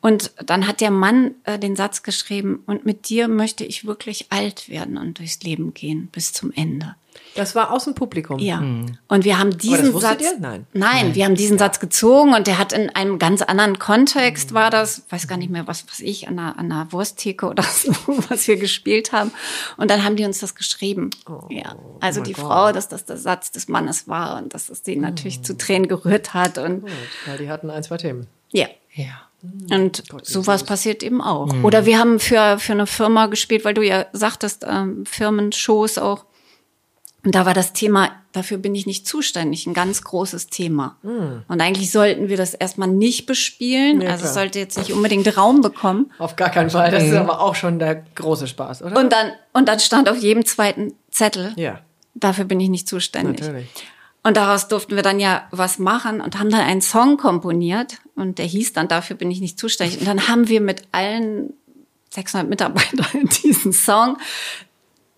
Und 0.00 0.32
dann 0.44 0.66
hat 0.66 0.80
der 0.80 0.90
Mann 0.90 1.34
äh, 1.44 1.58
den 1.58 1.76
Satz 1.76 2.02
geschrieben, 2.02 2.62
und 2.66 2.84
mit 2.84 3.08
dir 3.08 3.28
möchte 3.28 3.64
ich 3.64 3.86
wirklich 3.86 4.26
alt 4.30 4.68
werden 4.68 4.98
und 4.98 5.18
durchs 5.18 5.40
Leben 5.42 5.74
gehen 5.74 6.08
bis 6.12 6.32
zum 6.32 6.52
Ende. 6.52 6.96
Das 7.36 7.54
war 7.54 7.72
aus 7.72 7.84
dem 7.84 7.94
Publikum. 7.94 8.38
Ja. 8.38 8.62
Und 9.08 9.24
wir 9.24 9.38
haben 9.38 9.56
diesen 9.56 9.92
wusstet 9.92 10.20
Satz. 10.20 10.22
ihr? 10.22 10.38
Nein. 10.40 10.66
Nein, 10.72 11.14
wir 11.14 11.24
haben 11.24 11.34
diesen 11.34 11.58
Satz 11.58 11.80
gezogen 11.80 12.34
und 12.34 12.46
der 12.46 12.58
hat 12.58 12.72
in 12.72 12.90
einem 12.90 13.18
ganz 13.18 13.42
anderen 13.42 13.78
Kontext 13.78 14.54
war 14.54 14.70
das, 14.70 15.02
weiß 15.10 15.28
gar 15.28 15.36
nicht 15.36 15.50
mehr, 15.50 15.66
was, 15.66 15.84
was 15.88 16.00
ich, 16.00 16.28
an 16.28 16.38
einer, 16.38 16.58
an 16.58 16.72
einer 16.72 16.92
Wursttheke 16.92 17.46
oder 17.46 17.62
so, 17.62 17.92
was 18.28 18.48
wir 18.48 18.56
gespielt 18.56 19.12
haben. 19.12 19.30
Und 19.76 19.90
dann 19.90 20.02
haben 20.04 20.16
die 20.16 20.24
uns 20.24 20.40
das 20.40 20.54
geschrieben. 20.54 21.10
ja. 21.50 21.76
Also 22.00 22.22
die 22.22 22.34
Frau, 22.34 22.72
dass 22.72 22.88
das 22.88 23.04
der 23.04 23.16
Satz 23.16 23.50
des 23.52 23.68
Mannes 23.68 24.08
war 24.08 24.38
und 24.38 24.54
dass 24.54 24.68
es 24.68 24.82
den 24.82 25.00
natürlich 25.00 25.42
zu 25.42 25.56
Tränen 25.56 25.88
gerührt 25.88 26.34
hat 26.34 26.58
und 26.58 26.80
Gut, 26.82 26.90
weil 27.26 27.38
die 27.38 27.48
hatten 27.50 27.70
ein, 27.70 27.82
zwei 27.82 27.96
Themen. 27.96 28.26
ja. 28.52 28.66
Ja. 28.92 29.20
Und 29.70 30.02
sowas 30.22 30.64
passiert 30.64 31.02
eben 31.02 31.20
auch. 31.20 31.52
Oder 31.62 31.84
wir 31.84 31.98
haben 31.98 32.18
für, 32.18 32.58
für 32.58 32.72
eine 32.72 32.86
Firma 32.86 33.26
gespielt, 33.26 33.64
weil 33.66 33.74
du 33.74 33.82
ja 33.82 34.06
sagtest, 34.12 34.64
ähm, 34.66 35.04
Firmenshows 35.04 35.98
auch. 35.98 36.24
Und 37.26 37.34
da 37.34 37.44
war 37.44 37.54
das 37.54 37.72
Thema, 37.72 38.12
dafür 38.30 38.56
bin 38.56 38.76
ich 38.76 38.86
nicht 38.86 39.04
zuständig, 39.04 39.66
ein 39.66 39.74
ganz 39.74 40.02
großes 40.02 40.46
Thema. 40.46 40.96
Und 41.02 41.60
eigentlich 41.60 41.90
sollten 41.90 42.28
wir 42.28 42.36
das 42.36 42.54
erstmal 42.54 42.86
nicht 42.86 43.26
bespielen. 43.26 44.00
Ja, 44.00 44.10
also 44.10 44.26
es 44.26 44.34
sollte 44.34 44.60
jetzt 44.60 44.78
nicht 44.78 44.92
unbedingt 44.92 45.36
Raum 45.36 45.60
bekommen. 45.60 46.12
Auf 46.20 46.36
gar 46.36 46.50
keinen 46.50 46.70
Fall. 46.70 46.92
Das 46.92 47.02
ist 47.02 47.14
aber 47.14 47.40
auch 47.40 47.56
schon 47.56 47.80
der 47.80 47.96
große 48.14 48.46
Spaß, 48.46 48.84
oder? 48.84 48.96
Und 48.96 49.12
dann, 49.12 49.32
und 49.52 49.66
dann 49.68 49.80
stand 49.80 50.08
auf 50.08 50.18
jedem 50.18 50.44
zweiten 50.44 50.94
Zettel, 51.10 51.52
ja, 51.56 51.80
dafür 52.14 52.44
bin 52.44 52.60
ich 52.60 52.68
nicht 52.68 52.88
zuständig. 52.88 53.40
natürlich. 53.40 53.66
Und 54.22 54.36
daraus 54.36 54.68
durften 54.68 54.94
wir 54.94 55.02
dann 55.02 55.18
ja 55.18 55.48
was 55.50 55.80
machen 55.80 56.20
und 56.20 56.38
haben 56.38 56.50
dann 56.50 56.60
einen 56.60 56.80
Song 56.80 57.16
komponiert 57.16 57.98
und 58.14 58.38
der 58.38 58.46
hieß 58.46 58.72
dann 58.72 58.86
Dafür 58.86 59.16
bin 59.16 59.32
ich 59.32 59.40
nicht 59.40 59.58
zuständig. 59.58 59.98
Und 59.98 60.06
dann 60.06 60.28
haben 60.28 60.46
wir 60.46 60.60
mit 60.60 60.82
allen 60.92 61.54
600 62.10 62.48
Mitarbeitern 62.48 63.28
diesen 63.42 63.72
Song 63.72 64.16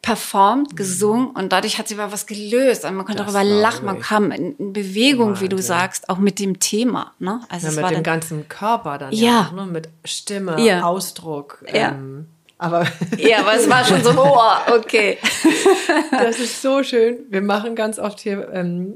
performt, 0.03 0.77
gesungen 0.77 1.29
und 1.31 1.53
dadurch 1.53 1.79
hat 1.79 1.89
sie 1.89 1.99
aber 1.99 2.13
was 2.13 2.27
gelöst. 2.27 2.85
Und 2.85 2.95
man 2.95 3.05
konnte 3.05 3.23
Das 3.25 3.33
darüber 3.33 3.45
lachen, 3.49 3.85
man 3.85 4.01
kam 4.01 4.31
in 4.31 4.57
in 4.57 4.73
Bewegung, 4.73 5.41
wie 5.41 5.49
du 5.49 5.59
sagst, 5.61 6.09
auch 6.09 6.19
mit 6.19 6.39
dem 6.39 6.61
Thema. 6.61 7.13
Ne? 7.19 7.41
Also 7.49 7.67
Ja, 7.67 7.71
es 7.71 7.77
mit 7.77 7.85
war 7.85 7.91
dem 7.91 8.03
ganzen 8.03 8.49
Körper 8.49 8.99
dann 8.99 9.13
Ja. 9.13 9.49
auch, 9.49 9.53
ne? 9.53 9.67
mit 9.67 9.89
Stimme, 10.05 10.61
Ja. 10.61 10.83
Ausdruck. 10.85 11.65
Ja. 11.73 11.91
Ähm, 11.91 12.27
aber 12.59 12.87
ja, 13.19 13.41
aber 13.41 13.55
es 13.55 13.69
war 13.69 13.85
schon 13.85 14.03
so, 14.03 14.11
oh, 14.17 14.75
okay. 14.77 15.19
das 16.11 16.39
ist 16.39 16.63
so 16.63 16.83
schön. 16.83 17.19
Wir 17.29 17.43
machen 17.43 17.75
ganz 17.77 17.99
oft 17.99 18.21
hier 18.21 18.49
ähm, 18.53 18.95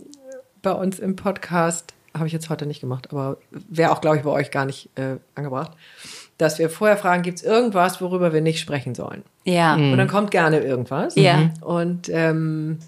bei 0.62 0.72
uns 0.72 0.98
im 0.98 1.16
Podcast, 1.16 1.92
habe 2.14 2.26
ich 2.26 2.32
jetzt 2.32 2.48
heute 2.48 2.66
nicht 2.66 2.80
gemacht, 2.80 3.08
aber 3.10 3.38
wäre 3.50 3.90
auch, 3.92 4.00
glaube 4.00 4.16
ich, 4.18 4.22
bei 4.22 4.30
euch 4.30 4.50
gar 4.50 4.64
nicht 4.66 4.88
äh, 4.96 5.16
angebracht, 5.34 5.72
dass 6.42 6.58
wir 6.58 6.68
vorher 6.68 6.96
fragen, 6.98 7.22
gibt 7.22 7.38
es 7.38 7.44
irgendwas, 7.44 8.00
worüber 8.02 8.32
wir 8.34 8.40
nicht 8.42 8.60
sprechen 8.60 8.94
sollen? 8.94 9.22
Ja, 9.44 9.74
Und 9.74 9.96
dann 9.96 10.08
kommt 10.08 10.30
gerne 10.30 10.60
irgendwas. 10.60 11.14
Ja. 11.16 11.36
Mhm. 11.38 11.52
Und, 11.62 12.08
ähm, 12.10 12.78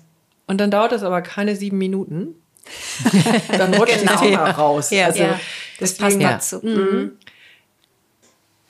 und 0.46 0.60
dann 0.60 0.70
dauert 0.70 0.92
das 0.92 1.02
aber 1.02 1.22
keine 1.22 1.56
sieben 1.56 1.78
Minuten. 1.78 2.34
dann 3.58 3.74
rutscht 3.74 3.98
Genau. 4.00 4.12
das 4.12 4.20
Thema 4.20 4.50
raus. 4.50 4.90
Ja. 4.90 5.06
Also, 5.06 5.22
ja, 5.22 5.40
das 5.80 5.96
passt 5.96 6.20
dazu. 6.22 6.60
Mhm. 6.62 7.12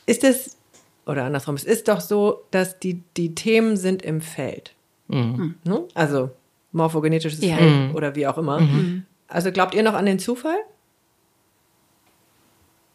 ist 0.06 0.24
es, 0.24 0.56
oder 1.06 1.24
andersrum, 1.24 1.54
es 1.54 1.64
ist 1.64 1.88
doch 1.88 2.00
so, 2.00 2.42
dass 2.50 2.78
die, 2.78 3.02
die 3.16 3.34
Themen 3.34 3.76
sind 3.76 4.02
im 4.02 4.20
Feld. 4.20 4.74
Ne? 5.08 5.54
Also 5.94 6.30
morphogenetisches 6.72 7.42
Ja. 7.44 7.56
Feld 7.56 7.94
oder 7.94 8.14
wie 8.16 8.26
auch 8.26 8.38
immer. 8.38 8.60
Also 9.28 9.52
glaubt 9.52 9.74
ihr 9.74 9.82
noch 9.82 9.94
an 9.94 10.06
den 10.06 10.18
Zufall? 10.18 10.56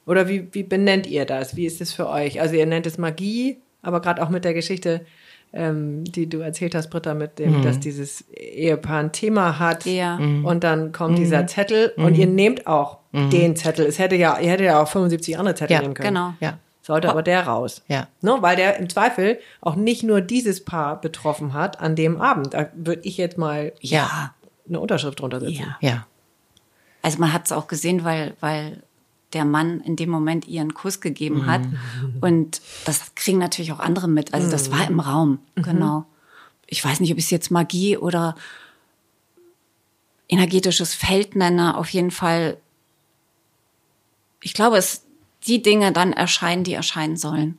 Oder 0.10 0.28
wie, 0.28 0.48
wie 0.54 0.64
benennt 0.64 1.06
ihr 1.08 1.26
das? 1.26 1.56
Wie 1.56 1.66
ist 1.66 1.82
es 1.82 1.94
für 1.94 2.10
euch? 2.10 2.42
Also 2.42 2.56
ihr 2.56 2.66
nennt 2.66 2.86
es 2.88 2.98
Magie, 2.98 3.60
aber 3.82 4.02
gerade 4.02 4.22
auch 4.24 4.30
mit 4.30 4.44
der 4.44 4.54
Geschichte, 4.54 5.06
ähm, 5.54 6.04
die 6.04 6.28
du 6.28 6.40
erzählt 6.40 6.74
hast, 6.76 6.90
Britta, 6.90 7.14
mit 7.14 7.38
dem, 7.40 7.62
dass 7.62 7.80
dieses 7.80 8.22
Ehepaar 8.32 9.00
ein 9.02 9.12
Thema 9.12 9.60
hat 9.60 9.86
Ja. 9.86 10.18
und 10.18 10.64
dann 10.64 10.92
kommt 10.92 11.18
dieser 11.18 11.46
Zettel 11.48 11.94
und 11.98 12.16
ihr 12.18 12.28
nehmt 12.28 12.66
auch 12.68 12.98
den 13.14 13.56
Zettel. 13.56 13.86
Es 13.86 13.98
hätte 14.00 14.16
ja, 14.16 14.38
ihr 14.40 14.50
hättet 14.52 14.66
ja 14.68 14.82
auch 14.82 14.88
75 14.88 15.38
andere 15.40 15.56
Zettel 15.56 15.74
Ja, 15.76 15.82
nehmen 15.82 15.94
können. 15.94 16.08
Genau. 16.16 16.34
Ja. 16.40 16.58
Sollte 16.82 17.10
aber 17.10 17.22
der 17.24 17.46
raus. 17.46 17.84
Ja. 17.88 18.08
Ne, 18.22 18.38
weil 18.42 18.56
der 18.56 18.78
im 18.78 18.90
Zweifel 18.90 19.38
auch 19.62 19.76
nicht 19.76 20.02
nur 20.04 20.22
dieses 20.22 20.66
Paar 20.66 21.00
betroffen 21.00 21.54
hat 21.54 21.80
an 21.80 21.96
dem 21.96 22.20
Abend. 22.20 22.54
Da 22.56 22.70
würde 22.74 23.02
ich 23.04 23.18
jetzt 23.18 23.38
mal 23.38 23.74
Ja. 23.80 24.34
eine 24.68 24.80
Unterschrift 24.80 25.20
drunter 25.20 25.40
setzen. 25.40 25.66
Ja. 25.82 25.88
Ja. 25.88 26.08
Also 27.04 27.20
man 27.20 27.32
hat 27.32 27.46
es 27.46 27.52
auch 27.52 27.68
gesehen, 27.68 28.04
weil, 28.04 28.34
weil 28.40 28.82
der 29.34 29.46
Mann 29.46 29.80
in 29.82 29.96
dem 29.96 30.10
Moment 30.10 30.48
ihren 30.48 30.74
Kuss 30.74 31.02
gegeben 31.02 31.46
hat. 31.46 31.62
Und 32.22 32.62
das 32.86 33.14
kriegen 33.16 33.38
natürlich 33.38 33.72
auch 33.72 33.80
andere 33.80 34.08
mit. 34.08 34.34
Also 34.34 34.50
das 34.50 34.72
war 34.72 34.88
im 34.88 35.00
Raum, 35.00 35.40
genau. 35.56 36.06
Ich 36.66 36.84
weiß 36.84 37.00
nicht, 37.00 37.12
ob 37.12 37.18
ich 37.18 37.26
es 37.26 37.32
jetzt 37.32 37.52
Magie 37.52 37.98
oder 37.98 38.36
energetisches 40.28 40.94
Feld 40.94 41.36
nenne. 41.36 41.78
Auf 41.78 41.90
jeden 41.90 42.12
Fall, 42.12 42.58
ich 44.42 44.54
glaube, 44.54 44.78
es 44.78 45.04
die 45.48 45.62
Dinge 45.62 45.92
dann 45.92 46.14
erscheinen, 46.14 46.64
die 46.64 46.74
erscheinen 46.74 47.18
sollen. 47.18 47.58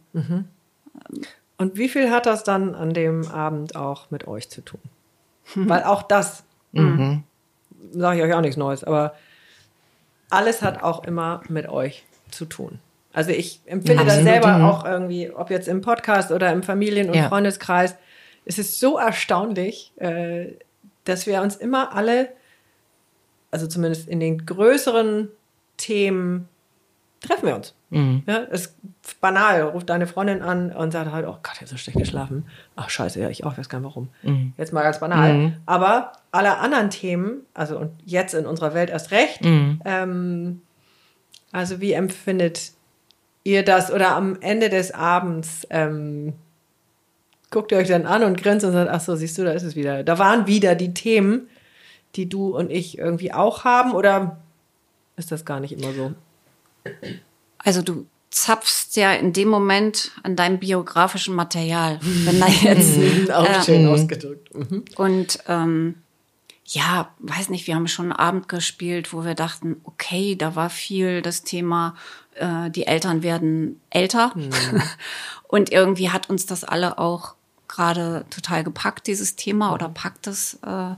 Und 1.56 1.76
wie 1.76 1.88
viel 1.88 2.10
hat 2.10 2.26
das 2.26 2.44
dann 2.44 2.74
an 2.74 2.94
dem 2.94 3.26
Abend 3.28 3.76
auch 3.76 4.10
mit 4.10 4.26
euch 4.26 4.48
zu 4.48 4.62
tun? 4.62 4.80
Weil 5.54 5.84
auch 5.84 6.02
das, 6.02 6.44
sage 7.92 8.18
ich 8.18 8.24
euch 8.24 8.34
auch 8.34 8.40
nichts 8.40 8.56
Neues, 8.56 8.84
aber 8.84 9.14
alles 10.30 10.62
hat 10.62 10.82
auch 10.82 11.04
immer 11.04 11.42
mit 11.48 11.68
euch 11.68 12.04
zu 12.30 12.44
tun. 12.44 12.78
Also 13.12 13.30
ich 13.30 13.60
empfinde 13.66 14.04
das 14.04 14.18
Absolut, 14.18 14.32
selber 14.32 14.58
mhm. 14.58 14.64
auch 14.64 14.84
irgendwie, 14.84 15.30
ob 15.30 15.50
jetzt 15.50 15.68
im 15.68 15.80
Podcast 15.80 16.30
oder 16.30 16.52
im 16.52 16.62
Familien- 16.62 17.08
und 17.08 17.16
Ja. 17.16 17.28
Freundeskreis. 17.28 17.96
Es 18.44 18.58
ist 18.58 18.78
so 18.78 18.98
erstaunlich, 18.98 19.92
äh, 19.96 20.54
dass 21.04 21.26
wir 21.26 21.42
uns 21.42 21.56
immer 21.56 21.94
alle, 21.94 22.28
also 23.50 23.66
zumindest 23.66 24.08
in 24.08 24.20
den 24.20 24.46
größeren 24.46 25.28
Themen, 25.76 26.48
treffen 27.20 27.46
wir 27.46 27.56
uns. 27.56 27.74
Ja, 28.26 28.42
es 28.50 28.66
ist 28.66 29.20
banal. 29.20 29.62
Ruft 29.62 29.88
deine 29.90 30.06
Freundin 30.06 30.42
an 30.42 30.70
und 30.72 30.92
sagt 30.92 31.10
halt, 31.10 31.26
oh 31.26 31.36
Gott, 31.42 31.54
ich 31.54 31.60
habe 31.60 31.70
so 31.70 31.76
schlecht 31.76 31.98
geschlafen. 31.98 32.46
Ach 32.76 32.88
scheiße, 32.88 33.20
ja, 33.20 33.28
ich 33.30 33.44
auch, 33.44 33.58
weiß 33.58 33.68
gar 33.68 33.80
nicht 33.80 33.88
warum. 33.88 34.08
Jetzt 34.56 34.72
mal 34.72 34.82
ganz 34.82 35.00
banal. 35.00 35.30
Aber 35.66 36.12
alle 36.30 36.58
anderen 36.58 36.90
Themen, 36.90 37.42
also 37.54 37.78
und 37.78 37.90
jetzt 38.04 38.34
in 38.34 38.46
unserer 38.46 38.74
Welt 38.74 38.90
erst 38.90 39.10
recht, 39.10 39.40
ähm, 39.84 40.62
also 41.52 41.80
wie 41.80 41.92
empfindet 41.92 42.72
ihr 43.42 43.64
das? 43.64 43.90
Oder 43.92 44.14
am 44.14 44.36
Ende 44.40 44.68
des 44.68 44.92
Abends 44.92 45.66
ähm, 45.70 46.34
guckt 47.50 47.72
ihr 47.72 47.78
euch 47.78 47.88
dann 47.88 48.06
an 48.06 48.22
und 48.22 48.40
grinst 48.40 48.64
und 48.64 48.72
sagt, 48.72 48.88
ach 48.88 49.00
so, 49.00 49.16
siehst 49.16 49.36
du, 49.38 49.42
da 49.44 49.50
ist 49.50 49.64
es 49.64 49.74
wieder. 49.74 50.04
Da 50.04 50.18
waren 50.20 50.46
wieder 50.46 50.76
die 50.76 50.94
Themen, 50.94 51.48
die 52.14 52.28
du 52.28 52.56
und 52.56 52.70
ich 52.70 52.98
irgendwie 52.98 53.32
auch 53.32 53.64
haben. 53.64 53.92
Oder 53.92 54.38
ist 55.16 55.32
das 55.32 55.44
gar 55.44 55.58
nicht 55.58 55.72
immer 55.72 55.92
so? 55.92 56.12
Also 57.64 57.82
du 57.82 58.06
zapfst 58.30 58.96
ja 58.96 59.12
in 59.12 59.32
dem 59.32 59.48
Moment 59.48 60.12
an 60.22 60.36
deinem 60.36 60.58
biografischen 60.58 61.34
Material. 61.34 61.98
Wenn 62.00 62.40
da 62.40 62.46
jetzt 62.46 63.30
Auch 63.30 63.44
äh, 63.48 63.62
schön 63.62 63.86
ausgedrückt. 63.86 64.54
Mhm. 64.54 64.84
Und 64.96 65.38
ähm, 65.48 65.96
ja, 66.64 67.12
weiß 67.18 67.48
nicht, 67.48 67.66
wir 67.66 67.74
haben 67.74 67.88
schon 67.88 68.06
einen 68.06 68.12
Abend 68.12 68.48
gespielt, 68.48 69.12
wo 69.12 69.24
wir 69.24 69.34
dachten, 69.34 69.80
okay, 69.84 70.36
da 70.36 70.54
war 70.54 70.70
viel 70.70 71.20
das 71.20 71.42
Thema, 71.42 71.96
äh, 72.34 72.70
die 72.70 72.86
Eltern 72.86 73.24
werden 73.24 73.80
älter. 73.90 74.32
Und 75.48 75.72
irgendwie 75.72 76.10
hat 76.10 76.30
uns 76.30 76.46
das 76.46 76.62
alle 76.62 76.98
auch 76.98 77.34
gerade 77.66 78.24
total 78.30 78.62
gepackt, 78.62 79.08
dieses 79.08 79.34
Thema, 79.34 79.74
oder 79.74 79.88
packt 79.88 80.28
es. 80.28 80.54
Äh, 80.64 80.94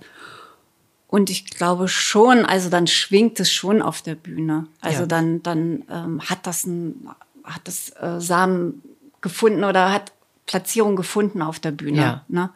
und 1.13 1.29
ich 1.29 1.45
glaube 1.45 1.89
schon, 1.89 2.47
also 2.47 2.71
dann 2.71 2.87
schwingt 2.87 3.39
es 3.39 3.53
schon 3.53 3.83
auf 3.83 4.01
der 4.01 4.15
Bühne. 4.15 4.67
Also 4.81 5.01
Ja. 5.01 5.07
dann, 5.07 5.43
dann 5.43 5.85
ähm, 5.91 6.23
hat 6.23 6.47
das 6.47 6.65
ein, 6.65 7.07
hat 7.45 7.61
das 7.65 7.91
äh, 8.01 8.19
Samen 8.19 8.81
gefunden 9.21 9.63
oder 9.63 9.93
hat 9.93 10.13
Platzierung 10.47 10.97
gefunden 10.97 11.43
auf 11.43 11.61
der 11.61 11.73
Bühne. 11.73 12.01
Ja. 12.01 12.25
Ne? 12.29 12.49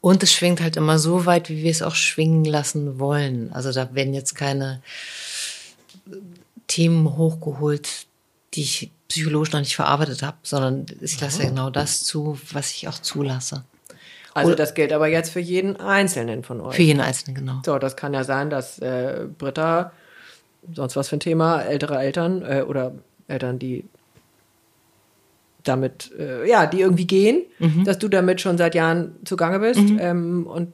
Und 0.00 0.22
es 0.22 0.32
schwingt 0.32 0.62
halt 0.62 0.78
immer 0.78 0.98
so 0.98 1.26
weit, 1.26 1.50
wie 1.50 1.62
wir 1.62 1.70
es 1.70 1.82
auch 1.82 1.94
schwingen 1.94 2.46
lassen 2.46 2.98
wollen. 2.98 3.52
Also 3.52 3.70
da 3.72 3.94
werden 3.94 4.14
jetzt 4.14 4.34
keine 4.34 4.80
Themen 6.68 7.14
hochgeholt, 7.18 8.06
die 8.54 8.62
ich 8.62 8.90
psychologisch 9.08 9.52
noch 9.52 9.60
nicht 9.60 9.76
verarbeitet 9.76 10.22
habe, 10.22 10.38
sondern 10.42 10.86
ich 11.02 11.20
lasse 11.20 11.42
ja 11.42 11.50
genau 11.50 11.68
das 11.68 12.04
zu, 12.04 12.38
was 12.52 12.70
ich 12.70 12.88
auch 12.88 12.98
zulasse. 12.98 13.64
Also 14.36 14.54
das 14.54 14.74
gilt 14.74 14.92
aber 14.92 15.06
jetzt 15.08 15.30
für 15.30 15.40
jeden 15.40 15.76
Einzelnen 15.80 16.42
von 16.44 16.60
euch. 16.60 16.76
Für 16.76 16.82
jeden 16.82 17.00
Einzelnen, 17.00 17.34
genau. 17.36 17.60
So, 17.64 17.78
das 17.78 17.96
kann 17.96 18.12
ja 18.14 18.24
sein, 18.24 18.50
dass 18.50 18.78
äh, 18.78 19.26
Britta, 19.38 19.92
sonst 20.72 20.96
was 20.96 21.08
für 21.08 21.16
ein 21.16 21.20
Thema, 21.20 21.62
ältere 21.62 21.98
Eltern 21.98 22.42
äh, 22.42 22.62
oder 22.62 22.92
Eltern, 23.28 23.58
die 23.58 23.84
damit, 25.64 26.12
äh, 26.18 26.48
ja, 26.48 26.66
die 26.66 26.80
irgendwie 26.80 27.06
gehen, 27.06 27.42
Mhm. 27.58 27.84
dass 27.84 27.98
du 27.98 28.08
damit 28.08 28.40
schon 28.40 28.56
seit 28.58 28.74
Jahren 28.74 29.16
zugange 29.24 29.58
bist 29.58 29.80
ähm, 29.98 30.46
und 30.46 30.72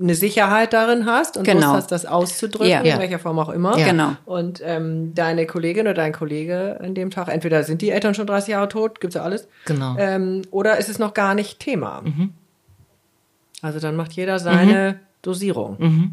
eine 0.00 0.14
Sicherheit 0.16 0.72
darin 0.72 1.06
hast 1.06 1.36
und 1.36 1.44
Genau. 1.44 1.60
Lust 1.68 1.74
hast, 1.74 1.92
das 1.92 2.06
auszudrücken, 2.06 2.68
Ja. 2.68 2.80
in 2.80 2.98
welcher 2.98 3.18
Form 3.20 3.38
auch 3.38 3.48
immer. 3.48 3.78
Ja. 3.78 3.86
Genau. 3.86 4.16
Und 4.26 4.60
ähm, 4.64 5.14
deine 5.14 5.46
Kollegin 5.46 5.82
oder 5.86 5.94
dein 5.94 6.12
Kollege 6.12 6.78
an 6.80 6.94
dem 6.94 7.10
Tag, 7.10 7.28
entweder 7.28 7.62
sind 7.62 7.80
die 7.80 7.90
Eltern 7.90 8.14
schon 8.14 8.26
30 8.26 8.50
Jahre 8.50 8.68
tot, 8.68 9.00
gibt's 9.00 9.14
ja 9.14 9.22
alles, 9.22 9.46
Genau. 9.66 9.94
ähm, 9.98 10.42
oder 10.50 10.78
ist 10.78 10.88
es 10.88 10.98
noch 10.98 11.14
gar 11.14 11.34
nicht 11.34 11.60
Thema. 11.60 12.02
Also 13.62 13.78
dann 13.80 13.96
macht 13.96 14.12
jeder 14.12 14.38
seine 14.38 14.98
Dosierung. 15.22 16.12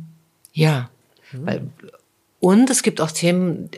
Ja. 0.54 0.90
Weil, 1.34 1.64
und 2.40 2.70
es 2.70 2.84
gibt 2.84 3.02
auch 3.02 3.12
Themen, 3.12 3.70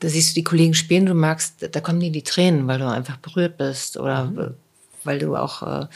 da 0.00 0.08
siehst 0.08 0.30
du 0.30 0.34
die 0.34 0.44
Kollegen 0.44 0.74
spielen, 0.74 1.06
du 1.06 1.14
merkst, 1.14 1.68
da 1.74 1.80
kommen 1.80 2.00
dir 2.00 2.12
die 2.12 2.22
Tränen, 2.22 2.66
weil 2.68 2.78
du 2.78 2.88
einfach 2.88 3.16
berührt 3.18 3.58
bist 3.58 3.96
oder 3.96 4.52
weil 5.04 5.18
du 5.18 5.34
auch, 5.36 5.62
äh, 5.62 5.86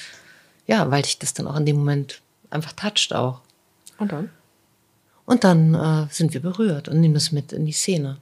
ja, 0.67 0.91
weil 0.91 1.03
dich 1.03 1.19
das 1.19 1.35
dann 1.35 1.47
auch 1.47 1.57
in 1.57 1.67
dem 1.67 1.77
Moment 1.77 2.22
einfach 2.53 2.73
toucht 2.73 3.15
auch. 3.15 3.41
Und 3.99 4.13
dann? 4.13 4.31
Und 5.25 5.45
dann 5.45 5.75
äh, 5.75 6.07
sind 6.11 6.35
wir 6.35 6.41
berührt 6.41 6.89
und 6.89 7.01
nehmen 7.01 7.15
das 7.15 7.33
mit 7.33 7.53
in 7.53 7.65
die 7.67 7.73
Szene. 7.73 8.19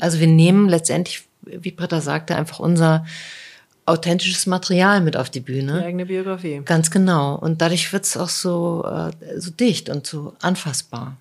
Also 0.00 0.20
wir 0.20 0.26
nehmen 0.26 0.68
letztendlich, 0.68 1.24
wie 1.42 1.70
Britta 1.70 2.02
sagte, 2.02 2.36
einfach 2.36 2.58
unser 2.58 3.06
authentisches 3.86 4.46
Material 4.46 5.00
mit 5.00 5.16
auf 5.16 5.30
die 5.30 5.40
Die 5.40 5.52
Bühne. 5.52 5.82
eigene 5.82 6.06
Biografie. 6.06 6.60
Ganz 6.64 6.90
genau. 6.90 7.36
Und 7.36 7.60
dadurch 7.62 7.92
wird 7.92 8.04
es 8.04 8.16
auch 8.16 8.28
so, 8.28 8.84
äh, 8.84 9.40
so 9.40 9.50
dicht 9.50 9.88
und 9.88 10.06
so 10.06 10.34
anfassbar. 10.42 11.16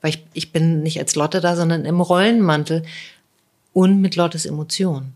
Weil 0.00 0.10
ich, 0.10 0.26
ich 0.32 0.52
bin 0.52 0.82
nicht 0.82 0.98
als 0.98 1.14
Lotte 1.14 1.40
da, 1.40 1.56
sondern 1.56 1.84
im 1.84 2.00
Rollenmantel 2.00 2.84
und 3.72 4.00
mit 4.00 4.16
Lottes 4.16 4.46
Emotionen. 4.46 5.14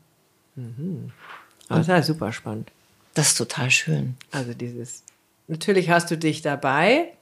Aber 1.68 1.78
das 1.78 1.80
ist 1.80 1.88
ja 1.88 2.02
super 2.02 2.32
spannend. 2.32 2.70
Das 3.14 3.28
ist 3.28 3.38
total 3.38 3.70
schön. 3.70 4.16
Also 4.30 4.52
dieses, 4.54 5.02
natürlich 5.49 5.90
hast 5.90 6.11
du 6.11 6.16
dich 6.16 6.42
dabei 6.42 7.12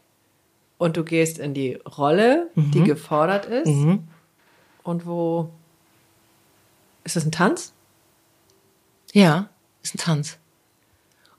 und 0.79 0.97
du 0.97 1.05
gehst 1.05 1.39
in 1.39 1.55
die 1.55 1.74
Rolle, 1.74 2.51
die 2.55 2.83
gefordert 2.83 3.47
ist. 3.47 3.68
Und 4.83 5.07
wo 5.07 5.51
ist 7.05 7.16
das 7.16 7.24
ein 7.24 7.33
Tanz? 7.33 7.72
Ja, 9.12 9.49
ist 9.83 9.95
ein 9.95 9.99
Tanz. 9.99 10.37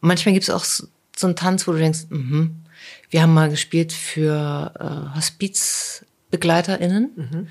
Und 0.01 0.07
manchmal 0.07 0.33
gibt 0.33 0.43
es 0.43 0.49
auch 0.49 0.63
so 0.63 0.87
ein 1.27 1.35
Tanz, 1.35 1.67
wo 1.67 1.73
du 1.73 1.77
denkst, 1.77 2.07
mhm. 2.09 2.63
wir 3.09 3.21
haben 3.21 3.33
mal 3.33 3.49
gespielt 3.49 3.91
für 3.93 4.73
äh, 4.79 5.15
HospizbegleiterInnen 5.15 7.11
mhm. 7.15 7.47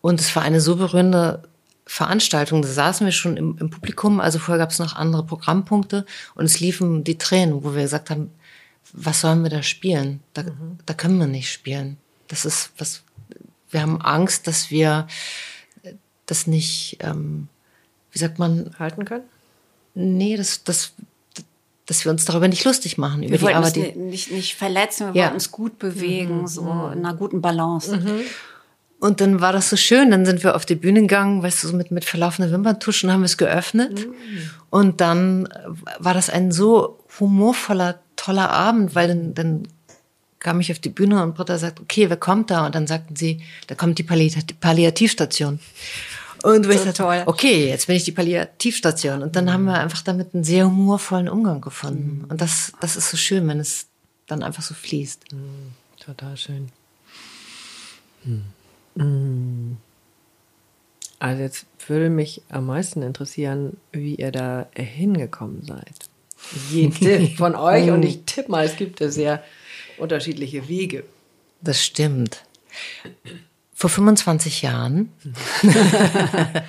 und 0.00 0.20
es 0.20 0.34
war 0.34 0.42
eine 0.42 0.60
so 0.60 0.76
berührende 0.76 1.42
Veranstaltung, 1.86 2.62
da 2.62 2.68
saßen 2.68 3.04
wir 3.04 3.12
schon 3.12 3.36
im, 3.36 3.58
im 3.58 3.68
Publikum, 3.70 4.20
also 4.20 4.38
vorher 4.38 4.58
gab 4.58 4.70
es 4.70 4.78
noch 4.78 4.94
andere 4.94 5.26
Programmpunkte 5.26 6.06
und 6.36 6.44
es 6.44 6.60
liefen 6.60 7.02
die 7.02 7.18
Tränen, 7.18 7.64
wo 7.64 7.74
wir 7.74 7.82
gesagt 7.82 8.10
haben, 8.10 8.30
was 8.92 9.20
sollen 9.20 9.42
wir 9.42 9.50
da 9.50 9.62
spielen? 9.62 10.20
Da, 10.34 10.42
mhm. 10.42 10.78
da 10.86 10.94
können 10.94 11.18
wir 11.18 11.26
nicht 11.26 11.52
spielen. 11.52 11.96
Das 12.28 12.44
ist 12.44 12.72
was, 12.78 13.02
wir 13.70 13.82
haben 13.82 14.00
Angst, 14.00 14.46
dass 14.46 14.70
wir 14.70 15.06
das 16.26 16.46
nicht, 16.46 16.98
ähm, 17.00 17.48
wie 18.12 18.18
sagt 18.18 18.38
man? 18.38 18.74
Halten 18.78 19.04
können? 19.04 19.24
Nee, 19.94 20.36
das, 20.36 20.62
das, 20.64 20.92
dass 21.86 22.04
wir 22.04 22.12
uns 22.12 22.24
darüber 22.24 22.48
nicht 22.48 22.64
lustig 22.64 22.98
machen. 22.98 23.22
Über 23.22 23.32
wir 23.32 23.42
wollten 23.42 23.58
uns 23.58 23.72
die, 23.72 23.92
nicht, 23.92 24.30
nicht 24.30 24.54
verletzen, 24.54 25.08
wir 25.08 25.14
ja. 25.14 25.22
wollten 25.24 25.34
uns 25.34 25.50
gut 25.50 25.78
bewegen, 25.78 26.42
mhm. 26.42 26.46
so 26.46 26.62
in 26.92 27.04
einer 27.04 27.14
guten 27.14 27.40
Balance. 27.40 27.96
Mhm. 27.96 28.20
Und 29.00 29.22
dann 29.22 29.40
war 29.40 29.52
das 29.52 29.70
so 29.70 29.76
schön, 29.76 30.10
dann 30.10 30.26
sind 30.26 30.44
wir 30.44 30.54
auf 30.54 30.66
die 30.66 30.74
Bühne 30.74 31.00
gegangen, 31.00 31.42
weißt 31.42 31.64
du, 31.64 31.68
so 31.68 31.76
mit, 31.76 31.90
mit 31.90 32.04
verlaufenden 32.04 32.52
Wimperntuschen 32.52 33.10
haben 33.10 33.22
wir 33.22 33.26
es 33.26 33.38
geöffnet. 33.38 34.06
Mhm. 34.06 34.50
Und 34.68 35.00
dann 35.00 35.48
war 35.98 36.12
das 36.12 36.28
ein 36.28 36.52
so 36.52 37.02
humorvoller, 37.18 37.98
toller 38.20 38.50
Abend, 38.50 38.94
weil 38.94 39.08
dann, 39.08 39.34
dann 39.34 39.68
kam 40.40 40.60
ich 40.60 40.70
auf 40.70 40.78
die 40.78 40.90
Bühne 40.90 41.22
und 41.22 41.34
Britta 41.34 41.56
sagt, 41.56 41.80
okay, 41.80 42.10
wer 42.10 42.18
kommt 42.18 42.50
da? 42.50 42.66
Und 42.66 42.74
dann 42.74 42.86
sagten 42.86 43.16
sie, 43.16 43.42
da 43.66 43.74
kommt 43.74 43.98
die 43.98 44.02
Palliativstation. 44.02 45.58
Und 46.42 46.64
so 46.64 46.70
ich 46.70 46.78
dachte, 46.78 46.92
toll. 46.94 47.22
okay, 47.26 47.68
jetzt 47.68 47.86
bin 47.86 47.96
ich 47.96 48.04
die 48.04 48.12
Palliativstation. 48.12 49.22
Und 49.22 49.36
dann 49.36 49.46
mhm. 49.46 49.50
haben 49.50 49.64
wir 49.64 49.74
einfach 49.74 50.02
damit 50.02 50.34
einen 50.34 50.44
sehr 50.44 50.66
humorvollen 50.66 51.28
Umgang 51.28 51.60
gefunden. 51.60 52.22
Mhm. 52.22 52.24
Und 52.30 52.40
das, 52.40 52.72
das 52.80 52.96
ist 52.96 53.10
so 53.10 53.16
schön, 53.16 53.46
wenn 53.48 53.60
es 53.60 53.86
dann 54.26 54.42
einfach 54.42 54.62
so 54.62 54.74
fließt. 54.74 55.32
Mhm. 55.32 55.72
Total 55.98 56.36
schön. 56.36 56.68
Mhm. 58.24 58.44
Mm. 58.94 59.76
Also 61.18 61.42
jetzt 61.42 61.66
würde 61.86 62.08
mich 62.08 62.42
am 62.48 62.66
meisten 62.66 63.02
interessieren, 63.02 63.76
wie 63.92 64.14
ihr 64.14 64.32
da 64.32 64.66
hingekommen 64.74 65.62
seid. 65.62 66.09
Jede 66.70 67.28
von 67.36 67.54
euch 67.54 67.90
und 67.90 68.02
ich 68.02 68.24
tippe 68.24 68.50
mal, 68.50 68.64
es 68.64 68.76
gibt 68.76 69.00
da 69.00 69.10
sehr 69.10 69.42
unterschiedliche 69.98 70.68
Wege. 70.68 71.04
Das 71.60 71.84
stimmt. 71.84 72.44
Vor 73.74 73.90
25 73.90 74.62
Jahren, 74.62 75.12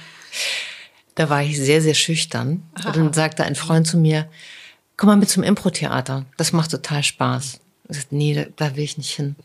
da 1.16 1.30
war 1.30 1.44
ich 1.44 1.60
sehr, 1.60 1.82
sehr 1.82 1.94
schüchtern. 1.94 2.64
Aha. 2.76 2.90
Und 2.90 2.98
dann 2.98 3.14
sagte 3.14 3.44
ein 3.44 3.56
Freund 3.56 3.88
zu 3.88 3.98
mir, 3.98 4.28
komm 4.98 5.08
mal 5.08 5.18
mit 5.18 5.30
zum 5.30 5.44
Impro-Theater, 5.44 6.26
das 6.38 6.54
macht 6.54 6.72
total 6.72 7.04
Spaß. 7.04 7.60
Ich 7.90 7.98
sagte, 7.98 8.16
nee, 8.16 8.34
da, 8.34 8.46
da 8.56 8.76
will 8.76 8.84
ich 8.84 8.98
nicht 8.98 9.12
hin 9.12 9.36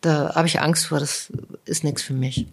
da 0.00 0.34
habe 0.34 0.46
ich 0.46 0.60
Angst 0.60 0.86
vor, 0.86 1.00
das 1.00 1.32
ist 1.64 1.84
nichts 1.84 2.02
für 2.02 2.14
mich. 2.14 2.46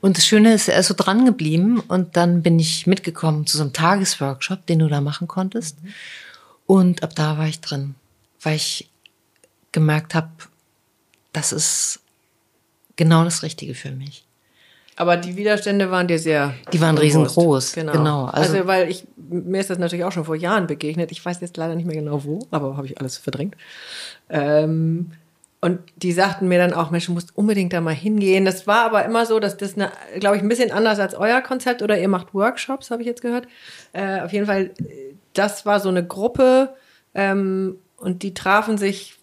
Und 0.00 0.16
das 0.16 0.26
Schöne 0.26 0.54
ist, 0.54 0.68
er 0.68 0.80
ist 0.80 0.88
so 0.88 0.94
dran 0.96 1.26
geblieben 1.26 1.80
und 1.80 2.16
dann 2.16 2.42
bin 2.42 2.58
ich 2.58 2.86
mitgekommen 2.86 3.46
zu 3.46 3.58
so 3.58 3.64
einem 3.64 3.72
Tagesworkshop, 3.72 4.66
den 4.66 4.78
du 4.78 4.88
da 4.88 5.00
machen 5.00 5.28
konntest. 5.28 5.76
Und 6.68 7.02
ab 7.02 7.14
da 7.14 7.38
war 7.38 7.48
ich 7.48 7.62
drin, 7.62 7.94
weil 8.42 8.56
ich 8.56 8.90
gemerkt 9.72 10.14
habe, 10.14 10.28
das 11.32 11.50
ist 11.50 12.00
genau 12.96 13.24
das 13.24 13.42
Richtige 13.42 13.74
für 13.74 13.90
mich. 13.90 14.26
Aber 14.94 15.16
die 15.16 15.34
Widerstände 15.36 15.90
waren 15.90 16.08
dir 16.08 16.18
sehr. 16.18 16.52
Die 16.70 16.80
waren 16.82 16.96
bewusst. 16.96 17.16
riesengroß. 17.16 17.72
Genau. 17.72 17.92
genau. 17.92 18.24
Also, 18.26 18.52
also, 18.52 18.66
weil 18.66 18.90
ich, 18.90 19.06
mir 19.16 19.60
ist 19.60 19.70
das 19.70 19.78
natürlich 19.78 20.04
auch 20.04 20.12
schon 20.12 20.26
vor 20.26 20.36
Jahren 20.36 20.66
begegnet. 20.66 21.10
Ich 21.10 21.24
weiß 21.24 21.40
jetzt 21.40 21.56
leider 21.56 21.74
nicht 21.74 21.86
mehr 21.86 21.96
genau 21.96 22.22
wo, 22.24 22.40
aber 22.50 22.76
habe 22.76 22.86
ich 22.86 23.00
alles 23.00 23.16
verdrängt. 23.16 23.56
Ähm, 24.28 25.12
und 25.62 25.80
die 25.96 26.12
sagten 26.12 26.48
mir 26.48 26.58
dann 26.58 26.74
auch, 26.74 26.90
Mensch, 26.90 27.06
du 27.06 27.12
musst 27.12 27.34
unbedingt 27.34 27.72
da 27.72 27.80
mal 27.80 27.94
hingehen. 27.94 28.44
Das 28.44 28.66
war 28.66 28.84
aber 28.84 29.06
immer 29.06 29.24
so, 29.24 29.40
dass 29.40 29.56
das, 29.56 29.74
glaube 30.18 30.36
ich, 30.36 30.42
ein 30.42 30.48
bisschen 30.48 30.70
anders 30.70 30.98
als 30.98 31.14
euer 31.14 31.40
Konzept 31.40 31.80
oder 31.80 31.98
ihr 31.98 32.08
macht 32.08 32.34
Workshops, 32.34 32.90
habe 32.90 33.00
ich 33.00 33.08
jetzt 33.08 33.22
gehört. 33.22 33.48
Äh, 33.94 34.20
auf 34.20 34.32
jeden 34.32 34.46
Fall, 34.46 34.70
das 35.38 35.66
war 35.66 35.80
so 35.80 35.88
eine 35.88 36.06
Gruppe 36.06 36.74
ähm, 37.14 37.76
und 37.96 38.22
die 38.22 38.34
trafen 38.34 38.78
sich, 38.78 39.16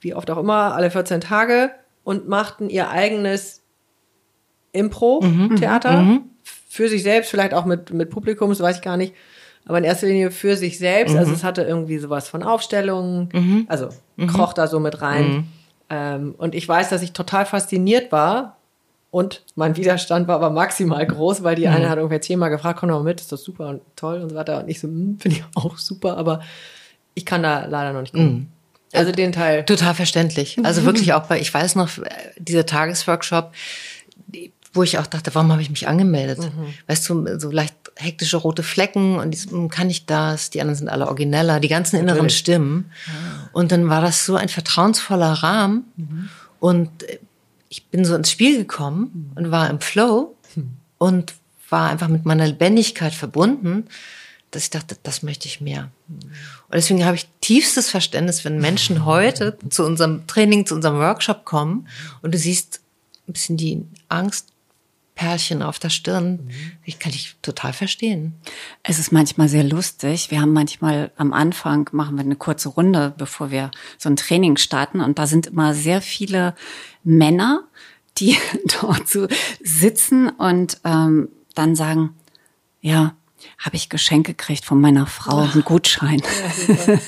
wie 0.00 0.14
oft 0.14 0.30
auch 0.30 0.38
immer, 0.38 0.74
alle 0.74 0.90
14 0.90 1.20
Tage 1.20 1.70
und 2.04 2.28
machten 2.28 2.70
ihr 2.70 2.90
eigenes 2.90 3.62
Impro-Theater 4.72 6.02
mhm, 6.02 6.10
mhm, 6.10 6.20
für 6.68 6.88
sich 6.88 7.02
selbst, 7.02 7.30
vielleicht 7.30 7.54
auch 7.54 7.64
mit, 7.64 7.92
mit 7.92 8.10
Publikum, 8.10 8.50
das 8.50 8.60
weiß 8.60 8.76
ich 8.76 8.82
gar 8.82 8.96
nicht. 8.96 9.14
Aber 9.66 9.78
in 9.78 9.84
erster 9.84 10.06
Linie 10.06 10.30
für 10.30 10.56
sich 10.56 10.78
selbst. 10.78 11.14
Also 11.14 11.16
mhm. 11.16 11.20
Also 11.20 11.32
es 11.32 11.44
hatte 11.44 11.62
irgendwie 11.62 11.98
sowas 11.98 12.28
von 12.28 12.42
Aufstellungen, 12.42 13.28
mhm. 13.32 13.66
also 13.68 13.88
mhm. 14.16 14.28
kroch 14.28 14.54
da 14.54 14.66
so 14.66 14.80
mit 14.80 15.02
rein. 15.02 15.28
Mhm. 15.28 15.44
Ähm, 15.90 16.34
und 16.38 16.54
ich 16.54 16.66
weiß, 16.66 16.88
dass 16.88 17.02
ich 17.02 17.12
total 17.12 17.44
fasziniert 17.46 18.12
war. 18.12 18.57
Und 19.10 19.42
mein 19.54 19.76
Widerstand 19.76 20.28
war 20.28 20.36
aber 20.36 20.50
maximal 20.50 21.06
groß, 21.06 21.42
weil 21.42 21.56
die 21.56 21.66
mhm. 21.66 21.74
eine 21.74 21.88
hat 21.88 21.98
ungefähr 21.98 22.20
zehnmal 22.20 22.50
gefragt, 22.50 22.80
komm 22.80 22.90
doch 22.90 22.98
mal 22.98 23.04
mit, 23.04 23.20
ist 23.20 23.32
das 23.32 23.42
super 23.42 23.68
und 23.68 23.80
toll 23.96 24.20
und 24.20 24.30
so 24.30 24.34
weiter. 24.34 24.62
Und 24.62 24.68
ich 24.68 24.80
so, 24.80 24.88
hm, 24.88 25.18
finde 25.18 25.38
ich 25.38 25.44
auch 25.54 25.78
super, 25.78 26.16
aber 26.16 26.40
ich 27.14 27.24
kann 27.24 27.42
da 27.42 27.64
leider 27.66 27.92
noch 27.92 28.02
nicht 28.02 28.12
kommen. 28.12 28.32
Mhm. 28.32 28.46
Also 28.92 29.12
den 29.12 29.32
Teil. 29.32 29.64
Total 29.64 29.94
verständlich. 29.94 30.58
Also 30.62 30.84
wirklich 30.84 31.12
auch 31.12 31.26
bei, 31.26 31.40
ich 31.40 31.52
weiß 31.52 31.74
noch, 31.74 31.90
dieser 32.38 32.64
Tagesworkshop, 32.64 33.52
wo 34.72 34.82
ich 34.82 34.98
auch 34.98 35.06
dachte, 35.06 35.34
warum 35.34 35.52
habe 35.52 35.62
ich 35.62 35.70
mich 35.70 35.88
angemeldet? 35.88 36.38
Mhm. 36.38 36.74
Weißt 36.86 37.08
du, 37.08 37.38
so 37.38 37.50
leicht 37.50 37.74
hektische 37.96 38.36
rote 38.36 38.62
Flecken 38.62 39.18
und 39.18 39.32
die, 39.32 39.38
hm, 39.38 39.68
kann 39.68 39.90
ich 39.90 40.06
das? 40.06 40.50
Die 40.50 40.60
anderen 40.60 40.76
sind 40.76 40.88
alle 40.88 41.06
origineller, 41.06 41.60
die 41.60 41.68
ganzen 41.68 41.96
inneren 41.96 42.18
Natürlich. 42.18 42.38
Stimmen. 42.38 42.90
Ah. 43.06 43.48
Und 43.52 43.72
dann 43.72 43.88
war 43.88 44.00
das 44.00 44.24
so 44.24 44.36
ein 44.36 44.48
vertrauensvoller 44.48 45.32
Rahmen 45.32 45.84
mhm. 45.96 46.28
und 46.60 47.02
äh, 47.02 47.18
ich 47.68 47.86
bin 47.86 48.04
so 48.04 48.14
ins 48.14 48.30
Spiel 48.30 48.58
gekommen 48.58 49.32
und 49.34 49.50
war 49.50 49.68
im 49.68 49.80
Flow 49.80 50.36
mhm. 50.54 50.70
und 50.98 51.34
war 51.68 51.90
einfach 51.90 52.08
mit 52.08 52.24
meiner 52.24 52.46
Lebendigkeit 52.46 53.14
verbunden, 53.14 53.86
dass 54.50 54.62
ich 54.62 54.70
dachte, 54.70 54.96
das 55.02 55.22
möchte 55.22 55.46
ich 55.46 55.60
mehr. 55.60 55.90
Und 56.08 56.74
deswegen 56.74 57.04
habe 57.04 57.16
ich 57.16 57.28
tiefstes 57.40 57.90
Verständnis, 57.90 58.44
wenn 58.44 58.58
Menschen 58.58 59.04
heute 59.04 59.58
zu 59.68 59.84
unserem 59.84 60.26
Training, 60.26 60.66
zu 60.66 60.74
unserem 60.74 60.98
Workshop 60.98 61.44
kommen 61.44 61.88
und 62.22 62.32
du 62.32 62.38
siehst 62.38 62.80
ein 63.26 63.32
bisschen 63.32 63.56
die 63.56 63.84
Angst 64.08 64.52
Perlchen 65.18 65.62
auf 65.64 65.80
der 65.80 65.90
Stirn. 65.90 66.44
Mhm. 66.44 66.50
Ich 66.84 67.00
kann 67.00 67.10
dich 67.10 67.34
total 67.42 67.72
verstehen. 67.72 68.34
Es 68.84 69.00
ist 69.00 69.10
manchmal 69.10 69.48
sehr 69.48 69.64
lustig. 69.64 70.30
Wir 70.30 70.40
haben 70.40 70.52
manchmal 70.52 71.10
am 71.16 71.32
Anfang 71.32 71.90
machen 71.90 72.14
wir 72.14 72.22
eine 72.22 72.36
kurze 72.36 72.68
Runde, 72.68 73.12
bevor 73.18 73.50
wir 73.50 73.72
so 73.98 74.08
ein 74.08 74.14
Training 74.14 74.56
starten. 74.56 75.00
Und 75.00 75.18
da 75.18 75.26
sind 75.26 75.48
immer 75.48 75.74
sehr 75.74 76.00
viele 76.02 76.54
Männer, 77.02 77.64
die 78.18 78.38
dort 78.80 79.08
so 79.08 79.26
sitzen 79.60 80.28
und 80.28 80.78
ähm, 80.84 81.28
dann 81.56 81.74
sagen, 81.74 82.14
ja, 82.80 83.16
habe 83.58 83.74
ich 83.74 83.88
Geschenke 83.88 84.34
gekriegt 84.34 84.64
von 84.64 84.80
meiner 84.80 85.06
Frau, 85.06 85.38
einen 85.38 85.64
Gutschein. 85.64 86.22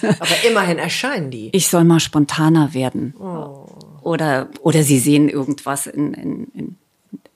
Ja, 0.03 0.17
Aber 0.19 0.45
immerhin 0.49 0.79
erscheinen 0.79 1.31
die. 1.31 1.51
Ich 1.53 1.69
soll 1.69 1.85
mal 1.85 2.01
spontaner 2.01 2.75
werden. 2.75 3.15
Oh. 3.21 3.67
Oder, 4.03 4.49
oder 4.63 4.83
sie 4.83 4.99
sehen 4.99 5.29
irgendwas 5.29 5.87
in, 5.87 6.15
in, 6.15 6.45
in 6.55 6.77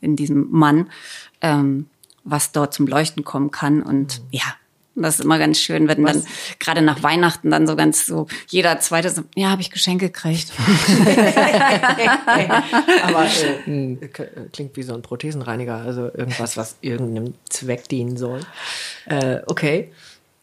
in 0.05 0.16
diesem 0.16 0.50
Mann, 0.50 0.90
ähm, 1.40 1.86
was 2.24 2.52
dort 2.52 2.74
zum 2.74 2.86
Leuchten 2.86 3.24
kommen 3.24 3.50
kann. 3.50 3.82
Und 3.82 4.20
mhm. 4.20 4.26
ja, 4.30 4.55
das 4.96 5.18
ist 5.18 5.24
immer 5.24 5.38
ganz 5.38 5.59
schön, 5.59 5.88
wenn 5.88 6.05
was? 6.05 6.12
dann 6.12 6.24
gerade 6.61 6.82
nach 6.82 7.02
Weihnachten 7.02 7.50
dann 7.50 7.66
so 7.66 7.74
ganz 7.74 8.07
so 8.07 8.28
jeder 8.48 8.78
zweite 8.80 9.11
so, 9.11 9.22
ja, 9.34 9.50
habe 9.50 9.61
ich 9.61 9.70
Geschenke 9.70 10.07
gekriegt. 10.07 10.52
Aber 13.02 13.26
äh, 13.66 13.96
klingt 14.52 14.76
wie 14.76 14.82
so 14.82 14.94
ein 14.94 15.02
Prothesenreiniger, 15.02 15.76
also 15.76 16.05
irgendwas, 16.14 16.57
was 16.57 16.76
irgendeinem 16.80 17.34
Zweck 17.48 17.88
dienen 17.88 18.16
soll. 18.16 18.40
Äh, 19.07 19.40
okay. 19.46 19.90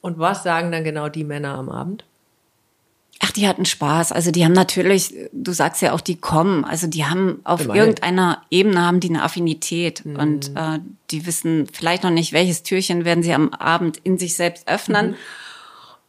Und 0.01 0.19
was 0.19 0.43
sagen 0.43 0.71
dann 0.71 0.83
genau 0.83 1.07
die 1.09 1.23
Männer 1.23 1.55
am 1.55 1.69
Abend? 1.69 2.03
Ach, 3.23 3.31
die 3.31 3.47
hatten 3.47 3.65
Spaß. 3.65 4.11
Also 4.11 4.31
die 4.31 4.43
haben 4.43 4.53
natürlich, 4.53 5.13
du 5.31 5.51
sagst 5.51 5.81
ja 5.81 5.93
auch, 5.93 6.01
die 6.01 6.15
kommen. 6.15 6.65
Also 6.65 6.87
die 6.87 7.05
haben 7.05 7.39
auf 7.43 7.61
Immerhin. 7.61 7.81
irgendeiner 7.81 8.41
Ebene 8.49 8.81
haben 8.81 8.99
die 8.99 9.09
eine 9.09 9.21
Affinität 9.21 10.03
mhm. 10.05 10.15
und 10.15 10.51
äh, 10.55 10.79
die 11.11 11.25
wissen 11.27 11.67
vielleicht 11.71 12.03
noch 12.03 12.09
nicht, 12.09 12.33
welches 12.33 12.63
Türchen 12.63 13.05
werden 13.05 13.23
sie 13.23 13.33
am 13.33 13.49
Abend 13.49 13.97
in 14.03 14.17
sich 14.17 14.35
selbst 14.35 14.67
öffnen. 14.67 15.11
Mhm. 15.11 15.15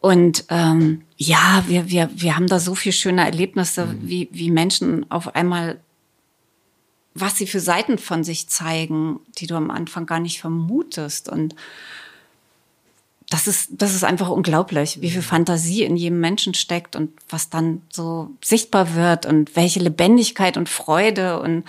Und 0.01 0.47
ähm, 0.49 1.03
ja, 1.17 1.63
wir, 1.69 1.91
wir, 1.91 2.11
wir 2.15 2.35
haben 2.35 2.49
da 2.49 2.59
so 2.59 2.75
viel 2.75 2.93
schöne 2.93 3.25
Erlebnisse, 3.25 3.87
mhm. 3.87 3.99
wie, 4.03 4.29
wie 4.33 4.51
Menschen 4.51 5.09
auf 5.11 5.35
einmal, 5.35 5.81
was 7.15 7.37
sie 7.37 7.47
für 7.47 7.61
Seiten 7.61 7.99
von 7.99 8.25
sich 8.25 8.49
zeigen, 8.49 9.21
die 9.39 9.47
du 9.47 9.55
am 9.55 9.71
Anfang 9.71 10.07
gar 10.07 10.19
nicht 10.19 10.41
vermutest. 10.41 11.29
Und 11.29 11.55
das 13.33 13.47
ist, 13.47 13.71
das 13.73 13.95
ist 13.95 14.05
einfach 14.05 14.29
unglaublich, 14.29 15.01
wie 15.01 15.11
viel 15.11 15.23
Fantasie 15.23 15.85
in 15.85 15.97
jedem 15.97 16.21
Menschen 16.21 16.53
steckt 16.53 16.97
und 16.97 17.11
was 17.31 17.49
dann 17.49 17.81
so 17.91 18.31
sichtbar 18.45 18.95
wird 18.95 19.25
und 19.25 19.57
welche 19.57 19.81
Lebendigkeit 19.81 20.59
und 20.59 20.69
Freude 20.69 21.41
und 21.41 21.65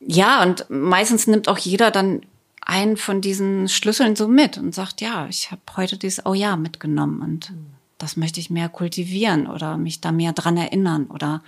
ja, 0.00 0.42
und 0.42 0.66
meistens 0.68 1.26
nimmt 1.26 1.48
auch 1.48 1.58
jeder 1.58 1.90
dann 1.90 2.20
einen 2.60 2.98
von 2.98 3.22
diesen 3.22 3.68
Schlüsseln 3.68 4.14
so 4.14 4.28
mit 4.28 4.58
und 4.58 4.74
sagt, 4.74 5.00
ja, 5.00 5.26
ich 5.28 5.50
habe 5.50 5.62
heute 5.76 5.96
dieses 5.96 6.26
Oh 6.26 6.34
ja 6.34 6.56
mitgenommen 6.56 7.22
und 7.22 7.52
das 7.96 8.18
möchte 8.18 8.38
ich 8.38 8.50
mehr 8.50 8.68
kultivieren 8.68 9.46
oder 9.46 9.78
mich 9.78 10.02
da 10.02 10.12
mehr 10.12 10.34
dran 10.34 10.58
erinnern 10.58 11.06
oder 11.06 11.42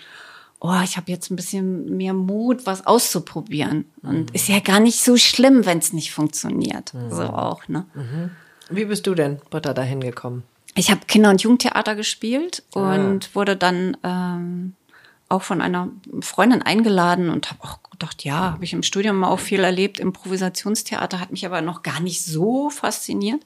oh, 0.61 0.81
ich 0.83 0.97
habe 0.97 1.13
jetzt 1.13 1.31
ein 1.31 1.37
bisschen 1.37 1.97
mehr 1.97 2.15
Mut, 2.15 2.67
was 2.67 2.87
auszuprobieren. 2.87 3.87
Und 4.03 4.31
ist 4.33 4.49
ja 4.49 4.61
gar 4.61 4.79
nicht 4.79 5.03
so 5.03 5.17
schlimm, 5.17 5.65
wenn 5.65 5.79
es 5.79 5.95
nicht 5.95 6.13
funktioniert. 6.13 6.93
So 7.11 7.23
auch, 7.23 7.67
ne? 7.69 7.87
Wie 8.71 8.85
bist 8.85 9.07
du 9.07 9.15
denn, 9.15 9.41
Britta, 9.51 9.75
da 9.75 9.83
hingekommen? 9.83 10.45
Ich 10.77 10.91
habe 10.91 11.01
Kinder- 11.07 11.31
und 11.31 11.43
Jugendtheater 11.43 11.97
gespielt 11.97 12.63
und 12.73 13.35
wurde 13.35 13.57
dann 13.57 13.97
ähm, 14.05 14.75
auch 15.29 15.43
von 15.43 15.61
einer 15.61 15.89
Freundin 16.21 16.63
eingeladen 16.63 17.29
und 17.31 17.51
habe 17.51 17.63
auch 17.65 17.79
gedacht, 17.91 18.25
ja, 18.25 18.53
habe 18.53 18.65
ich 18.65 18.73
im 18.73 18.83
Studium 18.83 19.25
auch 19.25 19.41
viel 19.41 19.63
erlebt. 19.65 20.01
Improvisationstheater 20.01 21.21
hat 21.21 21.33
mich 21.33 21.45
aber 21.45 21.61
noch 21.61 21.83
gar 21.83 22.01
nicht 22.01 22.25
so 22.25 22.71
fasziniert. 22.71 23.43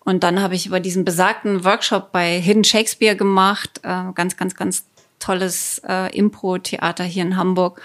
Und 0.00 0.22
dann 0.22 0.40
habe 0.40 0.54
ich 0.54 0.66
über 0.66 0.80
diesen 0.80 1.04
besagten 1.04 1.64
Workshop 1.64 2.12
bei 2.12 2.38
Hidden 2.38 2.64
Shakespeare 2.64 3.16
gemacht, 3.16 3.80
äh, 3.82 4.12
ganz, 4.14 4.36
ganz, 4.36 4.54
ganz 4.54 4.84
tolles 5.18 5.80
äh, 5.88 6.14
Impro-Theater 6.16 7.04
hier 7.04 7.22
in 7.22 7.36
Hamburg. 7.36 7.80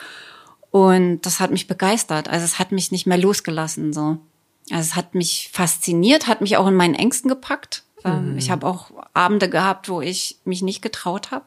Und 0.72 1.22
das 1.22 1.40
hat 1.40 1.52
mich 1.52 1.68
begeistert. 1.68 2.28
Also 2.28 2.46
es 2.46 2.60
hat 2.60 2.72
mich 2.72 2.92
nicht 2.92 3.08
mehr 3.08 3.18
losgelassen. 3.18 3.94
So. 3.94 4.18
Also 4.72 4.82
es 4.92 4.96
hat 4.96 5.16
mich 5.16 5.50
fasziniert, 5.54 6.28
hat 6.28 6.42
mich 6.42 6.58
auch 6.58 6.68
in 6.68 6.76
meinen 6.76 6.96
Ängsten 6.96 7.30
gepackt. 7.30 7.84
Ähm, 8.06 8.38
Ich 8.38 8.50
habe 8.52 8.66
auch 8.68 8.92
Abende 9.14 9.50
gehabt, 9.50 9.90
wo 9.90 10.02
ich 10.02 10.38
mich 10.46 10.62
nicht 10.62 10.82
getraut 10.82 11.32
habe, 11.32 11.46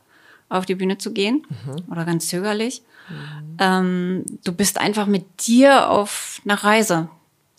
auf 0.48 0.66
die 0.66 0.74
Bühne 0.74 0.98
zu 0.98 1.12
gehen 1.12 1.46
oder 1.90 2.04
ganz 2.04 2.28
zögerlich. 2.28 2.82
Ähm, 3.58 4.24
du 4.44 4.52
bist 4.52 4.78
einfach 4.78 5.06
mit 5.06 5.46
dir 5.46 5.88
auf 5.90 6.40
einer 6.44 6.62
Reise, 6.62 7.08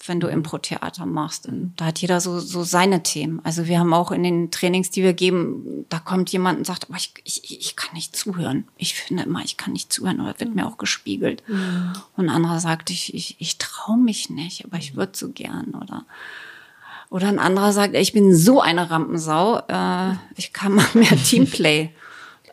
wenn 0.08 0.20
du 0.20 0.28
Impro-Theater 0.28 1.06
machst. 1.06 1.48
Und 1.48 1.74
da 1.78 1.86
hat 1.86 2.00
jeder 2.00 2.22
so, 2.22 2.40
so 2.40 2.64
seine 2.64 3.04
Themen. 3.04 3.42
Also 3.44 3.68
wir 3.68 3.80
haben 3.80 3.94
auch 3.94 4.12
in 4.12 4.24
den 4.24 4.52
Trainings, 4.52 4.90
die 4.90 5.04
wir 5.04 5.14
geben, 5.14 5.86
da 5.90 6.00
kommt 6.00 6.32
jemand 6.32 6.60
und 6.60 6.66
sagt, 6.66 6.90
aber 6.90 6.98
ich, 6.98 7.14
ich, 7.24 7.60
ich 7.60 7.76
kann 7.76 7.94
nicht 7.94 8.16
zuhören. 8.16 8.66
Ich 8.78 8.96
finde 8.96 9.24
immer, 9.24 9.44
ich 9.44 9.58
kann 9.58 9.74
nicht 9.74 9.92
zuhören 9.92 10.22
oder 10.22 10.40
wird 10.40 10.56
mir 10.56 10.68
auch 10.68 10.78
gespiegelt. 10.78 11.44
Und 11.48 12.26
ein 12.26 12.30
anderer 12.30 12.60
sagt, 12.60 12.90
ich, 12.90 13.14
ich, 13.14 13.36
ich 13.40 13.58
traue 13.58 13.98
mich 13.98 14.30
nicht, 14.30 14.66
aber 14.66 14.78
ich 14.78 14.96
würde 14.96 15.14
so 15.16 15.30
gern 15.30 15.74
oder 15.76 16.06
oder 17.14 17.28
ein 17.28 17.38
anderer 17.38 17.72
sagt, 17.74 17.94
ich 17.94 18.12
bin 18.12 18.36
so 18.36 18.60
eine 18.60 18.90
Rampensau, 18.90 19.60
äh, 19.68 20.14
ich 20.36 20.52
kann 20.52 20.74
mal 20.74 20.88
mehr 20.96 21.16
Teamplay 21.24 21.92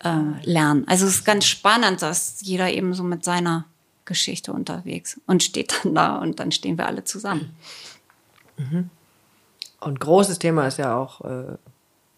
äh, 0.05 0.45
lernen. 0.45 0.87
Also 0.87 1.07
es 1.07 1.15
ist 1.15 1.25
ganz 1.25 1.47
spannend, 1.47 2.03
dass 2.03 2.43
jeder 2.43 2.71
eben 2.71 2.93
so 2.93 3.03
mit 3.03 3.25
seiner 3.25 3.65
Geschichte 4.11 4.53
unterwegs 4.53 5.21
und 5.27 5.45
steht 5.45 5.73
dann 5.85 5.95
da 5.95 6.17
und 6.17 6.41
dann 6.41 6.51
stehen 6.51 6.77
wir 6.77 6.87
alle 6.87 7.05
zusammen. 7.05 7.55
Und 9.81 10.01
großes 10.01 10.41
Thema 10.41 10.67
ist 10.67 10.79
ja 10.79 10.97
auch, 10.97 11.21
äh, 11.21 11.57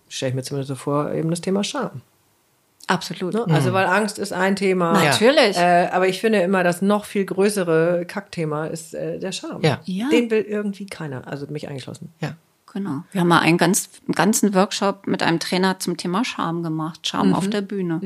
stelle 0.08 0.30
ich 0.30 0.34
mir 0.34 0.42
zumindest 0.42 0.68
so 0.68 0.74
vor, 0.74 1.12
eben 1.12 1.28
das 1.28 1.42
Thema 1.42 1.62
Scham. 1.62 2.00
Absolut. 2.86 3.34
Ne? 3.34 3.46
Also, 3.48 3.72
weil 3.74 3.86
Angst 3.86 4.18
ist 4.18 4.32
ein 4.32 4.56
Thema. 4.56 4.92
Natürlich. 4.92 5.56
Äh, 5.56 5.88
aber 5.92 6.08
ich 6.08 6.20
finde 6.20 6.40
immer, 6.40 6.64
das 6.64 6.82
noch 6.82 7.04
viel 7.04 7.26
größere 7.26 8.06
Kackthema 8.06 8.66
ist 8.66 8.94
äh, 8.94 9.18
der 9.18 9.32
Scham. 9.32 9.62
Ja. 9.62 9.80
Ja. 9.84 10.08
Den 10.08 10.30
will 10.30 10.42
irgendwie 10.42 10.86
keiner, 10.86 11.28
also 11.28 11.46
mich 11.46 11.68
eingeschlossen. 11.68 12.12
Ja. 12.20 12.34
Genau. 12.72 13.04
Wir 13.12 13.20
haben 13.20 13.28
mal 13.28 13.40
einen, 13.40 13.58
ganz, 13.58 13.90
einen 14.06 14.14
ganzen 14.14 14.54
Workshop 14.54 15.06
mit 15.06 15.22
einem 15.22 15.38
Trainer 15.38 15.78
zum 15.78 15.98
Thema 15.98 16.24
Scham 16.24 16.62
gemacht. 16.62 17.06
Scham 17.06 17.34
auf 17.34 17.48
der 17.48 17.60
Bühne. 17.60 18.00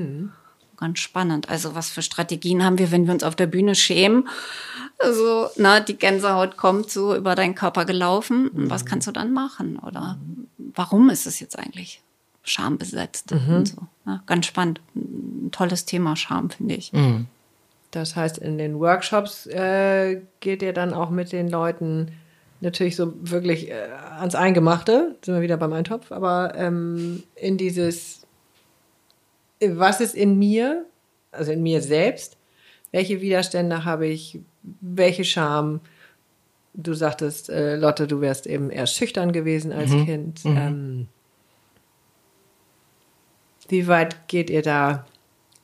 Ganz 0.77 0.99
spannend. 0.99 1.49
Also 1.49 1.75
was 1.75 1.91
für 1.91 2.03
Strategien 2.03 2.65
haben 2.65 2.79
wir, 2.79 2.91
wenn 2.91 3.07
wir 3.07 3.15
uns 3.15 3.25
auf 3.25 3.37
der 3.37 3.47
Bühne 3.47 3.75
schämen? 3.75 4.29
Also, 4.99 5.49
na, 5.57 5.81
die 5.81 5.97
Gänsehaut 5.97 6.57
kommt 6.57 6.91
so 6.91 7.15
über 7.15 7.35
deinen 7.35 7.55
Körper 7.55 7.85
gelaufen. 7.85 8.49
Und 8.49 8.71
Was 8.71 8.87
kannst 8.87 9.07
du 9.07 9.13
dann 9.13 9.33
machen? 9.33 9.79
Oder 9.79 10.19
warum 10.57 11.11
ist 11.11 11.27
es 11.27 11.41
jetzt 11.41 11.59
eigentlich 11.59 12.03
schambesetzt? 12.43 13.33
Und 13.33 13.69
so. 13.69 13.77
Ja, 14.07 14.23
ganz 14.27 14.47
spannend. 14.47 14.81
Ein 14.95 15.51
tolles 15.53 15.85
Thema 15.85 16.17
Scham, 16.17 16.51
finde 16.51 16.75
ich. 16.75 16.93
Das 17.91 18.17
heißt, 18.17 18.39
in 18.39 18.59
den 18.59 18.79
Workshops 18.79 19.47
äh, 19.47 20.21
geht 20.41 20.63
ihr 20.63 20.73
dann 20.73 20.93
auch 20.93 21.11
mit 21.11 21.33
den 21.33 21.49
Leuten 21.49 22.13
natürlich 22.61 22.97
so 22.97 23.13
wirklich 23.21 23.71
äh, 23.71 23.89
ans 24.19 24.35
Eingemachte, 24.35 25.17
sind 25.23 25.35
wir 25.35 25.43
wieder 25.43 25.57
beim 25.57 25.73
Eintopf, 25.73 26.13
aber 26.13 26.55
ähm, 26.57 27.23
in 27.35 27.57
dieses, 27.59 28.26
was 29.61 30.01
ist 30.01 30.15
in 30.15 30.39
mir, 30.39 30.87
also 31.33 31.53
in 31.53 31.63
mir 31.63 31.81
selbst, 31.83 32.37
welche 32.93 33.21
Widerstände 33.21 33.85
habe 33.85 34.07
ich, 34.07 34.41
welche 34.81 35.25
Scham, 35.25 35.81
du 36.75 36.95
sagtest, 36.95 37.49
äh, 37.51 37.77
Lotte, 37.77 38.07
du 38.07 38.21
wärst 38.21 38.47
eben 38.47 38.71
eher 38.71 38.87
schüchtern 38.87 39.33
gewesen 39.33 39.73
als 39.73 39.91
Kind. 40.05 40.41
Ähm, 40.45 41.09
wie 43.69 43.87
weit 43.89 44.29
geht 44.29 44.51
ihr 44.51 44.63
da 44.63 45.07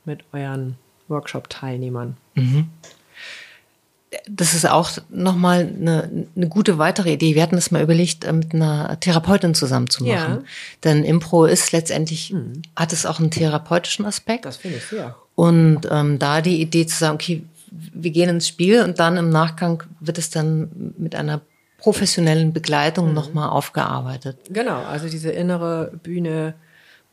mit 0.05 0.23
euren 0.33 0.77
Workshop-Teilnehmern? 1.07 2.17
Das 4.29 4.53
ist 4.53 4.69
auch 4.69 4.91
nochmal 5.09 5.61
eine, 5.61 6.27
eine 6.35 6.47
gute 6.47 6.77
weitere 6.77 7.13
Idee. 7.13 7.35
Wir 7.35 7.43
hatten 7.43 7.55
das 7.55 7.71
mal 7.71 7.81
überlegt, 7.81 8.23
äh, 8.25 8.33
mit 8.33 8.53
einer 8.53 8.99
Therapeutin 8.99 9.55
zusammen 9.55 9.89
zu 9.89 10.03
machen. 10.03 10.33
Ja. 10.39 10.43
Denn 10.83 11.03
Impro 11.03 11.45
ist 11.45 11.71
letztendlich, 11.71 12.33
hat 12.75 12.93
es 12.93 13.05
auch 13.05 13.19
einen 13.19 13.31
therapeutischen 13.31 14.05
Aspekt. 14.05 14.45
Das 14.45 14.57
finde 14.57 14.77
ich 14.77 14.85
sehr. 14.85 15.15
Und 15.35 15.81
ähm, 15.89 16.19
da 16.19 16.41
die 16.41 16.61
Idee 16.61 16.85
zu 16.85 16.97
sagen, 16.97 17.15
okay, 17.15 17.43
wir 17.71 18.11
gehen 18.11 18.29
ins 18.29 18.47
Spiel 18.47 18.83
und 18.83 18.99
dann 18.99 19.17
im 19.17 19.29
Nachgang 19.29 19.83
wird 19.99 20.17
es 20.19 20.29
dann 20.29 20.93
mit 20.97 21.15
einer 21.15 21.41
professionellen 21.79 22.53
Begleitung 22.53 23.09
Mhm. 23.09 23.13
nochmal 23.13 23.49
aufgearbeitet. 23.49 24.37
Genau, 24.49 24.83
also 24.83 25.09
diese 25.09 25.31
innere 25.31 25.91
Bühne, 26.03 26.53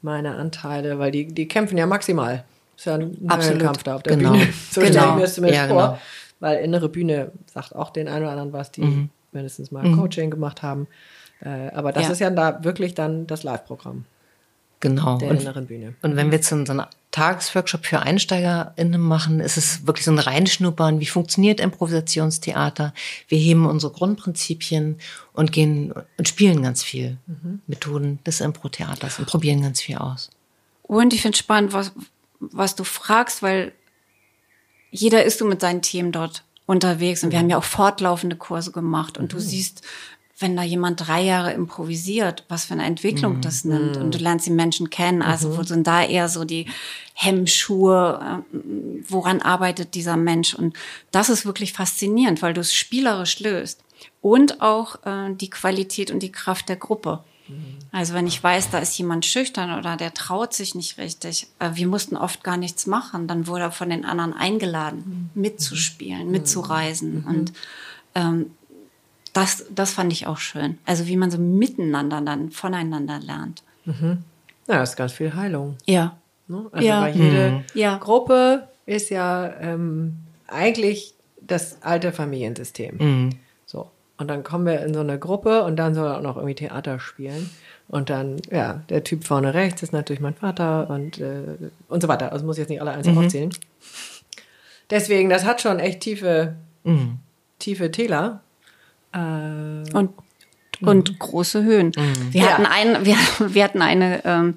meine 0.02 0.36
Anteile, 0.36 0.98
weil 0.98 1.10
die, 1.10 1.26
die 1.26 1.48
kämpfen 1.48 1.76
ja 1.78 1.86
maximal. 1.86 2.44
Ist 2.76 2.86
ja 2.86 2.94
ein 2.94 3.16
Absolut. 3.28 3.62
Kampf 3.62 3.82
da 3.82 3.96
auf 3.96 4.02
der 4.02 4.16
Genau. 4.16 4.32
Bühne. 4.32 4.48
So 4.70 4.80
stelle 4.80 4.88
ich 4.88 4.96
Genau. 4.96 5.14
mir 5.16 5.22
das 5.22 5.34
zumindest 5.34 5.62
Ja, 5.62 5.68
vor. 5.68 5.82
genau. 5.88 5.98
Weil 6.40 6.64
innere 6.64 6.88
Bühne 6.88 7.32
sagt 7.52 7.74
auch 7.76 7.90
den 7.90 8.08
einen 8.08 8.22
oder 8.22 8.32
anderen 8.32 8.52
was, 8.52 8.72
die 8.72 8.80
Mhm. 8.82 9.10
mindestens 9.32 9.70
mal 9.70 9.90
Coaching 9.92 10.30
gemacht 10.30 10.62
haben. 10.62 10.88
Äh, 11.40 11.70
aber 11.72 11.92
das 11.92 12.04
Ja. 12.06 12.10
ist 12.12 12.18
ja 12.20 12.30
da 12.30 12.64
wirklich 12.64 12.94
dann 12.94 13.26
das 13.26 13.42
Live-Programm 13.44 14.04
Genau. 14.80 15.18
der 15.18 15.30
Und, 15.30 15.40
inneren 15.40 15.66
Bühne. 15.66 15.94
und 16.02 16.16
wenn 16.16 16.30
wir 16.30 16.36
jetzt 16.38 16.48
so 16.48 16.56
einen, 16.56 16.82
Tagesworkshop 17.12 17.84
für 17.86 18.00
EinsteigerInnen 18.02 19.00
machen, 19.00 19.40
ist 19.40 19.56
es 19.56 19.84
wirklich 19.84 20.04
so 20.04 20.12
ein 20.12 20.20
Reinschnuppern. 20.20 21.00
Wie 21.00 21.06
funktioniert 21.06 21.58
Improvisationstheater? 21.58 22.94
Wir 23.28 23.38
heben 23.38 23.66
unsere 23.66 23.92
Grundprinzipien 23.92 24.98
und 25.32 25.50
gehen 25.52 25.92
und 26.18 26.28
spielen 26.28 26.62
ganz 26.62 26.82
viel 26.84 27.16
Methoden 27.66 28.20
des 28.24 28.40
Impro-Theaters 28.40 29.18
und 29.18 29.26
probieren 29.26 29.60
ganz 29.60 29.80
viel 29.80 29.96
aus. 29.96 30.30
Und 30.82 31.12
ich 31.12 31.22
finde 31.22 31.36
spannend, 31.36 31.72
was, 31.72 31.92
was 32.38 32.76
du 32.76 32.84
fragst, 32.84 33.42
weil 33.42 33.72
jeder 34.90 35.24
ist 35.24 35.38
so 35.38 35.44
mit 35.44 35.60
seinen 35.60 35.82
Themen 35.82 36.12
dort 36.12 36.44
unterwegs. 36.66 37.24
Und 37.24 37.32
wir 37.32 37.38
haben 37.38 37.50
ja 37.50 37.58
auch 37.58 37.64
fortlaufende 37.64 38.36
Kurse 38.36 38.72
gemacht. 38.72 39.18
Und 39.18 39.32
du 39.32 39.40
siehst, 39.40 39.82
wenn 40.38 40.56
da 40.56 40.62
jemand 40.62 41.06
drei 41.06 41.22
Jahre 41.22 41.52
improvisiert, 41.52 42.44
was 42.48 42.64
für 42.64 42.74
eine 42.74 42.84
Entwicklung 42.84 43.40
das 43.40 43.64
nimmt. 43.64 43.96
Und 43.96 44.14
du 44.14 44.18
lernst 44.18 44.46
die 44.46 44.52
Menschen 44.52 44.88
kennen. 44.88 45.22
Also 45.22 45.56
wo 45.56 45.62
sind 45.62 45.86
da 45.86 46.02
eher 46.02 46.28
so 46.28 46.44
die 46.44 46.66
Hemmschuhe? 47.14 48.42
äh, 48.52 48.58
Woran 49.08 49.42
arbeitet 49.42 49.94
dieser 49.94 50.16
Mensch? 50.16 50.54
Und 50.54 50.76
das 51.10 51.28
ist 51.28 51.44
wirklich 51.44 51.72
faszinierend, 51.72 52.40
weil 52.42 52.54
du 52.54 52.60
es 52.60 52.74
spielerisch 52.74 53.40
löst. 53.40 53.82
Und 54.22 54.62
auch 54.62 54.96
äh, 55.04 55.34
die 55.34 55.50
Qualität 55.50 56.10
und 56.10 56.22
die 56.22 56.32
Kraft 56.32 56.68
der 56.68 56.76
Gruppe. 56.76 57.22
Also 57.92 58.14
wenn 58.14 58.26
ich 58.26 58.42
weiß, 58.42 58.70
da 58.70 58.78
ist 58.78 58.96
jemand 58.98 59.26
schüchtern 59.26 59.76
oder 59.78 59.96
der 59.96 60.14
traut 60.14 60.52
sich 60.54 60.74
nicht 60.74 60.96
richtig, 60.98 61.48
äh, 61.58 61.70
wir 61.74 61.86
mussten 61.88 62.16
oft 62.16 62.44
gar 62.44 62.56
nichts 62.56 62.86
machen, 62.86 63.26
dann 63.26 63.46
wurde 63.46 63.64
er 63.64 63.72
von 63.72 63.90
den 63.90 64.04
anderen 64.04 64.32
eingeladen, 64.32 65.30
mitzuspielen, 65.34 66.30
mitzureisen 66.30 67.24
und 67.24 67.52
ähm, 68.14 68.50
das, 69.32 69.64
das 69.74 69.92
fand 69.92 70.12
ich 70.12 70.26
auch 70.26 70.38
schön. 70.38 70.78
Also 70.86 71.06
wie 71.06 71.16
man 71.16 71.30
so 71.30 71.38
miteinander 71.38 72.20
dann 72.20 72.50
voneinander 72.50 73.18
lernt. 73.20 73.62
Ja, 73.86 74.16
das 74.66 74.90
ist 74.90 74.96
ganz 74.96 75.12
viel 75.12 75.34
Heilung. 75.34 75.76
Ja. 75.86 76.16
Ne? 76.48 76.66
Also 76.72 76.86
Ja. 76.86 77.02
weil 77.02 77.16
jede 77.16 77.64
Ja. 77.74 77.96
Gruppe 77.98 78.68
ist 78.86 79.10
ja 79.10 79.52
ähm, 79.60 80.16
eigentlich 80.48 81.14
das 81.40 81.82
alte 81.82 82.12
Familiensystem. 82.12 82.98
So. 83.30 83.36
Und 84.20 84.28
dann 84.28 84.44
kommen 84.44 84.66
wir 84.66 84.80
in 84.84 84.92
so 84.94 85.00
eine 85.00 85.18
Gruppe 85.18 85.64
und 85.64 85.76
dann 85.76 85.94
soll 85.94 86.06
er 86.06 86.18
auch 86.18 86.22
noch 86.22 86.36
irgendwie 86.36 86.54
Theater 86.54 87.00
spielen. 87.00 87.50
Und 87.88 88.10
dann, 88.10 88.36
ja, 88.50 88.82
der 88.88 89.02
Typ 89.02 89.24
vorne 89.24 89.54
rechts 89.54 89.82
ist 89.82 89.92
natürlich 89.92 90.20
mein 90.20 90.34
Vater 90.34 90.88
und, 90.90 91.18
äh, 91.18 91.56
und 91.88 92.00
so 92.02 92.06
weiter. 92.08 92.30
Also 92.32 92.44
muss 92.46 92.56
ich 92.56 92.60
jetzt 92.60 92.68
nicht 92.68 92.80
alle 92.80 92.92
einzeln 92.92 93.18
aufzählen. 93.18 93.50
Deswegen, 94.90 95.28
das 95.30 95.44
hat 95.44 95.60
schon 95.60 95.78
echt 95.78 96.00
tiefe, 96.00 96.54
tiefe 97.58 97.90
Täler. 97.90 98.40
Äh, 99.12 99.18
und 99.92 100.10
und 100.82 101.18
große 101.18 101.62
Höhen. 101.62 101.92
Wir 102.30 102.42
Ja. 102.42 102.48
hatten 102.52 102.64
ein, 102.66 103.04
wir, 103.04 103.16
wir 103.54 103.64
hatten 103.64 103.82
eine 103.82 104.24
ähm, 104.24 104.54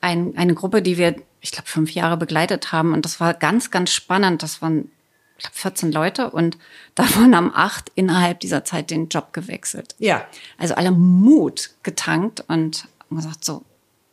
ein, 0.00 0.36
eine 0.36 0.54
Gruppe, 0.54 0.82
die 0.82 0.98
wir, 0.98 1.16
ich 1.40 1.50
glaube, 1.50 1.66
fünf 1.68 1.90
Jahre 1.92 2.16
begleitet 2.16 2.70
haben 2.70 2.92
und 2.92 3.04
das 3.04 3.18
war 3.18 3.34
ganz, 3.34 3.70
ganz 3.72 3.90
spannend. 3.90 4.42
Das 4.44 4.62
waren, 4.62 4.90
glaube, 5.38 5.54
14 5.54 5.92
Leute 5.92 6.30
und 6.30 6.58
davon 6.94 7.34
haben 7.34 7.52
acht 7.54 7.90
innerhalb 7.94 8.40
dieser 8.40 8.64
Zeit 8.64 8.90
den 8.90 9.08
Job 9.08 9.32
gewechselt. 9.32 9.94
ja, 9.98 10.26
Also 10.58 10.74
alle 10.74 10.90
Mut 10.90 11.70
getankt 11.82 12.44
und 12.48 12.86
haben 13.00 13.16
gesagt, 13.16 13.44
so, 13.44 13.62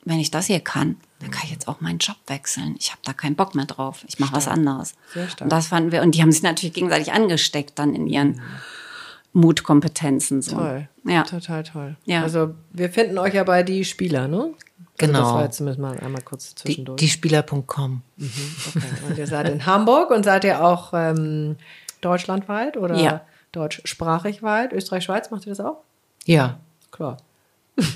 wenn 0.03 0.19
ich 0.19 0.31
das 0.31 0.47
hier 0.47 0.59
kann, 0.59 0.97
dann 1.19 1.29
kann 1.29 1.43
ich 1.45 1.51
jetzt 1.51 1.67
auch 1.67 1.81
meinen 1.81 1.99
Job 1.99 2.17
wechseln. 2.25 2.75
Ich 2.79 2.89
habe 2.89 3.01
da 3.03 3.13
keinen 3.13 3.35
Bock 3.35 3.53
mehr 3.53 3.65
drauf. 3.65 4.03
Ich 4.07 4.17
mache 4.17 4.33
was 4.33 4.47
anderes. 4.47 4.95
Sehr 5.13 5.29
stark. 5.29 5.41
Und 5.41 5.51
das 5.51 5.67
fanden 5.67 5.91
wir, 5.91 6.01
und 6.01 6.15
die 6.15 6.21
haben 6.23 6.31
sich 6.31 6.41
natürlich 6.41 6.73
gegenseitig 6.73 7.13
angesteckt 7.13 7.77
dann 7.77 7.93
in 7.93 8.07
ihren 8.07 8.41
Mutkompetenzen. 9.33 10.41
So. 10.41 10.55
Toll. 10.55 10.89
Ja. 11.05 11.23
Total 11.23 11.63
toll. 11.63 11.95
Ja. 12.05 12.23
Also 12.23 12.55
wir 12.71 12.89
finden 12.89 13.17
euch 13.17 13.33
ja 13.33 13.43
bei 13.43 13.63
die 13.63 13.85
Spieler, 13.85 14.27
ne? 14.27 14.53
Genau. 14.97 15.19
Also 15.19 15.23
das 15.29 15.33
war 15.35 15.43
jetzt 15.43 15.57
zumindest 15.57 15.79
mal 15.81 15.99
einmal 15.99 16.21
kurz 16.21 16.53
Die, 16.55 16.61
zwischendurch. 16.63 16.97
die 16.99 17.07
Spieler.com. 17.09 18.01
okay. 18.19 18.81
Und 19.07 19.17
ihr 19.17 19.27
seid 19.27 19.49
in 19.49 19.65
Hamburg 19.65 20.11
und 20.11 20.23
seid 20.23 20.43
ihr 20.43 20.63
auch 20.63 20.91
ähm, 20.93 21.55
deutschlandweit 22.01 22.77
oder 22.77 22.95
Ja. 22.97 23.21
deutschsprachig 23.51 24.43
weit? 24.43 24.73
Österreich, 24.73 25.03
Schweiz, 25.03 25.31
macht 25.31 25.45
ihr 25.45 25.51
das 25.51 25.59
auch? 25.59 25.77
Ja, 26.25 26.59
Klar. 26.91 27.17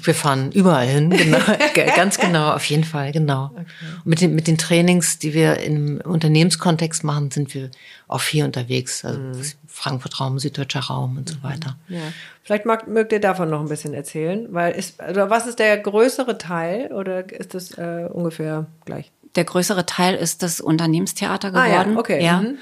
Wir 0.04 0.16
fahren 0.16 0.52
überall 0.52 0.88
hin, 0.88 1.10
genau, 1.10 1.38
Ge- 1.74 1.92
ganz 1.96 2.18
genau, 2.18 2.54
auf 2.54 2.66
jeden 2.66 2.84
Fall, 2.86 3.12
genau. 3.12 3.52
Und 3.56 4.06
mit 4.06 4.22
den, 4.22 4.34
mit 4.34 4.48
den 4.48 4.58
Trainings, 4.58 5.20
die 5.20 5.34
wir 5.34 5.58
im 5.60 6.02
Unternehmenskontext 6.04 7.04
machen, 7.04 7.30
sind 7.32 7.54
wir 7.54 7.70
auch 8.08 8.22
viel 8.22 8.44
unterwegs. 8.46 9.04
Also 9.06 9.20
Frankfurt 9.68 10.20
Raum, 10.20 10.40
Süddeutscher 10.40 10.80
Raum 10.80 11.18
und 11.18 11.30
so 11.30 11.44
weiter. 11.44 11.76
Ja. 11.90 12.00
Vielleicht 12.44 12.66
mag, 12.66 12.88
mögt 12.88 13.12
ihr 13.12 13.20
davon 13.20 13.50
noch 13.50 13.60
ein 13.60 13.68
bisschen 13.68 13.94
erzählen, 13.94 14.48
weil 14.52 14.74
ist, 14.74 15.00
also 15.02 15.30
was 15.30 15.46
ist 15.46 15.60
der 15.60 15.78
größere 15.78 16.38
Teil 16.38 16.92
oder 16.94 17.32
ist 17.32 17.54
das 17.54 17.72
äh, 17.78 18.08
ungefähr 18.12 18.68
gleich? 18.86 19.12
Der 19.36 19.44
größere 19.44 19.86
Teil 19.86 20.16
ist 20.16 20.42
das 20.42 20.62
Unternehmenstheater 20.62 21.54
Ah, 21.54 21.68
ja, 21.68 21.84
geworden. 21.84 21.98
okay, 21.98 22.24
Ja. 22.24 22.42
mhm. 22.42 22.58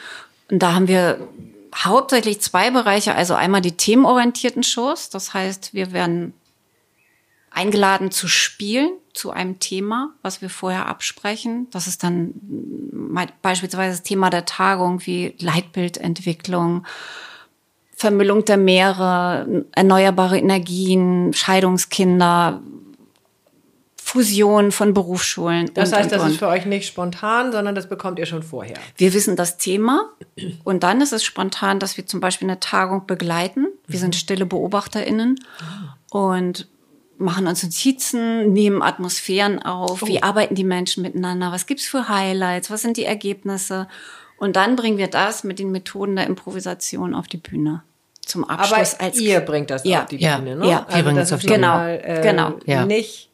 Und 0.49 0.59
da 0.59 0.73
haben 0.73 0.87
wir 0.87 1.19
hauptsächlich 1.75 2.41
zwei 2.41 2.71
Bereiche. 2.71 3.15
Also 3.15 3.33
einmal 3.35 3.61
die 3.61 3.71
themenorientierten 3.77 4.63
Shows. 4.63 5.09
Das 5.09 5.33
heißt, 5.33 5.73
wir 5.73 5.91
werden 5.93 6.33
eingeladen 7.53 8.11
zu 8.11 8.27
spielen 8.27 8.91
zu 9.13 9.31
einem 9.31 9.59
Thema, 9.59 10.13
was 10.21 10.41
wir 10.41 10.49
vorher 10.49 10.87
absprechen. 10.87 11.67
Das 11.71 11.87
ist 11.87 12.03
dann 12.03 12.33
beispielsweise 13.41 13.97
das 13.97 14.03
Thema 14.03 14.29
der 14.29 14.45
Tagung 14.45 15.05
wie 15.05 15.35
Leitbildentwicklung, 15.39 16.85
Vermüllung 17.95 18.43
der 18.43 18.57
Meere, 18.57 19.65
erneuerbare 19.71 20.39
Energien, 20.39 21.31
Scheidungskinder, 21.33 22.61
Fusion 24.01 24.71
von 24.71 24.93
Berufsschulen. 24.93 25.71
Das 25.73 25.89
und, 25.89 25.95
heißt, 25.95 26.05
und, 26.05 26.11
das 26.11 26.23
und. 26.23 26.31
ist 26.31 26.39
für 26.39 26.47
euch 26.47 26.65
nicht 26.65 26.87
spontan, 26.87 27.51
sondern 27.51 27.75
das 27.75 27.87
bekommt 27.87 28.19
ihr 28.19 28.25
schon 28.25 28.43
vorher. 28.43 28.77
Wir 28.97 29.13
wissen 29.13 29.35
das 29.35 29.57
Thema 29.57 30.09
und 30.63 30.83
dann 30.83 31.01
ist 31.01 31.13
es 31.13 31.23
spontan, 31.23 31.79
dass 31.79 31.97
wir 31.97 32.05
zum 32.05 32.19
Beispiel 32.19 32.49
eine 32.49 32.59
Tagung 32.59 33.05
begleiten. 33.05 33.67
Wir 33.87 33.99
sind 33.99 34.15
stille 34.15 34.45
BeobachterInnen 34.45 35.39
und 36.11 36.67
machen 37.17 37.47
uns 37.47 37.63
Notizen, 37.63 38.53
nehmen 38.53 38.81
Atmosphären 38.81 39.61
auf, 39.61 40.05
wie 40.07 40.23
arbeiten 40.23 40.55
die 40.55 40.63
Menschen 40.63 41.03
miteinander, 41.03 41.51
was 41.51 41.65
gibt's 41.67 41.85
für 41.85 42.09
Highlights, 42.09 42.69
was 42.69 42.81
sind 42.81 42.97
die 42.97 43.05
Ergebnisse 43.05 43.87
und 44.37 44.55
dann 44.55 44.75
bringen 44.75 44.97
wir 44.97 45.07
das 45.07 45.43
mit 45.43 45.59
den 45.59 45.71
Methoden 45.71 46.15
der 46.15 46.27
Improvisation 46.27 47.13
auf 47.15 47.27
die 47.27 47.37
Bühne 47.37 47.83
zum 48.25 48.43
Aber 48.45 48.61
Abschluss 48.61 48.99
als 48.99 49.19
ihr 49.19 49.39
bringt 49.41 49.69
das 49.69 49.83
Ja. 49.83 50.01
auf 50.03 50.05
die 50.07 50.17
Ja. 50.17 50.37
Bühne, 50.37 50.55
ne? 50.55 50.67
Ja. 50.69 50.87
Wir 50.89 51.03
bringen 51.03 51.17
das 51.17 51.29
das 51.29 51.33
auf 51.37 51.41
die 51.41 51.47
Bühne. 51.47 51.59
nochmal, 51.59 52.01
äh, 52.03 52.21
Genau. 52.21 52.53
Ja. 52.65 52.85
nicht, 52.85 53.29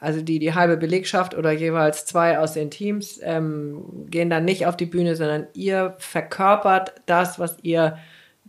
also 0.00 0.22
die, 0.22 0.38
die 0.38 0.54
halbe 0.54 0.76
Belegschaft 0.76 1.34
oder 1.34 1.52
jeweils 1.52 2.06
zwei 2.06 2.38
aus 2.38 2.52
den 2.54 2.70
Teams 2.70 3.20
ähm, 3.22 3.82
gehen 4.10 4.30
dann 4.30 4.44
nicht 4.44 4.66
auf 4.66 4.76
die 4.76 4.86
Bühne, 4.86 5.14
sondern 5.16 5.46
ihr 5.54 5.94
verkörpert 5.98 6.92
das, 7.06 7.38
was 7.38 7.56
ihr 7.62 7.98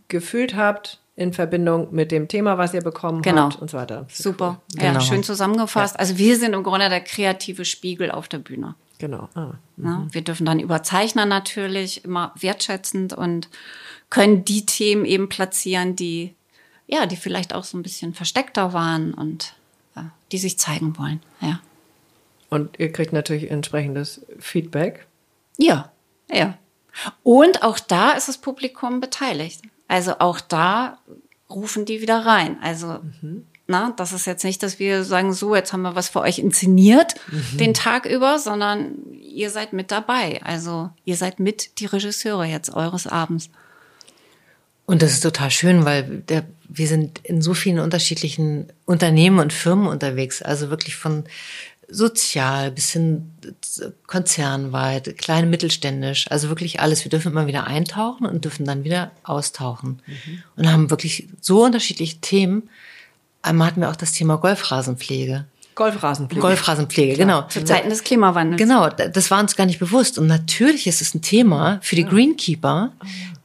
gefühlt 0.08 0.56
habt 0.56 0.99
in 1.20 1.32
Verbindung 1.32 1.88
mit 1.92 2.10
dem 2.10 2.28
Thema, 2.28 2.56
was 2.58 2.72
ihr 2.74 2.80
bekommen 2.80 3.22
Genau. 3.22 3.42
habt 3.42 3.60
und 3.60 3.70
so 3.70 3.76
weiter. 3.76 4.06
Super, 4.10 4.60
cool. 4.74 4.82
ja, 4.82 4.92
Genau. 4.92 5.00
schön 5.04 5.22
zusammengefasst. 5.22 5.98
Also 5.98 6.16
wir 6.18 6.36
sind 6.38 6.54
im 6.54 6.62
Grunde 6.62 6.88
der 6.88 7.00
kreative 7.02 7.64
Spiegel 7.64 8.10
auf 8.10 8.26
der 8.26 8.38
Bühne. 8.38 8.74
Genau. 8.98 9.28
Ah. 9.34 9.52
Ne? 9.76 10.08
Wir 10.12 10.22
dürfen 10.22 10.46
dann 10.46 10.60
über 10.60 10.82
Zeichner 10.82 11.26
natürlich 11.26 12.04
immer 12.04 12.32
wertschätzend 12.38 13.12
und 13.12 13.48
können 14.08 14.44
die 14.44 14.66
Themen 14.66 15.04
eben 15.04 15.28
platzieren, 15.28 15.94
die 15.96 16.34
ja, 16.86 17.06
die 17.06 17.16
vielleicht 17.16 17.54
auch 17.54 17.62
so 17.62 17.78
ein 17.78 17.82
bisschen 17.84 18.14
versteckter 18.14 18.72
waren 18.72 19.14
und 19.14 19.54
äh, 19.94 20.00
die 20.32 20.38
sich 20.38 20.58
zeigen 20.58 20.98
wollen. 20.98 21.22
Ja. 21.40 21.60
Und 22.48 22.80
ihr 22.80 22.90
kriegt 22.90 23.12
natürlich 23.12 23.48
entsprechendes 23.48 24.22
Feedback. 24.40 25.06
Ja, 25.56 25.92
ja. 26.28 26.58
Und 27.22 27.62
auch 27.62 27.78
da 27.78 28.10
ist 28.12 28.26
das 28.28 28.38
Publikum 28.38 28.98
beteiligt. 29.00 29.60
Also 29.90 30.20
auch 30.20 30.40
da 30.40 30.98
rufen 31.50 31.84
die 31.84 32.00
wieder 32.00 32.24
rein. 32.24 32.58
Also, 32.62 33.00
na, 33.66 33.92
das 33.96 34.12
ist 34.12 34.24
jetzt 34.24 34.44
nicht, 34.44 34.62
dass 34.62 34.78
wir 34.78 35.02
sagen, 35.02 35.32
so, 35.32 35.56
jetzt 35.56 35.72
haben 35.72 35.82
wir 35.82 35.96
was 35.96 36.08
für 36.08 36.20
euch 36.20 36.38
inszeniert 36.38 37.16
den 37.54 37.74
Tag 37.74 38.06
über, 38.06 38.38
sondern 38.38 38.94
ihr 39.12 39.50
seid 39.50 39.72
mit 39.72 39.90
dabei. 39.90 40.40
Also 40.44 40.90
ihr 41.04 41.16
seid 41.16 41.40
mit 41.40 41.80
die 41.80 41.86
Regisseure 41.86 42.44
jetzt 42.44 42.72
eures 42.72 43.08
Abends. 43.08 43.50
Und 44.86 45.02
das 45.02 45.10
ist 45.10 45.22
total 45.22 45.50
schön, 45.50 45.84
weil 45.84 46.04
der, 46.28 46.44
wir 46.68 46.86
sind 46.86 47.18
in 47.24 47.42
so 47.42 47.52
vielen 47.54 47.80
unterschiedlichen 47.80 48.72
Unternehmen 48.86 49.40
und 49.40 49.52
Firmen 49.52 49.88
unterwegs. 49.88 50.40
Also 50.40 50.70
wirklich 50.70 50.94
von 50.94 51.24
sozial 51.90 52.70
bis 52.70 52.90
hin 52.90 53.30
konzernweit, 54.06 55.16
klein, 55.18 55.50
mittelständisch. 55.50 56.26
Also 56.30 56.48
wirklich 56.48 56.80
alles. 56.80 57.04
Wir 57.04 57.10
dürfen 57.10 57.32
immer 57.32 57.46
wieder 57.46 57.66
eintauchen 57.66 58.26
und 58.26 58.44
dürfen 58.44 58.64
dann 58.66 58.84
wieder 58.84 59.10
austauchen. 59.22 60.00
Und 60.56 60.70
haben 60.70 60.90
wirklich 60.90 61.28
so 61.40 61.64
unterschiedliche 61.64 62.18
Themen. 62.20 62.68
Einmal 63.42 63.68
hatten 63.68 63.80
wir 63.80 63.90
auch 63.90 63.96
das 63.96 64.12
Thema 64.12 64.36
Golfrasenpflege. 64.36 65.46
Golfrasenpflege. 65.74 66.40
Golfrasenpflege, 66.42 67.16
genau. 67.16 67.42
Zu 67.48 67.64
Zeiten 67.64 67.88
des 67.88 68.04
Klimawandels. 68.04 68.58
Genau, 68.60 68.88
da- 68.90 69.08
das 69.08 69.30
war 69.30 69.40
uns 69.40 69.56
gar 69.56 69.64
nicht 69.66 69.78
bewusst. 69.78 70.18
Und 70.18 70.26
natürlich 70.26 70.86
ist 70.86 71.00
es 71.00 71.14
ein 71.14 71.22
Thema 71.22 71.78
für 71.82 71.96
die 71.96 72.04
Greenkeeper 72.04 72.92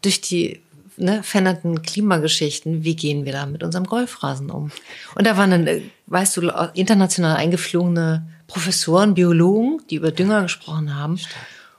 durch 0.02 0.20
die 0.20 0.60
ne, 0.98 1.24
veränderten 1.24 1.82
Klimageschichten. 1.82 2.84
Wie 2.84 2.96
gehen 2.96 3.24
wir 3.26 3.32
da 3.32 3.46
mit 3.46 3.64
unserem 3.64 3.86
Golfrasen 3.86 4.50
um? 4.50 4.72
Und 5.16 5.26
da 5.28 5.38
waren 5.38 5.52
dann, 5.52 5.68
äh, 5.68 5.82
weißt 6.08 6.36
du, 6.38 6.52
international 6.74 7.38
eingeflogene 7.38 8.26
Professoren, 8.48 9.14
Biologen, 9.14 9.82
die 9.90 9.96
über 9.96 10.12
Dünger 10.12 10.44
gesprochen 10.44 10.96
haben. 10.96 11.20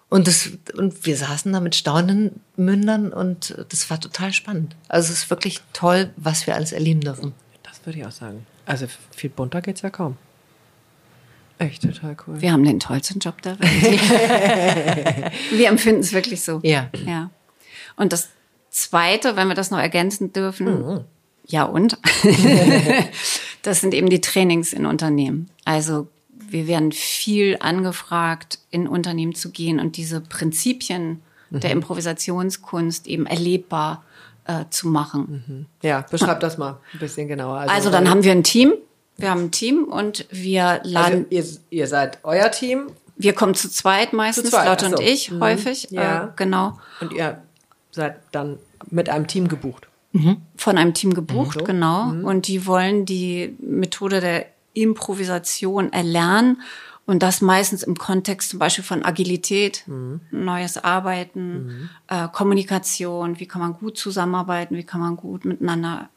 Und, 0.09 0.29
das, 0.29 0.51
und 0.77 1.05
wir 1.05 1.17
saßen 1.17 1.53
da 1.53 1.61
mit 1.61 1.75
staunenden 1.75 2.41
Mündern 2.57 3.12
und 3.12 3.57
das 3.69 3.91
war 3.91 4.01
total 4.01 4.33
spannend. 4.33 4.77
Also 4.89 5.12
es 5.12 5.21
ist 5.21 5.31
wirklich 5.31 5.61
toll, 5.73 6.11
was 6.17 6.47
wir 6.47 6.55
alles 6.55 6.73
erleben 6.73 7.01
dürfen. 7.01 7.35
Das 7.64 7.85
würde 7.85 7.99
ich 7.99 8.07
auch 8.07 8.12
sagen. 8.12 8.47
Also 8.67 8.87
viel 9.14 9.31
bunter 9.31 9.61
geht's 9.62 9.83
ja 9.83 9.91
kaum. 9.91 10.17
Echt 11.59 11.83
total 11.83 12.17
cool. 12.27 12.41
Wir 12.41 12.53
haben 12.53 12.64
den 12.64 12.79
tollsten 12.79 13.19
Job 13.19 13.37
Welt. 13.45 13.59
wir 15.51 15.69
empfinden 15.69 16.01
es 16.01 16.12
wirklich 16.12 16.43
so. 16.43 16.61
Ja. 16.62 16.91
Ja. 17.07 17.31
Und 17.97 18.12
das 18.12 18.29
Zweite, 18.71 19.37
wenn 19.37 19.49
wir 19.49 19.55
das 19.55 19.71
noch 19.71 19.79
ergänzen 19.79 20.33
dürfen, 20.33 21.05
ja 21.47 21.64
und, 21.64 21.99
das 23.62 23.81
sind 23.81 23.95
eben 23.95 24.11
die 24.11 24.21
Trainings 24.21 24.73
in 24.73 24.85
Unternehmen. 24.85 25.49
Also 25.64 26.09
wir 26.49 26.66
werden 26.66 26.92
viel 26.92 27.57
angefragt, 27.61 28.59
in 28.70 28.86
Unternehmen 28.88 29.34
zu 29.34 29.51
gehen 29.51 29.80
und 29.80 29.97
diese 29.97 30.20
Prinzipien 30.20 31.20
der 31.51 31.70
Improvisationskunst 31.70 33.07
eben 33.07 33.26
erlebbar 33.26 34.05
äh, 34.47 34.64
zu 34.70 34.88
machen. 34.88 35.66
Ja, 35.82 36.05
beschreib 36.11 36.40
das 36.40 36.59
mal 36.59 36.78
ein 36.92 36.99
bisschen 36.99 37.28
genauer. 37.28 37.59
Also 37.68 37.90
dann 37.90 38.11
haben 38.11 38.22
wir 38.24 38.32
ein 38.32 38.44
Team. 38.44 38.72
Wir 39.16 39.30
haben 39.30 39.44
ein 39.44 39.51
Team 39.51 39.84
und 39.84 40.26
wir 40.30 40.80
laden, 40.84 41.26
also 41.32 41.59
ihr, 41.70 41.78
ihr 41.80 41.86
seid 41.86 42.18
euer 42.22 42.51
Team 42.51 42.88
wir 43.18 43.32
kommen 43.32 43.55
zu 43.55 43.70
zweit 43.70 44.12
meistens, 44.12 44.51
zweit, 44.51 44.66
Lotte 44.68 44.86
ach 44.92 44.99
und 44.99 45.01
ich 45.01 45.30
Mhm. 45.30 45.40
häufig. 45.40 45.88
Ja. 45.90 46.24
Äh, 46.24 46.28
genau. 46.36 46.78
und 47.01 47.12
ihr 47.14 47.40
seid 47.90 48.16
dann 48.32 48.59
mit 48.90 49.09
einem 49.09 49.26
Team 49.26 49.49
gebucht. 49.49 49.88
von 50.57 50.78
einem 50.78 50.94
Team 50.94 51.12
gebucht, 51.12 51.61
Mhm. 51.61 51.64
genau. 51.64 52.09
Und 52.09 52.47
die 52.49 52.66
wollen 52.66 53.05
die 53.05 53.55
Methode 53.61 54.20
der 54.20 54.47
Improvisation 54.77 55.93
erlernen. 55.93 56.62
Und 57.07 57.22
das 57.22 57.41
meistens 57.41 57.85
im 57.85 57.97
Kontext 57.97 58.51
zum 58.51 58.59
Beispiel 58.59 58.83
von 58.83 59.05
Agilität, 59.05 59.85
Mhm. 59.87 60.20
neues 60.33 60.77
Arbeiten, 60.77 61.89
äh, 62.09 62.27
Kommunikation, 62.33 63.39
wie 63.39 63.47
kann 63.47 63.61
man 63.61 63.74
gut 63.74 63.97
zusammenarbeiten, 63.97 64.77
wie 64.77 64.83
kann 64.83 65.01
man 65.01 65.16
gut 65.16 65.45
miteinander 65.45 66.09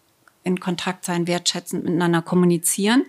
in 0.44 0.60
Kontakt 0.60 1.06
sein, 1.06 1.28
wertschätzend 1.28 1.84
miteinander 1.84 2.24
kommunizieren. 2.24 3.06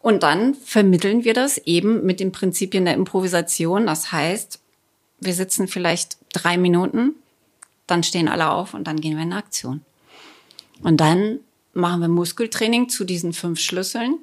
Und 0.00 0.22
dann 0.24 0.54
vermitteln 0.54 1.24
wir 1.24 1.34
das 1.34 1.58
eben 1.58 2.04
mit 2.04 2.18
den 2.18 2.32
Prinzipien 2.32 2.84
der 2.84 2.94
Improvisation. 2.94 3.86
Das 3.86 4.10
heißt, 4.10 4.60
wir 5.20 5.34
sitzen 5.34 5.68
vielleicht 5.68 6.18
drei 6.32 6.58
Minuten, 6.58 7.14
dann 7.86 8.02
stehen 8.02 8.28
alle 8.28 8.50
auf 8.50 8.74
und 8.74 8.84
dann 8.84 9.00
gehen 9.00 9.16
wir 9.16 9.22
in 9.22 9.32
Aktion. 9.32 9.82
Und 10.82 11.00
dann 11.00 11.38
machen 11.72 12.00
wir 12.00 12.08
Muskeltraining 12.08 12.88
zu 12.88 13.04
diesen 13.04 13.32
fünf 13.32 13.60
Schlüsseln 13.60 14.18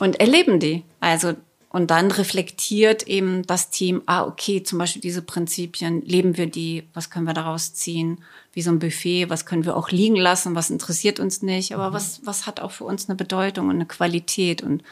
und 0.00 0.18
erleben 0.18 0.60
die. 0.60 0.84
Also, 0.98 1.34
und 1.68 1.92
dann 1.92 2.10
reflektiert 2.10 3.06
eben 3.06 3.46
das 3.46 3.70
Team, 3.70 4.02
ah, 4.06 4.24
okay, 4.24 4.64
zum 4.64 4.78
Beispiel 4.80 5.00
diese 5.00 5.22
Prinzipien, 5.22 6.02
leben 6.02 6.36
wir 6.36 6.48
die, 6.48 6.88
was 6.94 7.10
können 7.10 7.26
wir 7.26 7.34
daraus 7.34 7.74
ziehen? 7.74 8.18
Wie 8.52 8.62
so 8.62 8.72
ein 8.72 8.80
Buffet, 8.80 9.30
was 9.30 9.46
können 9.46 9.64
wir 9.64 9.76
auch 9.76 9.90
liegen 9.90 10.16
lassen, 10.16 10.56
was 10.56 10.70
interessiert 10.70 11.20
uns 11.20 11.42
nicht, 11.42 11.72
aber 11.72 11.92
was, 11.92 12.22
was 12.24 12.46
hat 12.46 12.58
auch 12.58 12.72
für 12.72 12.84
uns 12.84 13.08
eine 13.08 13.14
Bedeutung 13.14 13.68
und 13.68 13.76
eine 13.76 13.86
Qualität? 13.86 14.62
Und 14.62 14.82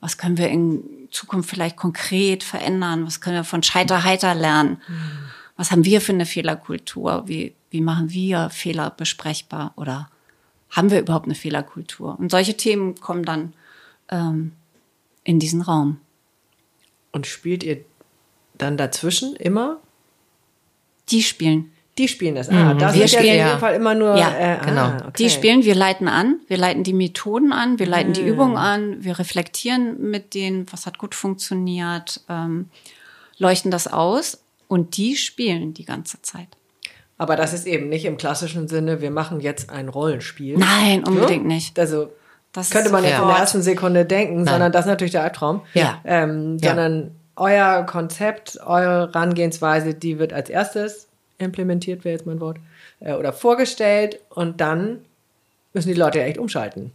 was 0.00 0.16
können 0.16 0.38
wir 0.38 0.48
in 0.48 0.82
Zukunft 1.10 1.50
vielleicht 1.50 1.76
konkret 1.76 2.42
verändern, 2.42 3.04
was 3.04 3.20
können 3.20 3.36
wir 3.36 3.44
von 3.44 3.62
Scheiterheiter 3.62 4.34
lernen, 4.34 4.80
was 5.56 5.70
haben 5.70 5.84
wir 5.84 6.00
für 6.00 6.12
eine 6.12 6.24
Fehlerkultur, 6.24 7.24
wie, 7.26 7.54
wie 7.70 7.82
machen 7.82 8.10
wir 8.10 8.48
Fehler 8.48 8.88
besprechbar? 8.88 9.74
Oder 9.76 10.08
haben 10.70 10.90
wir 10.90 11.00
überhaupt 11.00 11.26
eine 11.26 11.34
Fehlerkultur? 11.34 12.18
Und 12.18 12.30
solche 12.30 12.56
Themen 12.56 12.98
kommen 12.98 13.24
dann 13.24 13.52
ähm, 14.12 14.52
in 15.24 15.40
diesen 15.40 15.62
Raum. 15.62 15.98
Und 17.10 17.26
spielt 17.26 17.64
ihr 17.64 17.78
dann 18.56 18.76
dazwischen 18.76 19.34
immer? 19.36 19.78
Die 21.08 21.22
spielen. 21.22 21.72
Die 21.98 22.08
spielen 22.08 22.34
das. 22.36 22.48
Ah, 22.48 22.72
das 22.72 22.94
Wir 22.94 23.04
ist 23.04 23.12
ja 23.12 23.18
spielen, 23.18 23.34
in 23.34 23.40
ja. 23.40 23.46
jedem 23.48 23.60
Fall 23.60 23.74
immer 23.74 23.94
nur. 23.94 24.16
Ja, 24.16 24.30
äh, 24.34 24.64
genau. 24.64 24.82
Ah, 24.82 24.96
okay. 25.08 25.12
Die 25.18 25.30
spielen, 25.30 25.64
wir 25.64 25.74
leiten 25.74 26.08
an, 26.08 26.40
wir 26.48 26.56
leiten 26.56 26.84
die 26.84 26.94
Methoden 26.94 27.52
an, 27.52 27.78
wir 27.78 27.86
leiten 27.86 28.14
die 28.14 28.22
Übungen 28.22 28.56
an, 28.56 29.04
wir 29.04 29.18
reflektieren 29.18 30.10
mit 30.10 30.32
denen, 30.32 30.66
was 30.72 30.86
hat 30.86 30.96
gut 30.96 31.14
funktioniert, 31.14 32.20
ähm, 32.30 32.70
leuchten 33.36 33.70
das 33.70 33.88
aus 33.88 34.42
und 34.68 34.96
die 34.96 35.16
spielen 35.16 35.74
die 35.74 35.84
ganze 35.84 36.22
Zeit. 36.22 36.48
Aber 37.18 37.36
das 37.36 37.52
ist 37.52 37.66
eben 37.66 37.90
nicht 37.90 38.06
im 38.06 38.16
klassischen 38.16 38.68
Sinne, 38.68 39.02
wir 39.02 39.10
machen 39.10 39.40
jetzt 39.40 39.68
ein 39.68 39.90
Rollenspiel. 39.90 40.56
Nein, 40.56 41.04
unbedingt 41.04 41.46
Ne? 41.46 41.54
nicht. 41.54 41.78
Also 41.78 42.10
Das 42.52 42.70
könnte 42.70 42.90
man 42.90 43.02
jetzt 43.02 43.18
in 43.18 43.26
der 43.26 43.36
ersten 43.36 43.62
Sekunde 43.62 44.04
denken, 44.04 44.46
sondern 44.46 44.72
das 44.72 44.84
ist 44.84 44.90
natürlich 44.90 45.12
der 45.12 45.22
Albtraum. 45.22 45.62
Ja. 45.74 46.00
Ähm, 46.04 46.58
Ja. 46.60 46.70
Sondern 46.70 47.12
euer 47.36 47.84
Konzept, 47.84 48.58
eure 48.64 49.10
Herangehensweise, 49.12 49.94
die 49.94 50.18
wird 50.18 50.32
als 50.32 50.50
erstes 50.50 51.08
implementiert, 51.38 52.04
wäre 52.04 52.14
jetzt 52.14 52.26
mein 52.26 52.40
Wort, 52.40 52.58
äh, 53.00 53.14
oder 53.14 53.32
vorgestellt 53.32 54.20
und 54.28 54.60
dann 54.60 54.98
müssen 55.72 55.88
die 55.88 55.94
Leute 55.94 56.18
ja 56.18 56.24
echt 56.26 56.38
umschalten. 56.38 56.92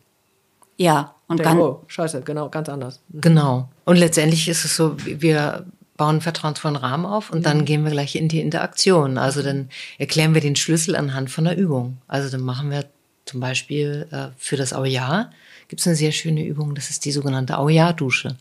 Ja, 0.77 1.15
und 1.27 1.41
ganz, 1.41 1.59
oh, 1.59 1.81
scheiße, 1.87 2.21
genau, 2.21 2.49
ganz 2.49 2.69
anders. 2.69 3.01
Genau. 3.09 3.67
Und 3.83 3.97
letztendlich 3.97 4.47
ist 4.47 4.63
es 4.63 4.75
so, 4.75 4.95
wir 5.03 5.65
bauen 5.97 6.09
einen 6.09 6.21
vertrauensvollen 6.21 6.77
Rahmen 6.77 7.05
auf 7.05 7.31
und 7.31 7.45
dann 7.47 7.65
gehen 7.65 7.83
wir 7.83 7.91
gleich 7.91 8.15
in 8.15 8.27
die 8.29 8.39
Interaktion. 8.39 9.17
Also 9.17 9.41
dann 9.41 9.69
erklären 9.97 10.35
wir 10.35 10.41
den 10.41 10.55
Schlüssel 10.55 10.95
anhand 10.95 11.31
von 11.31 11.45
der 11.45 11.57
Übung. 11.57 11.97
Also 12.07 12.29
dann 12.29 12.41
machen 12.41 12.69
wir 12.69 12.85
zum 13.25 13.39
Beispiel 13.39 14.07
äh, 14.11 14.27
für 14.37 14.55
das 14.55 14.73
Aujahr 14.73 15.31
gibt 15.67 15.81
es 15.81 15.87
eine 15.87 15.95
sehr 15.95 16.11
schöne 16.11 16.45
Übung, 16.45 16.75
das 16.75 16.89
ist 16.89 17.05
die 17.05 17.11
sogenannte 17.11 17.57
Aujahr-Dusche. 17.57 18.37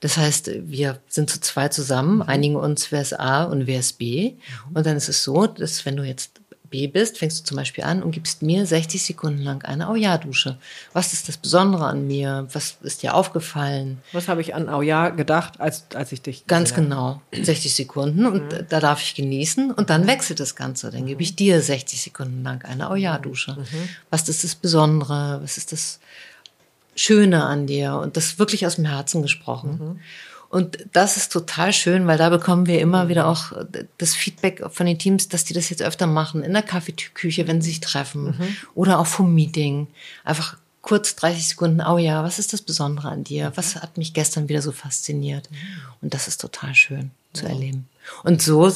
Das 0.00 0.16
heißt, 0.16 0.50
wir 0.64 0.98
sind 1.08 1.30
zu 1.30 1.40
zwei 1.40 1.68
zusammen, 1.68 2.22
einigen 2.22 2.56
uns, 2.56 2.90
wer 2.90 3.02
ist 3.02 3.18
A 3.18 3.44
und 3.44 3.68
wer 3.68 3.78
ist 3.78 3.98
B. 3.98 4.32
Und 4.74 4.84
dann 4.84 4.96
ist 4.96 5.08
es 5.08 5.22
so, 5.22 5.46
dass 5.46 5.86
wenn 5.86 5.96
du 5.96 6.02
jetzt 6.02 6.40
B 6.72 6.88
bist, 6.88 7.18
fängst 7.18 7.38
du 7.38 7.44
zum 7.44 7.58
Beispiel 7.58 7.84
an 7.84 8.02
und 8.02 8.10
gibst 8.10 8.42
mir 8.42 8.66
60 8.66 9.00
Sekunden 9.00 9.42
lang 9.42 9.62
eine 9.64 9.88
Aujahr-Dusche. 9.88 10.56
Was 10.92 11.12
ist 11.12 11.28
das 11.28 11.36
Besondere 11.36 11.86
an 11.86 12.08
mir? 12.08 12.48
Was 12.52 12.78
ist 12.82 13.04
dir 13.04 13.14
aufgefallen? 13.14 13.98
Was 14.12 14.26
habe 14.26 14.40
ich 14.40 14.56
an 14.56 14.68
Auja 14.68 15.10
gedacht, 15.10 15.60
als, 15.60 15.84
als 15.94 16.10
ich 16.10 16.22
dich 16.22 16.46
Ganz 16.48 16.74
genau. 16.74 17.20
60 17.30 17.72
Sekunden 17.72 18.26
und 18.26 18.64
da 18.70 18.80
darf 18.80 19.02
ich 19.02 19.14
genießen 19.14 19.70
und 19.70 19.90
dann 19.90 20.08
wechselt 20.08 20.40
das 20.40 20.56
Ganze. 20.56 20.90
Dann 20.90 21.06
gebe 21.06 21.22
ich 21.22 21.36
dir 21.36 21.60
60 21.60 22.02
Sekunden 22.02 22.42
lang 22.42 22.64
eine 22.64 22.90
Auja-Dusche. 22.90 23.56
Was 24.10 24.28
ist 24.28 24.42
das 24.42 24.56
Besondere? 24.56 25.38
Was 25.42 25.58
ist 25.58 25.70
das 25.70 26.00
Schöne 26.94 27.44
an 27.44 27.66
dir? 27.66 27.96
Und 27.96 28.16
das 28.16 28.38
wirklich 28.38 28.66
aus 28.66 28.76
dem 28.76 28.84
Herzen 28.84 29.22
gesprochen. 29.22 30.00
Und 30.52 30.86
das 30.92 31.16
ist 31.16 31.32
total 31.32 31.72
schön, 31.72 32.06
weil 32.06 32.18
da 32.18 32.28
bekommen 32.28 32.66
wir 32.66 32.78
immer 32.80 33.08
wieder 33.08 33.26
auch 33.26 33.52
das 33.96 34.14
Feedback 34.14 34.62
von 34.70 34.84
den 34.84 34.98
Teams, 34.98 35.28
dass 35.28 35.44
die 35.44 35.54
das 35.54 35.70
jetzt 35.70 35.82
öfter 35.82 36.06
machen, 36.06 36.42
in 36.42 36.52
der 36.52 36.62
Kaffeeküche, 36.62 37.48
wenn 37.48 37.62
sie 37.62 37.70
sich 37.70 37.80
treffen 37.80 38.34
oder 38.74 38.98
auch 38.98 39.06
vom 39.06 39.34
Meeting. 39.34 39.86
Einfach 40.24 40.58
kurz 40.82 41.16
30 41.16 41.48
Sekunden, 41.48 41.80
oh 41.80 41.96
ja, 41.96 42.22
was 42.22 42.38
ist 42.38 42.52
das 42.52 42.60
Besondere 42.60 43.08
an 43.08 43.24
dir? 43.24 43.52
Was 43.54 43.76
hat 43.76 43.96
mich 43.96 44.12
gestern 44.12 44.50
wieder 44.50 44.60
so 44.60 44.72
fasziniert? 44.72 45.48
Und 46.02 46.12
das 46.12 46.28
ist 46.28 46.40
total 46.42 46.74
schön 46.74 47.12
zu 47.32 47.46
erleben. 47.46 47.88
Und 48.22 48.42
so 48.42 48.70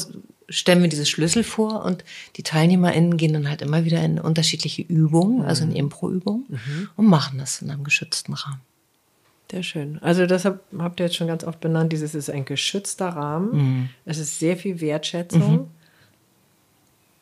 stellen 0.49 0.83
wir 0.83 0.89
diese 0.89 1.07
Schlüssel 1.07 1.43
vor 1.45 1.85
und 1.85 2.05
die 2.37 2.43
TeilnehmerInnen 2.43 3.17
gehen 3.17 3.33
dann 3.33 3.49
halt 3.49 3.63
immer 3.63 3.85
wieder 3.85 4.03
in 4.03 4.21
unterschiedliche 4.21 4.83
Übungen, 4.83 5.43
also 5.43 5.65
in 5.65 5.73
Impro-Übungen 5.73 6.45
und 6.97 7.07
machen 7.07 7.39
das 7.39 7.63
in 7.63 7.71
einem 7.71 7.85
geschützten 7.85 8.33
Rahmen. 8.35 8.61
Sehr 9.51 9.63
schön. 9.63 9.99
Also 10.03 10.27
deshalb 10.27 10.61
habt 10.79 11.01
ihr 11.01 11.07
jetzt 11.07 11.17
schon 11.17 11.29
ganz 11.29 11.45
oft 11.45 11.61
benannt, 11.61 11.93
dieses 11.93 12.15
ist 12.15 12.31
ein 12.31 12.45
geschützter 12.45 13.09
Rahmen. 13.11 13.91
Es 14.05 14.19
ist 14.19 14.39
sehr 14.39 14.57
viel 14.57 14.81
Wertschätzung. 14.81 15.71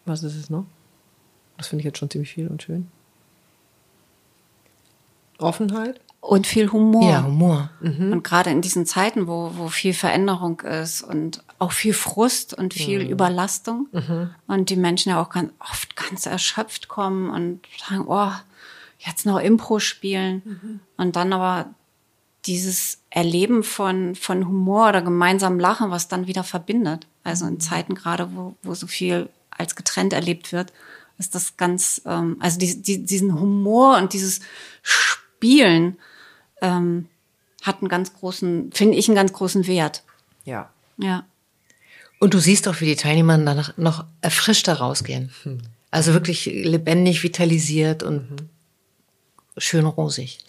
Was 0.07 0.23
ist 0.23 0.37
es 0.37 0.51
noch? 0.51 0.67
Das 1.57 1.69
finde 1.69 1.81
ich 1.81 1.87
jetzt 1.87 1.99
schon 1.99 2.11
ziemlich 2.11 2.33
viel 2.33 2.49
und 2.49 2.63
schön. 2.63 2.89
Offenheit. 5.39 6.01
und 6.21 6.47
viel 6.47 6.71
Humor. 6.73 7.11
Ja, 7.11 7.25
Humor. 7.25 7.71
Und 7.81 8.23
gerade 8.25 8.51
in 8.51 8.63
diesen 8.63 8.87
Zeiten, 8.87 9.27
wo, 9.27 9.53
wo 9.57 9.69
viel 9.69 9.93
Veränderung 9.93 10.61
ist 10.61 11.03
und 11.03 11.45
auch 11.65 11.73
viel 11.73 11.95
Frust 11.95 12.55
und 12.55 12.75
viel 12.75 13.01
Überlastung 13.01 13.89
und 14.47 14.71
die 14.71 14.77
Menschen 14.77 15.11
ja 15.11 15.21
auch 15.21 15.31
ganz, 15.31 15.53
oft 15.59 15.97
ganz 15.97 16.27
erschöpft 16.27 16.89
kommen 16.89 17.31
und 17.31 17.61
sagen, 17.89 18.05
oh, 18.07 18.33
jetzt 18.99 19.27
noch 19.27 19.41
Impro 19.41 19.79
spielen 19.79 20.81
und 20.97 21.17
dann 21.17 21.33
aber 21.33 21.75
dieses 22.47 22.99
Erleben 23.11 23.63
von, 23.63 24.15
von 24.15 24.47
Humor 24.47 24.91
oder 24.91 25.03
gemeinsam 25.03 25.59
Lachen, 25.59 25.91
was 25.91 26.09
dann 26.09 26.27
wieder 26.27 26.45
verbindet. 26.45 27.07
Also 27.23 27.47
in 27.47 27.61
Zeiten 27.61 27.95
gerade, 27.95 28.35
wo, 28.35 28.55
wo 28.63 28.75
so 28.75 28.87
viel 28.87 29.29
als 29.51 29.77
getrennt 29.77 30.13
erlebt 30.13 30.53
wird, 30.53 30.73
ist 31.19 31.35
das 31.35 31.57
ganz, 31.57 32.03
ähm, 32.05 32.37
also 32.41 32.59
die, 32.59 32.83
die, 32.83 33.05
diesen 33.05 33.39
Humor 33.39 33.97
und 33.97 34.13
dieses 34.13 34.41
Spielen 34.83 35.97
ähm, 36.61 37.09
hat 37.63 37.81
einen 37.81 37.89
ganz 37.89 38.13
großen, 38.15 38.73
finde 38.73 38.99
ich, 38.99 39.09
einen 39.09 39.17
ganz 39.17 39.33
großen 39.33 39.67
Wert. 39.67 40.03
Ja. 40.45 40.71
Ja. 40.99 41.25
Und 42.21 42.35
du 42.35 42.39
siehst 42.39 42.67
auch, 42.69 42.81
wie 42.81 42.87
die 42.87 42.97
Teilnehmer 42.97 43.37
danach 43.39 43.77
noch 43.77 44.05
erfrischter 44.21 44.75
rausgehen. 44.75 45.31
Also 45.91 46.13
wirklich 46.13 46.47
lebendig, 46.47 47.23
vitalisiert 47.23 48.03
und 48.03 48.27
schön 49.59 49.87
rosig. 49.87 50.39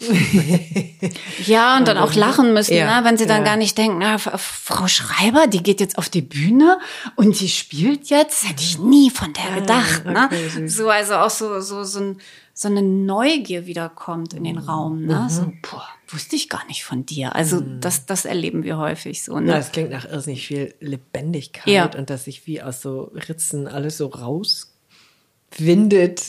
Ja, 1.46 1.76
und 1.76 1.86
dann 1.86 1.98
auch 1.98 2.14
lachen 2.14 2.52
müssen, 2.54 2.74
Ja, 2.74 3.00
ne? 3.00 3.06
wenn 3.06 3.16
sie 3.16 3.26
dann 3.26 3.38
ja. 3.42 3.44
gar 3.44 3.56
nicht 3.56 3.76
denken, 3.78 3.98
na, 3.98 4.18
Frau 4.18 4.88
Schreiber, 4.88 5.46
die 5.46 5.62
geht 5.62 5.80
jetzt 5.80 5.98
auf 5.98 6.08
die 6.08 6.22
Bühne 6.22 6.78
und 7.14 7.38
die 7.40 7.48
spielt 7.48 8.08
jetzt, 8.10 8.48
hätte 8.48 8.62
ich 8.62 8.78
nie 8.78 9.10
von 9.10 9.32
der 9.32 9.60
gedacht. 9.60 10.02
Ah, 10.06 10.24
okay, 10.26 10.60
ne? 10.60 10.68
So, 10.68 10.88
also 10.88 11.14
auch 11.16 11.30
so, 11.30 11.60
so, 11.60 11.84
so, 11.84 12.00
ein, 12.00 12.16
so 12.54 12.68
eine 12.68 12.82
Neugier 12.82 13.66
wiederkommt 13.66 14.32
in 14.32 14.40
Mhm. 14.40 14.44
den 14.44 14.58
Raum. 14.58 15.04
Ne? 15.04 15.26
So, 15.30 15.52
boah, 15.70 15.86
wusste 16.08 16.36
ich 16.36 16.48
gar 16.48 16.64
nicht 16.66 16.84
von 16.84 17.04
dir. 17.06 17.34
Also 17.34 17.60
das, 17.60 18.06
das 18.06 18.24
erleben 18.24 18.62
wir 18.62 18.78
häufig 18.78 19.22
so. 19.24 19.34
Ja, 19.34 19.40
Ne? 19.40 19.52
das 19.52 19.72
klingt 19.72 19.90
nach 19.90 20.08
irrsinnig 20.08 20.46
viel 20.46 20.74
Lebendigkeit 20.80 21.66
Ja. 21.66 21.90
und 21.96 22.10
dass 22.10 22.24
sich 22.24 22.46
wie 22.46 22.62
aus 22.62 22.80
so 22.80 23.10
Ritzen 23.28 23.66
alles 23.66 23.98
so 23.98 24.06
rauswindet 24.06 24.70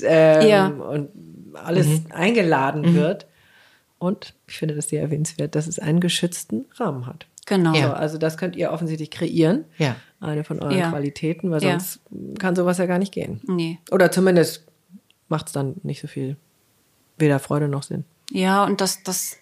ähm, 0.03 0.47
Ja. 0.47 0.67
und 0.67 1.09
alles 1.53 1.87
eingeladen 2.09 2.95
wird. 2.95 3.27
Und 3.99 4.33
ich 4.47 4.57
finde 4.57 4.75
das 4.75 4.89
sehr 4.89 5.01
erwähnenswert, 5.01 5.55
dass 5.55 5.67
es 5.67 5.79
einen 5.79 5.99
geschützten 5.99 6.65
Rahmen 6.75 7.05
hat. 7.07 7.25
Genau. 7.47 7.73
So, 7.73 7.87
also 7.93 8.17
das 8.17 8.37
könnt 8.37 8.55
ihr 8.55 8.71
offensichtlich 8.71 9.09
kreieren. 9.09 9.65
Ja. 9.77 9.95
Eine 10.19 10.43
von 10.43 10.59
euren 10.59 10.77
Ja. 10.77 10.89
Qualitäten, 10.89 11.49
weil 11.49 11.63
Ja. 11.63 11.79
sonst 11.79 11.99
kann 12.39 12.55
sowas 12.55 12.77
ja 12.77 12.85
gar 12.85 12.99
nicht 12.99 13.13
gehen. 13.13 13.41
Nee. 13.47 13.79
Oder 13.91 14.11
zumindest 14.11 14.65
macht 15.29 15.47
es 15.47 15.53
dann 15.53 15.75
nicht 15.83 16.01
so 16.01 16.07
viel 16.07 16.35
weder 17.17 17.39
Freude 17.39 17.67
noch 17.69 17.83
Sinn. 17.83 18.03
Ja, 18.31 18.65
und 18.65 18.81
das, 18.81 19.01
das, 19.03 19.37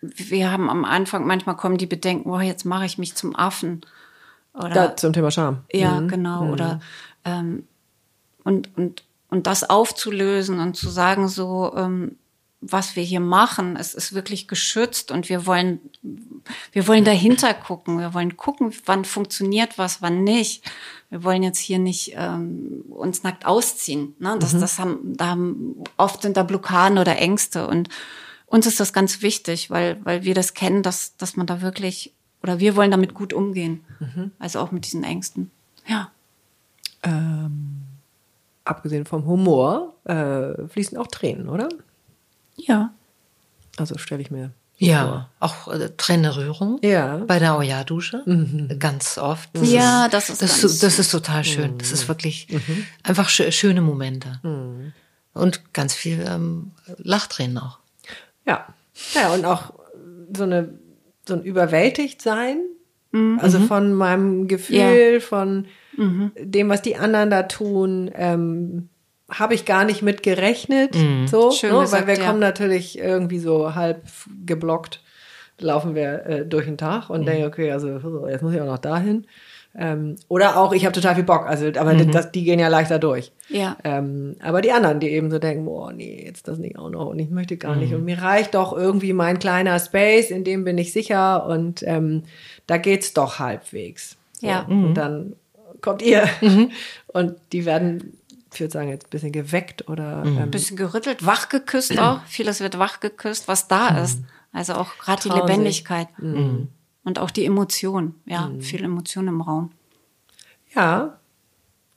wir 0.00 0.50
haben 0.50 0.70
am 0.70 0.84
Anfang, 0.84 1.26
manchmal 1.26 1.56
kommen 1.56 1.78
die 1.78 1.86
Bedenken, 1.86 2.30
oh, 2.30 2.40
jetzt 2.40 2.64
mache 2.64 2.86
ich 2.86 2.98
mich 2.98 3.14
zum 3.14 3.34
Affen. 3.34 3.82
Oder, 4.54 4.70
Da, 4.70 4.96
zum 4.96 5.12
Thema 5.12 5.30
Scham. 5.30 5.64
Ja, 5.72 6.00
genau. 6.00 6.50
Oder 6.52 6.80
ähm, 7.24 7.64
und, 8.44 8.76
und, 8.76 9.04
und 9.28 9.46
das 9.46 9.68
aufzulösen 9.68 10.60
und 10.60 10.76
zu 10.76 10.88
sagen, 10.88 11.28
so, 11.28 11.74
ähm, 11.76 12.16
was 12.60 12.96
wir 12.96 13.04
hier 13.04 13.20
machen, 13.20 13.76
es 13.76 13.94
ist 13.94 14.14
wirklich 14.14 14.48
geschützt 14.48 15.12
und 15.12 15.28
wir 15.28 15.46
wollen, 15.46 15.78
wir 16.72 16.88
wollen 16.88 17.04
dahinter 17.04 17.54
gucken. 17.54 18.00
Wir 18.00 18.14
wollen 18.14 18.36
gucken, 18.36 18.72
wann 18.84 19.04
funktioniert 19.04 19.78
was, 19.78 20.02
wann 20.02 20.24
nicht. 20.24 20.64
Wir 21.08 21.22
wollen 21.22 21.44
jetzt 21.44 21.58
hier 21.58 21.78
nicht 21.78 22.14
ähm, 22.16 22.84
uns 22.88 23.22
nackt 23.22 23.46
ausziehen. 23.46 24.16
Ne? 24.18 24.36
Das, 24.40 24.58
das 24.58 24.78
haben, 24.80 25.16
da 25.16 25.28
haben, 25.28 25.76
oft 25.96 26.22
sind 26.22 26.36
da 26.36 26.42
Blockaden 26.42 26.98
oder 26.98 27.16
Ängste 27.18 27.68
und 27.68 27.88
uns 28.48 28.66
ist 28.66 28.80
das 28.80 28.92
ganz 28.92 29.22
wichtig, 29.22 29.70
weil, 29.70 30.04
weil 30.04 30.24
wir 30.24 30.34
das 30.34 30.54
kennen, 30.54 30.82
dass, 30.82 31.16
dass 31.16 31.36
man 31.36 31.46
da 31.46 31.60
wirklich, 31.62 32.12
oder 32.42 32.58
wir 32.58 32.76
wollen 32.76 32.90
damit 32.90 33.14
gut 33.14 33.32
umgehen. 33.32 33.84
Also 34.38 34.60
auch 34.60 34.72
mit 34.72 34.84
diesen 34.84 35.04
Ängsten. 35.04 35.50
Ja. 35.86 36.10
Abgesehen 38.64 39.06
vom 39.06 39.24
Humor 39.26 39.94
äh, 40.04 40.66
fließen 40.68 40.98
auch 40.98 41.06
Tränen, 41.06 41.48
oder? 41.48 41.68
Ja. 42.56 42.92
Also 43.78 43.96
stelle 43.98 44.20
ich 44.20 44.30
mir. 44.30 44.50
Ja, 44.80 45.28
auch 45.40 45.68
äh, 45.68 45.90
Tränenrührung. 45.96 46.78
Ja. 46.82 47.16
Bei 47.18 47.38
der 47.40 47.54
Auja-Dusche. 47.54 48.22
Ganz 48.78 49.18
oft. 49.18 49.50
Ja, 49.60 50.08
das 50.08 50.30
ist 50.30 50.40
das, 50.42 50.50
ganz- 50.60 50.64
ist, 50.64 50.82
das 50.82 50.98
ist 50.98 51.10
total 51.10 51.44
schön. 51.44 51.78
Das 51.78 51.90
ist 51.90 52.06
wirklich 52.08 52.46
einfach 53.02 53.28
schö 53.28 53.50
schöne 53.50 53.80
Momente. 53.80 54.40
Und 55.34 55.72
ganz 55.74 55.94
viel 55.94 56.24
ähm, 56.28 56.72
Lachtränen 56.98 57.58
auch. 57.58 57.78
Ja. 58.48 58.66
Ja, 59.14 59.32
und 59.32 59.44
auch 59.44 59.74
so 60.36 60.42
eine 60.42 60.78
so 61.26 61.34
ein 61.34 61.42
überwältigt 61.42 62.20
sein. 62.20 62.62
Also 63.40 63.60
von 63.60 63.94
meinem 63.94 64.48
Gefühl, 64.48 65.20
von 65.20 65.66
dem, 65.96 66.68
was 66.68 66.82
die 66.82 66.96
anderen 66.96 67.30
da 67.30 67.44
tun, 67.44 68.10
ähm, 68.14 68.88
habe 69.30 69.54
ich 69.54 69.64
gar 69.64 69.84
nicht 69.84 70.02
mit 70.02 70.22
gerechnet. 70.22 70.94
So, 71.26 71.50
Schön 71.50 71.72
ne? 71.72 71.80
gesagt, 71.80 72.06
weil 72.06 72.16
wir 72.16 72.22
ja. 72.22 72.28
kommen 72.28 72.40
natürlich 72.40 72.98
irgendwie 72.98 73.38
so 73.38 73.74
halb 73.74 74.02
geblockt, 74.44 75.02
laufen 75.58 75.94
wir 75.94 76.26
äh, 76.26 76.46
durch 76.46 76.66
den 76.66 76.78
Tag 76.78 77.10
und 77.10 77.26
denken, 77.26 77.46
okay, 77.46 77.72
also 77.72 78.00
jetzt 78.28 78.42
muss 78.42 78.54
ich 78.54 78.60
auch 78.60 78.66
noch 78.66 78.78
dahin. 78.78 79.26
Ähm, 79.80 80.16
oder 80.26 80.56
auch, 80.56 80.72
ich 80.72 80.84
habe 80.84 80.92
total 80.92 81.14
viel 81.14 81.22
Bock, 81.22 81.46
also 81.46 81.66
aber 81.66 81.94
das, 81.94 82.32
die 82.32 82.42
gehen 82.42 82.58
ja 82.58 82.66
leichter 82.66 82.98
durch. 82.98 83.30
Ja. 83.48 83.76
Ähm, 83.84 84.34
aber 84.40 84.60
die 84.60 84.72
anderen, 84.72 84.98
die 84.98 85.08
eben 85.10 85.30
so 85.30 85.38
denken, 85.38 85.66
boah, 85.66 85.92
nee, 85.92 86.24
jetzt 86.26 86.48
das 86.48 86.58
nicht 86.58 86.76
auch 86.76 86.90
noch 86.90 87.06
und 87.06 87.20
ich 87.20 87.30
möchte 87.30 87.56
gar 87.56 87.76
nicht. 87.76 87.94
Und 87.94 88.04
mir 88.04 88.20
reicht 88.20 88.56
doch 88.56 88.76
irgendwie 88.76 89.12
mein 89.12 89.38
kleiner 89.38 89.78
Space, 89.78 90.32
in 90.32 90.42
dem 90.42 90.64
bin 90.64 90.78
ich 90.78 90.92
sicher 90.92 91.46
und 91.46 91.84
ähm, 91.86 92.24
da 92.66 92.76
geht's 92.76 93.14
doch 93.14 93.38
halbwegs. 93.38 94.16
So. 94.32 94.48
Ja. 94.48 94.62
Und 94.62 94.94
dann 94.94 95.36
kommt 95.80 96.02
ihr 96.02 96.28
und 97.06 97.36
die 97.52 97.64
werden, 97.64 98.18
ich 98.52 98.58
würde 98.60 98.72
sagen, 98.72 98.88
jetzt 98.88 99.06
ein 99.06 99.10
bisschen 99.10 99.32
geweckt 99.32 99.88
oder 99.88 100.22
Ein 100.22 100.38
ähm, 100.38 100.50
bisschen 100.50 100.76
gerüttelt, 100.76 101.24
wach 101.24 101.48
geküsst 101.50 101.96
auch. 102.00 102.24
Vieles 102.26 102.58
wird 102.58 102.80
wach 102.80 102.98
geküsst, 102.98 103.46
was 103.46 103.68
da 103.68 104.02
ist. 104.02 104.22
Also 104.52 104.74
auch 104.74 104.98
gerade 104.98 105.22
die 105.22 105.28
Trauen 105.28 105.62
sich. 105.62 105.84
Und 107.04 107.18
auch 107.18 107.30
die 107.30 107.44
Emotion. 107.44 108.14
Ja, 108.26 108.50
viel 108.60 108.84
Emotion 108.84 109.28
im 109.28 109.40
Raum. 109.40 109.70
Ja, 110.74 111.18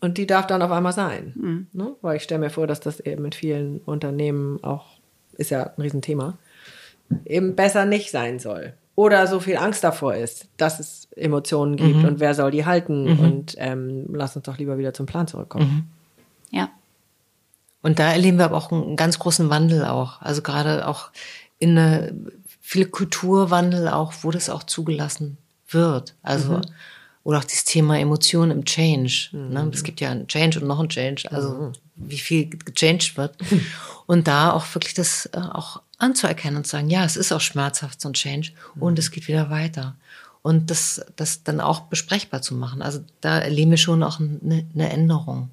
und 0.02 0.18
die 0.18 0.26
darf 0.26 0.48
dann 0.48 0.64
auf 0.64 0.72
einmal 0.72 0.94
sein. 0.94 1.68
Ne? 1.72 1.96
Weil 2.02 2.18
ich 2.18 2.24
stelle 2.24 2.40
mir 2.40 2.50
vor, 2.50 2.68
dass 2.68 2.80
das 2.80 3.00
eben 3.00 3.24
in 3.24 3.32
vielen 3.32 3.80
Unternehmen 3.80 4.62
auch, 4.64 4.86
ist 5.34 5.52
ja 5.52 5.72
ein 5.78 5.82
Riesenthema, 5.82 6.38
eben 7.26 7.56
besser 7.56 7.86
nicht 7.86 8.10
sein 8.12 8.40
soll. 8.40 8.74
Oder 8.96 9.28
so 9.28 9.40
viel 9.40 9.58
Angst 9.58 9.84
davor 9.84 10.16
ist, 10.16 10.48
dass 10.58 10.80
es 10.80 11.08
Emotionen 11.16 11.78
gibt 11.78 12.04
und 12.04 12.20
wer 12.20 12.34
soll 12.34 12.52
die 12.52 12.66
halten 12.66 13.18
und 13.20 13.56
ähm, 13.58 14.08
lass 14.12 14.36
uns 14.36 14.46
doch 14.46 14.58
lieber 14.58 14.78
wieder 14.78 14.94
zum 14.94 15.06
Plan 15.06 15.28
zurückkommen. 15.28 15.90
Ja. 16.50 16.70
Und 17.82 18.00
da 18.00 18.12
erleben 18.12 18.38
wir 18.38 18.46
aber 18.46 18.58
auch 18.58 18.72
einen 18.72 18.98
ganz 18.98 19.18
großen 19.18 19.50
Wandel 19.50 19.86
auch. 19.86 20.22
Also 20.22 20.42
gerade 20.42 20.88
auch 20.88 21.12
in 21.58 21.78
eine, 21.78 22.14
viele 22.72 22.86
Kulturwandel 22.86 23.90
auch, 23.90 24.14
wo 24.22 24.32
das 24.32 24.50
auch 24.50 24.64
zugelassen 24.64 25.38
wird. 25.68 26.16
Also, 26.24 26.62
oder 27.26 27.40
auch 27.40 27.44
dieses 27.44 27.66
Thema 27.66 28.00
Emotionen 28.00 28.50
im 28.52 28.64
Change. 28.64 29.28
Ne? 29.34 29.70
Es 29.74 29.84
gibt 29.84 30.00
ja 30.00 30.10
einen 30.10 30.28
Change 30.30 30.62
und 30.62 30.68
noch 30.68 30.80
einen 30.80 30.88
Change. 30.88 31.30
Also, 31.34 31.74
wie 31.96 32.18
viel 32.18 32.50
gechanged 32.50 33.18
wird. 33.18 33.36
Und 34.08 34.28
da 34.28 34.52
auch 34.52 34.66
wirklich 34.74 34.94
das 34.94 35.28
äh, 35.28 35.38
auch 35.38 35.82
anzuerkennen 35.98 36.58
und 36.58 36.66
zu 36.66 36.72
sagen, 36.72 36.90
ja, 36.90 37.06
es 37.06 37.16
ist 37.16 37.32
auch 37.32 37.40
schmerzhaft, 37.40 38.02
so 38.02 38.10
ein 38.10 38.14
Change. 38.14 38.52
Und 38.78 39.00
es 39.00 39.12
geht 39.12 39.28
wieder 39.28 39.50
weiter. 39.50 39.96
Und 40.42 40.70
das, 40.72 41.06
das 41.16 41.44
dann 41.44 41.62
auch 41.62 41.82
besprechbar 41.82 42.42
zu 42.42 42.56
machen. 42.56 42.82
Also 42.82 43.00
da 43.22 43.40
erleben 43.40 43.72
wir 43.72 43.78
schon 43.78 44.02
auch 44.04 44.20
eine, 44.20 44.66
eine 44.74 44.90
Änderung. 44.90 45.50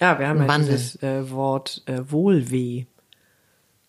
Ja, 0.00 0.18
wir 0.18 0.28
haben 0.28 0.40
ja 0.40 0.48
Wandel. 0.48 0.76
dieses 0.76 1.02
äh, 1.02 1.30
Wort 1.30 1.82
äh, 1.86 2.00
Wohlweh. 2.08 2.86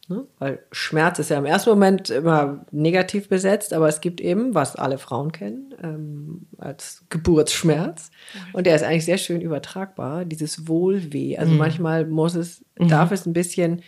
Ne? 0.10 0.26
Weil 0.40 0.60
Schmerz 0.72 1.20
ist 1.20 1.30
ja 1.30 1.38
im 1.38 1.46
ersten 1.46 1.70
Moment 1.70 2.10
immer 2.10 2.66
negativ 2.72 3.28
besetzt, 3.28 3.74
aber 3.74 3.90
es 3.90 4.00
gibt 4.00 4.22
eben, 4.22 4.56
was 4.56 4.76
alle 4.76 4.98
Frauen 4.98 5.32
kennen, 5.32 5.76
ähm, 5.84 6.48
als 6.58 7.04
Geburtsschmerz. 7.10 8.12
Und 8.54 8.68
der 8.68 8.76
ist 8.76 8.84
eigentlich 8.84 9.06
sehr 9.06 9.18
schön 9.18 9.42
übertragbar, 9.42 10.24
dieses 10.24 10.68
Wohlweh. 10.68 11.38
Also 11.38 11.54
manchmal 11.54 12.06
muss 12.06 12.36
es, 12.36 12.64
darf 12.76 13.12
es 13.12 13.26
ein 13.26 13.34
bisschen 13.34 13.82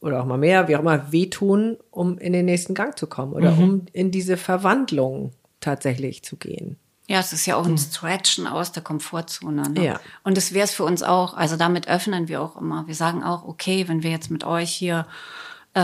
oder 0.00 0.20
auch 0.20 0.26
mal 0.26 0.36
mehr, 0.38 0.68
wie 0.68 0.76
auch 0.76 0.80
immer, 0.80 1.12
wehtun, 1.12 1.78
um 1.90 2.18
in 2.18 2.34
den 2.34 2.44
nächsten 2.44 2.74
Gang 2.74 2.98
zu 2.98 3.06
kommen 3.06 3.32
oder 3.32 3.56
um 3.56 3.86
in 3.92 4.10
diese 4.10 4.36
Verwandlung 4.36 5.32
tatsächlich 5.60 6.22
zu 6.22 6.36
gehen. 6.36 6.76
Ja, 7.06 7.18
es 7.20 7.32
ist 7.34 7.44
ja 7.44 7.56
auch 7.56 7.66
ein 7.66 7.76
Stretchen 7.76 8.46
aus 8.46 8.72
der 8.72 8.82
Komfortzone. 8.82 9.68
Ne? 9.70 9.84
Ja. 9.84 10.00
Und 10.22 10.36
das 10.38 10.52
wäre 10.54 10.64
es 10.64 10.72
für 10.72 10.84
uns 10.84 11.02
auch. 11.02 11.34
Also 11.34 11.56
damit 11.56 11.86
öffnen 11.86 12.28
wir 12.28 12.40
auch 12.40 12.56
immer. 12.56 12.86
Wir 12.86 12.94
sagen 12.94 13.22
auch, 13.22 13.44
okay, 13.44 13.88
wenn 13.88 14.02
wir 14.02 14.10
jetzt 14.10 14.30
mit 14.30 14.44
euch 14.44 14.72
hier, 14.72 15.06
äh, 15.74 15.80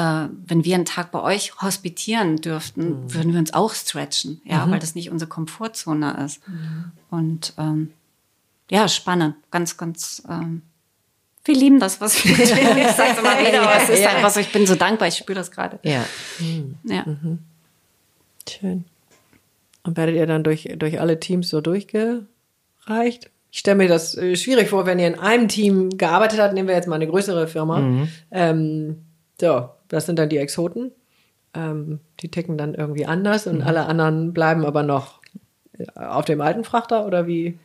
wenn 0.47 0.65
wir 0.65 0.75
einen 0.77 0.87
Tag 0.87 1.11
bei 1.13 1.21
euch 1.21 1.61
hospitieren 1.61 2.39
dürften, 2.39 3.13
würden 3.13 3.33
wir 3.35 3.39
uns 3.39 3.53
auch 3.53 3.75
stretchen, 3.75 4.41
ja, 4.45 4.71
weil 4.71 4.79
das 4.79 4.95
nicht 4.95 5.11
unsere 5.11 5.29
Komfortzone 5.29 6.25
ist. 6.25 6.41
Und 7.11 7.53
ähm, 7.59 7.93
ja, 8.71 8.89
spannend, 8.89 9.35
ganz, 9.51 9.77
ganz. 9.77 10.23
Ähm, 10.29 10.63
wir 11.45 11.55
lieben 11.55 11.81
das, 11.81 12.01
was 12.01 12.25
wir 12.25 12.35
tun. 12.37 12.79
Ich 12.79 12.93
sag's 12.93 13.19
immer 13.19 13.39
wieder, 13.41 13.71
es 13.83 13.91
ist 13.91 14.01
Ja. 14.01 14.11
einfach 14.11 14.31
so, 14.31 14.41
ich 14.41 14.53
bin 14.53 14.67
so 14.67 14.75
dankbar, 14.75 15.09
ich 15.09 15.17
spüre 15.17 15.39
das 15.39 15.51
gerade. 15.51 15.79
Ja. 15.83 16.05
Ja. 16.85 17.05
Schön. 18.49 18.85
Und 19.83 19.97
werdet 19.97 20.15
ihr 20.17 20.27
dann 20.27 20.45
durch, 20.45 20.69
durch 20.77 21.01
alle 21.01 21.19
Teams 21.21 21.49
so 21.49 21.61
durchgereicht? 21.61 23.31
Ich 23.53 23.59
stelle 23.59 23.77
mir 23.79 23.89
das 23.89 24.17
äh, 24.17 24.37
schwierig 24.37 24.69
vor, 24.69 24.87
wenn 24.87 24.99
ihr 24.99 25.09
in 25.09 25.19
einem 25.19 25.49
Team 25.49 25.91
gearbeitet 25.97 26.39
habt, 26.39 26.55
nehmen 26.55 26.69
wir 26.69 26.75
jetzt 26.77 26.87
mal 26.87 26.97
eine 26.97 27.07
größere 27.09 27.49
Firma. 27.49 28.07
Ähm, 28.31 29.05
so, 29.41 29.71
das 29.89 30.07
sind 30.07 30.19
dann 30.19 30.29
die 30.29 30.39
Exoten. 30.39 30.93
Ähm, 31.55 31.99
die 32.21 32.31
ticken 32.31 32.57
dann 32.59 32.75
irgendwie 32.75 33.07
anders 33.07 33.49
und 33.49 33.63
alle 33.63 33.87
anderen 33.87 34.33
bleiben 34.33 34.65
aber 34.65 34.85
noch 34.85 35.21
äh, 35.79 35.87
auf 35.99 36.25
dem 36.25 36.41
alten 36.41 36.63
Frachter 36.63 37.05
oder 37.07 37.27
wie, 37.27 37.59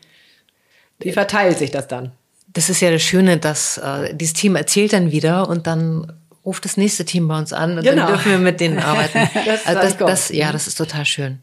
wie 0.99 1.11
verteilt 1.11 1.59
sich 1.59 1.69
das 1.69 1.87
dann? 1.87 2.11
Das 2.47 2.69
ist 2.71 2.79
ja 2.81 2.89
das 2.89 3.03
Schöne, 3.03 3.37
dass 3.37 3.77
äh, 3.77 4.15
dieses 4.15 4.33
Team 4.33 4.55
erzählt 4.55 4.93
dann 4.93 5.11
wieder 5.11 5.47
und 5.49 5.67
dann 5.67 6.13
ruft 6.43 6.65
das 6.65 6.77
nächste 6.77 7.05
Team 7.05 7.27
bei 7.27 7.37
uns 7.37 7.53
an 7.53 7.77
und 7.77 7.83
Genau. 7.83 8.03
dann 8.03 8.07
dürfen 8.07 8.31
wir 8.31 8.39
mit 8.39 8.59
denen 8.59 8.79
arbeiten. 8.83 9.19
Das 9.45 9.67
also 9.67 9.81
das, 9.81 9.97
das, 9.97 10.29
ja, 10.29 10.51
das 10.51 10.65
ist 10.65 10.75
total 10.79 11.05
schön. 11.05 11.39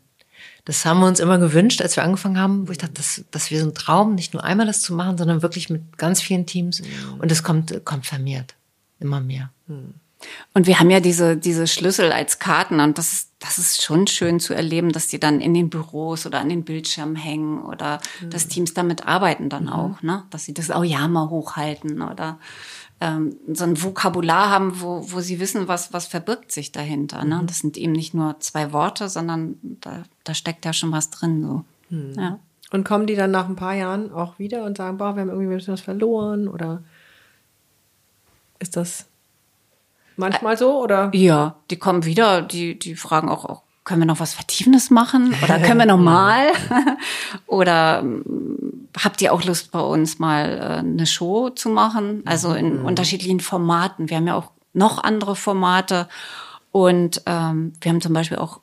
Das 0.64 0.84
haben 0.84 1.00
wir 1.00 1.06
uns 1.06 1.18
immer 1.18 1.38
gewünscht, 1.38 1.82
als 1.82 1.96
wir 1.96 2.04
angefangen 2.04 2.38
haben, 2.38 2.68
wo 2.68 2.72
ich 2.72 2.78
dachte, 2.78 2.94
das, 2.94 3.24
das 3.32 3.50
wäre 3.50 3.62
so 3.62 3.70
ein 3.70 3.74
Traum, 3.74 4.14
nicht 4.14 4.32
nur 4.32 4.44
einmal 4.44 4.66
das 4.66 4.80
zu 4.80 4.94
machen, 4.94 5.18
sondern 5.18 5.42
wirklich 5.42 5.70
mit 5.70 5.98
ganz 5.98 6.20
vielen 6.20 6.46
Teams. 6.46 6.82
Und 7.18 7.32
es 7.32 7.42
kommt, 7.42 7.84
kommt 7.84 8.06
vermehrt. 8.06 8.54
Immer 9.00 9.20
mehr. 9.20 9.50
Und 10.54 10.66
wir 10.66 10.78
haben 10.78 10.90
ja 10.90 11.00
diese, 11.00 11.36
diese 11.36 11.66
Schlüssel 11.66 12.12
als 12.12 12.38
Karten 12.38 12.80
und 12.80 12.98
das 12.98 13.12
ist, 13.12 13.28
das 13.40 13.58
ist 13.58 13.82
schon 13.82 14.06
schön 14.06 14.38
zu 14.38 14.54
erleben, 14.54 14.92
dass 14.92 15.08
die 15.08 15.18
dann 15.18 15.40
in 15.40 15.52
den 15.52 15.68
Büros 15.68 16.26
oder 16.26 16.38
an 16.38 16.48
den 16.48 16.64
Bildschirmen 16.64 17.16
hängen 17.16 17.62
oder 17.62 18.00
dass 18.30 18.46
Teams 18.46 18.72
damit 18.72 19.06
arbeiten 19.06 19.48
dann 19.48 19.68
auch, 19.68 20.00
ne? 20.02 20.24
Dass 20.30 20.44
sie 20.44 20.54
das 20.54 20.70
Aoyama 20.70 21.28
hochhalten 21.28 22.02
oder 22.02 22.38
ähm, 23.02 23.36
so 23.48 23.64
ein 23.64 23.82
Vokabular 23.82 24.48
haben, 24.48 24.80
wo, 24.80 25.04
wo 25.10 25.20
sie 25.20 25.40
wissen, 25.40 25.66
was, 25.66 25.92
was 25.92 26.06
verbirgt 26.06 26.52
sich 26.52 26.70
dahinter. 26.70 27.24
Ne? 27.24 27.42
Das 27.46 27.58
sind 27.58 27.76
eben 27.76 27.90
nicht 27.90 28.14
nur 28.14 28.38
zwei 28.38 28.72
Worte, 28.72 29.08
sondern 29.08 29.56
da, 29.80 30.04
da 30.22 30.34
steckt 30.34 30.64
ja 30.64 30.72
schon 30.72 30.92
was 30.92 31.10
drin. 31.10 31.42
So. 31.42 31.64
Ja. 32.20 32.38
Und 32.70 32.84
kommen 32.84 33.08
die 33.08 33.16
dann 33.16 33.32
nach 33.32 33.48
ein 33.48 33.56
paar 33.56 33.74
Jahren 33.74 34.12
auch 34.12 34.38
wieder 34.38 34.64
und 34.64 34.76
sagen, 34.76 34.98
boah, 34.98 35.16
wir 35.16 35.22
haben 35.22 35.30
irgendwie 35.30 35.48
ein 35.48 35.56
bisschen 35.56 35.74
was 35.74 35.80
verloren 35.80 36.46
oder 36.46 36.84
ist 38.60 38.76
das 38.76 39.06
manchmal 40.16 40.56
so 40.56 40.80
oder? 40.80 41.10
Ja, 41.12 41.56
die 41.72 41.78
kommen 41.78 42.04
wieder, 42.04 42.40
die, 42.40 42.78
die 42.78 42.94
fragen 42.94 43.28
auch, 43.28 43.44
auch, 43.44 43.62
können 43.82 44.02
wir 44.02 44.06
noch 44.06 44.20
was 44.20 44.32
Vertiefendes 44.32 44.90
machen? 44.90 45.34
Oder 45.42 45.58
können 45.58 45.80
wir 45.80 45.86
noch 45.86 45.98
mal? 46.14 46.52
Oder 47.48 47.98
ähm, 47.98 48.61
habt 48.98 49.22
ihr 49.22 49.32
auch 49.32 49.44
Lust 49.44 49.72
bei 49.72 49.80
uns 49.80 50.18
mal 50.18 50.58
äh, 50.58 50.78
eine 50.78 51.06
Show 51.06 51.50
zu 51.50 51.68
machen? 51.68 52.22
Also 52.26 52.54
in 52.54 52.80
unterschiedlichen 52.80 53.40
Formaten. 53.40 54.10
Wir 54.10 54.16
haben 54.18 54.26
ja 54.26 54.36
auch 54.36 54.50
noch 54.72 55.02
andere 55.02 55.36
Formate. 55.36 56.08
Und 56.70 57.22
ähm, 57.26 57.72
wir 57.80 57.90
haben 57.90 58.00
zum 58.00 58.12
Beispiel 58.12 58.38
auch 58.38 58.60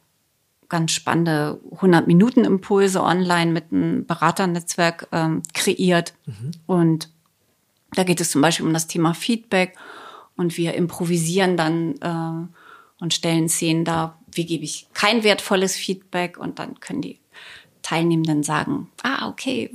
ganz 0.68 0.92
spannende 0.92 1.60
100-Minuten-Impulse 1.72 3.02
online 3.04 3.52
mit 3.52 3.72
einem 3.72 4.06
Beraternetzwerk 4.06 5.08
ähm, 5.12 5.42
kreiert. 5.54 6.14
Und 6.68 7.10
da 7.94 8.04
geht 8.04 8.22
es 8.22 8.32
zum 8.32 8.42
Beispiel 8.42 8.66
um 8.66 8.74
das 8.74 8.88
Thema 8.88 9.14
Feedback 9.14 9.76
und 10.36 10.58
wir 10.58 10.76
improvisieren 10.76 11.58
dann 11.58 11.96
äh, 12.02 13.04
und 13.04 13.14
stellen 13.14 13.50
Szenen 13.50 13.84
dar, 13.84 14.20
wie 14.32 14.46
gebe 14.46 14.64
ich 14.64 14.88
kein 14.94 15.24
wertvolles 15.24 15.76
Feedback 15.76 16.38
und 16.38 16.60
dann 16.60 16.80
können 16.80 17.02
die 17.02 17.20
Teilnehmenden 17.90 18.44
sagen, 18.44 18.88
ah, 19.02 19.28
okay, 19.30 19.72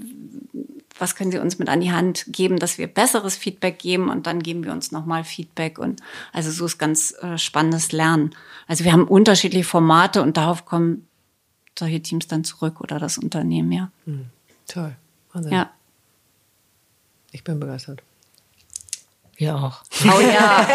was 0.99 1.17
können 1.17 1.33
Sie 1.33 1.39
uns 1.39 1.59
mit 1.59 1.69
an 1.69 1.81
die 1.81 1.91
Hand 1.91 2.27
geben, 2.29 2.61
dass 2.61 2.79
wir 2.79 2.87
besseres 2.87 3.37
Feedback 3.37 3.81
geben 3.81 4.09
und 4.09 4.29
dann 4.29 4.41
geben 4.41 4.62
wir 4.62 4.71
uns 4.71 4.93
nochmal 4.93 5.25
Feedback 5.25 5.81
und 5.81 6.01
also 6.33 6.53
so 6.53 6.67
ist 6.67 6.79
ganz 6.79 7.12
äh, 7.21 7.37
spannendes 7.39 7.91
Lernen. 7.91 8.31
Also 8.69 8.85
wir 8.85 8.93
haben 8.93 9.09
unterschiedliche 9.09 9.65
Formate 9.65 10.23
und 10.23 10.37
darauf 10.37 10.65
kommen 10.65 11.09
solche 11.77 12.01
Teams 12.01 12.29
dann 12.29 12.45
zurück 12.45 12.81
oder 12.81 13.01
das 13.01 13.19
Unternehmen, 13.19 13.73
ja. 13.73 13.91
Toll. 14.69 14.95
Wahnsinn. 15.33 15.53
Ja. 15.53 15.71
Ich 17.33 17.43
bin 17.43 17.59
begeistert. 17.59 18.01
Wir 19.37 19.57
auch. 19.57 19.82
Oh 20.05 20.20
ja. 20.20 20.66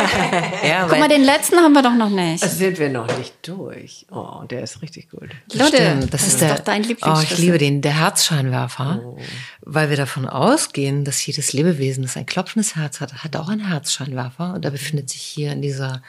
Ja, 0.64 0.88
Guck 0.90 1.00
mal, 1.00 1.08
den 1.08 1.24
letzten 1.24 1.58
haben 1.58 1.74
wir 1.74 1.82
doch 1.82 1.94
noch 1.94 2.10
nicht. 2.10 2.44
Das 2.44 2.58
sind 2.58 2.78
wir 2.78 2.90
noch 2.90 3.08
nicht 3.18 3.34
durch. 3.48 4.06
Oh, 4.12 4.44
der 4.50 4.64
ist 4.64 4.82
richtig 4.82 5.10
gut. 5.10 5.30
Leute, 5.54 5.78
Stimmt, 5.78 6.14
das, 6.14 6.28
ist, 6.28 6.42
doch 6.42 6.60
dein 6.60 6.84
Oh, 6.84 6.88
Lieblingsschlüssel. 6.88 7.38
ich 7.38 7.40
liebe 7.44 7.58
den, 7.58 7.82
der 7.82 7.98
Herzscheinwerfer, 8.00 9.02
weil 9.62 9.90
wir 9.90 9.98
davon 9.98 10.28
ausgehen, 10.28 11.06
dass 11.06 11.26
jedes 11.26 11.54
Lebewesen, 11.54 12.04
das 12.04 12.18
ein 12.18 12.26
klopfendes 12.26 12.76
Herz 12.76 13.00
hat, 13.00 13.24
hat 13.24 13.36
auch 13.36 13.48
einen 13.50 13.68
Herzscheinwerfer 13.68 14.54
und 14.56 14.66
der 14.66 14.72
befindet 14.72 15.10
sich 15.10 15.22
hier 15.22 15.52
in 15.54 15.62
dieser 15.62 16.02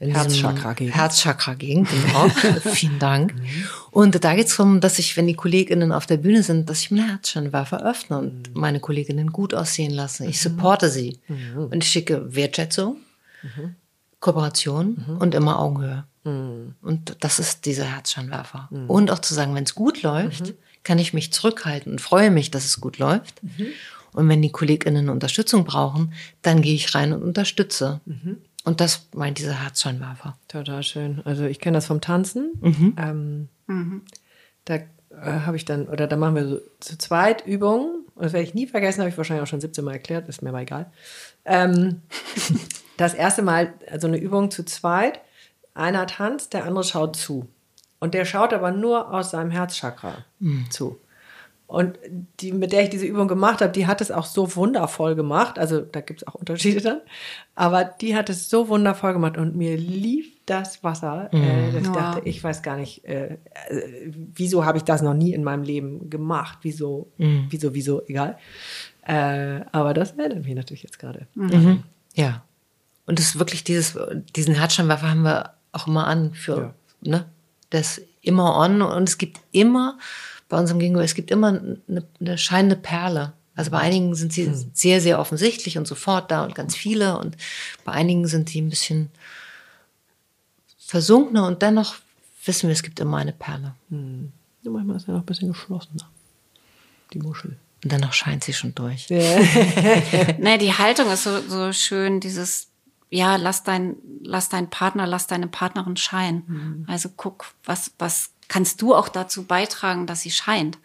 Herzchakra 0.00 0.72
Gegend. 0.72 0.94
Herzchakra 0.96 1.54
Gegend, 1.54 1.88
genau. 1.90 2.28
Vielen 2.72 2.98
Dank. 2.98 3.34
Mhm. 3.34 3.42
Und 3.90 4.24
da 4.24 4.34
geht's 4.34 4.56
darum, 4.56 4.80
dass 4.80 4.98
ich, 4.98 5.16
wenn 5.16 5.26
die 5.26 5.34
KollegInnen 5.34 5.92
auf 5.92 6.06
der 6.06 6.16
Bühne 6.16 6.42
sind, 6.42 6.70
dass 6.70 6.80
ich 6.80 6.90
mein 6.90 7.06
Herzscheinwerfer 7.08 7.84
öffne 7.84 8.18
und 8.18 8.32
Mhm. 8.54 8.60
meine 8.60 8.80
Kolleginnen 8.80 9.30
gut 9.30 9.52
aussehen 9.54 9.90
lasse. 9.92 10.26
Ich 10.26 10.40
supporte 10.40 10.88
sie. 10.88 11.18
Und 11.54 11.84
ich 11.84 11.90
schicke 11.90 12.34
Wertschätzung, 12.34 12.96
Kooperation 14.20 15.18
und 15.18 15.34
immer 15.34 15.58
Augenhöhe. 15.58 16.04
Und 16.24 17.16
das 17.20 17.38
ist 17.38 17.64
dieser 17.64 17.84
Herzscheinwerfer. 17.84 18.68
Und 18.88 19.10
auch 19.10 19.20
zu 19.20 19.34
sagen, 19.34 19.54
wenn 19.54 19.64
es 19.64 19.74
gut 19.74 20.02
läuft, 20.02 20.54
kann 20.82 20.98
ich 20.98 21.12
mich 21.14 21.32
zurückhalten 21.32 21.92
und 21.92 22.00
freue 22.00 22.30
mich, 22.30 22.50
dass 22.50 22.64
es 22.64 22.80
gut 22.80 22.98
läuft. 22.98 23.40
Und 24.12 24.28
wenn 24.28 24.42
die 24.42 24.50
KollegInnen 24.50 25.08
Unterstützung 25.08 25.64
brauchen, 25.64 26.12
dann 26.42 26.62
gehe 26.62 26.74
ich 26.74 26.94
rein 26.94 27.12
und 27.12 27.22
unterstütze. 27.22 28.00
Und 28.64 28.80
das 28.80 29.08
meint 29.14 29.38
dieser 29.38 29.62
Herzscheinwerfer. 29.62 30.36
Total 30.48 30.82
schön. 30.82 31.22
Also 31.24 31.44
ich 31.44 31.60
kenne 31.60 31.78
das 31.78 31.86
vom 31.86 32.00
Tanzen. 32.00 32.52
Ähm, 32.98 33.48
Da 34.64 34.74
äh, 34.74 35.40
habe 35.46 35.56
ich 35.56 35.64
dann, 35.64 35.88
oder 35.88 36.06
da 36.06 36.16
machen 36.16 36.34
wir 36.34 36.46
so 36.46 36.60
zu 36.80 36.98
zweit 36.98 37.46
Übungen. 37.46 38.04
Und 38.14 38.24
das 38.24 38.32
werde 38.32 38.46
ich 38.46 38.54
nie 38.54 38.66
vergessen, 38.66 39.00
habe 39.00 39.08
ich 39.08 39.16
wahrscheinlich 39.16 39.42
auch 39.42 39.48
schon 39.50 39.60
17 39.62 39.82
Mal 39.84 39.92
erklärt, 39.92 40.28
ist 40.28 40.42
mir 40.42 40.50
aber 40.50 40.60
egal. 40.60 40.92
Ähm, 41.46 42.02
das 42.98 43.14
erste 43.14 43.42
Mal, 43.42 43.72
also 43.90 44.06
eine 44.08 44.18
Übung 44.18 44.50
zu 44.50 44.64
zweit. 44.64 45.20
Einer 45.72 46.06
tanzt, 46.06 46.52
der 46.52 46.64
andere 46.64 46.84
schaut 46.84 47.16
zu. 47.16 47.48
Und 47.98 48.12
der 48.14 48.24
schaut 48.24 48.52
aber 48.52 48.72
nur 48.72 49.12
aus 49.12 49.30
seinem 49.30 49.50
Herzchakra 49.50 50.24
zu. 50.70 50.98
Und 51.70 51.98
die, 52.40 52.52
mit 52.52 52.72
der 52.72 52.82
ich 52.82 52.90
diese 52.90 53.06
Übung 53.06 53.28
gemacht 53.28 53.60
habe, 53.60 53.72
die 53.72 53.86
hat 53.86 54.00
es 54.00 54.10
auch 54.10 54.26
so 54.26 54.56
wundervoll 54.56 55.14
gemacht. 55.14 55.56
Also 55.56 55.80
da 55.80 56.00
gibt 56.00 56.22
es 56.22 56.26
auch 56.26 56.34
Unterschiede 56.34 56.80
dann. 56.80 57.00
Aber 57.54 57.84
die 57.84 58.16
hat 58.16 58.28
es 58.28 58.50
so 58.50 58.66
wundervoll 58.68 59.12
gemacht 59.12 59.36
und 59.36 59.54
mir 59.54 59.76
lief 59.76 60.26
das 60.46 60.82
Wasser. 60.82 61.32
Äh, 61.32 61.70
dass 61.70 61.82
ich 61.82 61.86
Ja. 61.86 61.92
dachte, 61.92 62.22
ich 62.28 62.42
weiß 62.42 62.62
gar 62.62 62.76
nicht, 62.76 63.04
äh, 63.04 63.34
äh, 63.68 64.10
wieso 64.34 64.64
habe 64.64 64.78
ich 64.78 64.84
das 64.84 65.00
noch 65.00 65.14
nie 65.14 65.32
in 65.32 65.44
meinem 65.44 65.62
Leben 65.62 66.10
gemacht? 66.10 66.58
Wieso, 66.62 67.12
wieso, 67.16 67.72
wieso, 67.72 68.02
egal. 68.08 68.36
Äh, 69.06 69.60
aber 69.70 69.94
das 69.94 70.10
erinnert 70.12 70.44
mich 70.44 70.54
natürlich 70.56 70.82
jetzt 70.82 70.98
gerade. 70.98 71.28
Ja. 72.14 72.44
Und 73.06 73.18
das 73.20 73.26
ist 73.26 73.38
wirklich 73.38 73.62
dieses, 73.62 73.96
diesen 74.36 74.54
Herzscheinwerfer 74.56 75.08
haben 75.10 75.22
wir 75.22 75.54
auch 75.70 75.86
immer 75.86 76.08
an 76.08 76.34
für, 76.34 76.74
ne? 77.00 77.26
Das 77.70 77.98
ist 77.98 78.06
immer 78.22 78.56
on 78.56 78.82
und 78.82 79.08
es 79.08 79.18
gibt 79.18 79.38
immer 79.52 79.98
bei 80.50 80.58
unserem 80.58 80.80
Gegenüber, 80.80 81.04
es 81.04 81.14
gibt 81.14 81.30
immer 81.30 81.48
eine, 81.48 82.04
eine 82.20 82.36
scheinende 82.36 82.76
Perle. 82.76 83.32
Also 83.54 83.70
bei 83.70 83.78
einigen 83.78 84.14
sind 84.14 84.32
sie 84.32 84.52
sehr, 84.74 85.00
sehr 85.00 85.18
offensichtlich 85.18 85.78
und 85.78 85.86
sofort 85.86 86.30
da 86.30 86.44
und 86.44 86.54
ganz 86.54 86.76
viele 86.76 87.18
und 87.18 87.36
bei 87.84 87.92
einigen 87.92 88.26
sind 88.26 88.50
sie 88.50 88.60
ein 88.60 88.68
bisschen 88.68 89.10
versunkener 90.78 91.46
und 91.46 91.62
dennoch 91.62 91.96
wissen 92.44 92.68
wir, 92.68 92.72
es 92.72 92.82
gibt 92.82 93.00
immer 93.00 93.18
eine 93.18 93.32
Perle. 93.32 93.74
Ja, 93.90 94.70
manchmal 94.70 94.96
ist 94.96 95.08
er 95.08 95.14
noch 95.14 95.20
ein 95.20 95.26
bisschen 95.26 95.48
geschlossener. 95.48 96.10
Die 97.12 97.18
Muschel. 97.18 97.56
Und 97.84 97.92
dennoch 97.92 98.12
scheint 98.12 98.44
sie 98.44 98.52
schon 98.52 98.74
durch. 98.74 99.08
Ne, 100.38 100.58
die 100.58 100.72
Haltung 100.72 101.10
ist 101.10 101.24
so, 101.24 101.40
so 101.48 101.72
schön, 101.72 102.20
dieses, 102.20 102.68
ja, 103.10 103.36
lass 103.36 103.62
dein, 103.62 103.96
lass 104.22 104.48
deinen 104.48 104.70
Partner, 104.70 105.06
lass 105.06 105.26
deine 105.26 105.48
Partnerin 105.48 105.96
scheinen. 105.96 106.84
Also 106.88 107.08
guck, 107.14 107.46
was, 107.64 107.92
was 107.98 108.30
kannst 108.52 108.82
du 108.82 108.94
auch 108.96 109.08
dazu 109.08 109.44
beitragen, 109.44 110.06
dass 110.08 110.22
sie 110.22 110.32
scheint. 110.32 110.76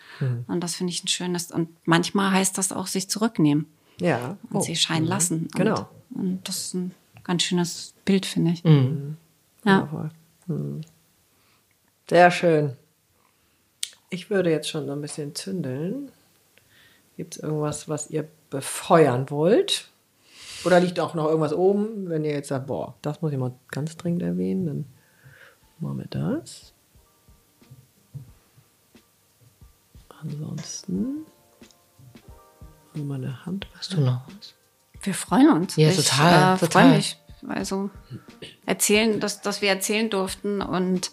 Und 0.47 0.61
das 0.61 0.75
finde 0.75 0.93
ich 0.93 1.03
ein 1.03 1.07
schönes, 1.07 1.51
und 1.51 1.67
manchmal 1.87 2.31
heißt 2.31 2.57
das 2.59 2.71
auch 2.71 2.85
sich 2.85 3.09
zurücknehmen 3.09 3.65
Ja. 3.99 4.37
und 4.51 4.57
Oh. 4.57 4.61
sie 4.61 4.75
scheinen 4.75 5.05
lassen. 5.07 5.43
Und, 5.45 5.55
Genau. 5.55 5.89
Und 6.13 6.47
das 6.47 6.57
ist 6.67 6.73
ein 6.75 6.91
ganz 7.23 7.41
schönes 7.43 7.93
Bild, 8.05 8.25
finde 8.27 8.51
ich. 8.51 8.63
Ja. 8.63 8.71
Ja. 8.71 9.81
Wundervoll. 9.81 10.11
Hm. 10.45 10.81
Sehr 12.07 12.29
schön. 12.29 12.73
Ich 14.11 14.29
würde 14.29 14.51
jetzt 14.51 14.69
schon 14.69 14.85
so 14.85 14.91
ein 14.91 15.01
bisschen 15.01 15.33
zündeln. 15.33 16.11
Gibt 17.17 17.35
es 17.37 17.41
irgendwas, 17.41 17.89
was 17.89 18.11
ihr 18.11 18.27
befeuern 18.51 19.29
wollt? 19.31 19.89
Oder 20.65 20.79
liegt 20.79 20.99
auch 20.99 21.15
noch 21.15 21.25
irgendwas 21.25 21.53
oben, 21.53 22.09
wenn 22.09 22.23
ihr 22.23 22.31
jetzt 22.33 22.49
sagt, 22.49 22.67
boah, 22.67 22.93
das 23.01 23.23
muss 23.23 23.31
ich 23.31 23.39
mal 23.39 23.53
ganz 23.71 23.97
dringend 23.97 24.21
erwähnen, 24.21 24.65
dann 24.67 24.85
machen 25.79 25.97
wir 25.97 26.07
das. 26.07 26.73
Ansonsten 30.27 31.25
also 32.93 33.05
meine 33.05 33.45
Hand. 33.45 33.67
Hast 33.77 33.93
du 33.93 34.01
noch 34.01 34.21
was? 34.27 34.53
Wir 35.01 35.13
freuen 35.13 35.49
uns. 35.51 35.75
Ja, 35.75 35.89
ich, 35.89 35.97
total, 35.97 36.55
Äh, 36.55 36.59
total. 36.59 36.83
freue 36.83 36.95
mich. 36.97 37.17
Also 37.47 37.89
erzählen, 38.65 39.19
dass, 39.19 39.41
dass 39.41 39.61
wir 39.61 39.69
erzählen 39.69 40.09
durften 40.09 40.61
und 40.61 41.11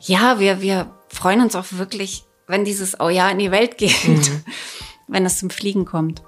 ja, 0.00 0.40
wir, 0.40 0.60
wir 0.60 0.90
freuen 1.08 1.40
uns 1.42 1.54
auch 1.54 1.66
wirklich, 1.72 2.24
wenn 2.48 2.64
dieses 2.64 2.98
Oh 2.98 3.08
ja 3.10 3.28
in 3.30 3.38
die 3.38 3.50
Welt 3.52 3.78
geht, 3.78 4.08
Mhm. 4.08 4.42
wenn 5.08 5.24
es 5.26 5.38
zum 5.38 5.50
Fliegen 5.50 5.84
kommt. 5.84 6.22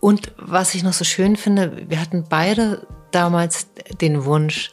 Und 0.00 0.32
was 0.38 0.74
ich 0.74 0.82
noch 0.82 0.94
so 0.94 1.04
schön 1.04 1.36
finde, 1.36 1.90
wir 1.90 2.00
hatten 2.00 2.24
beide 2.28 2.86
damals 3.10 3.66
den 4.00 4.24
Wunsch, 4.24 4.70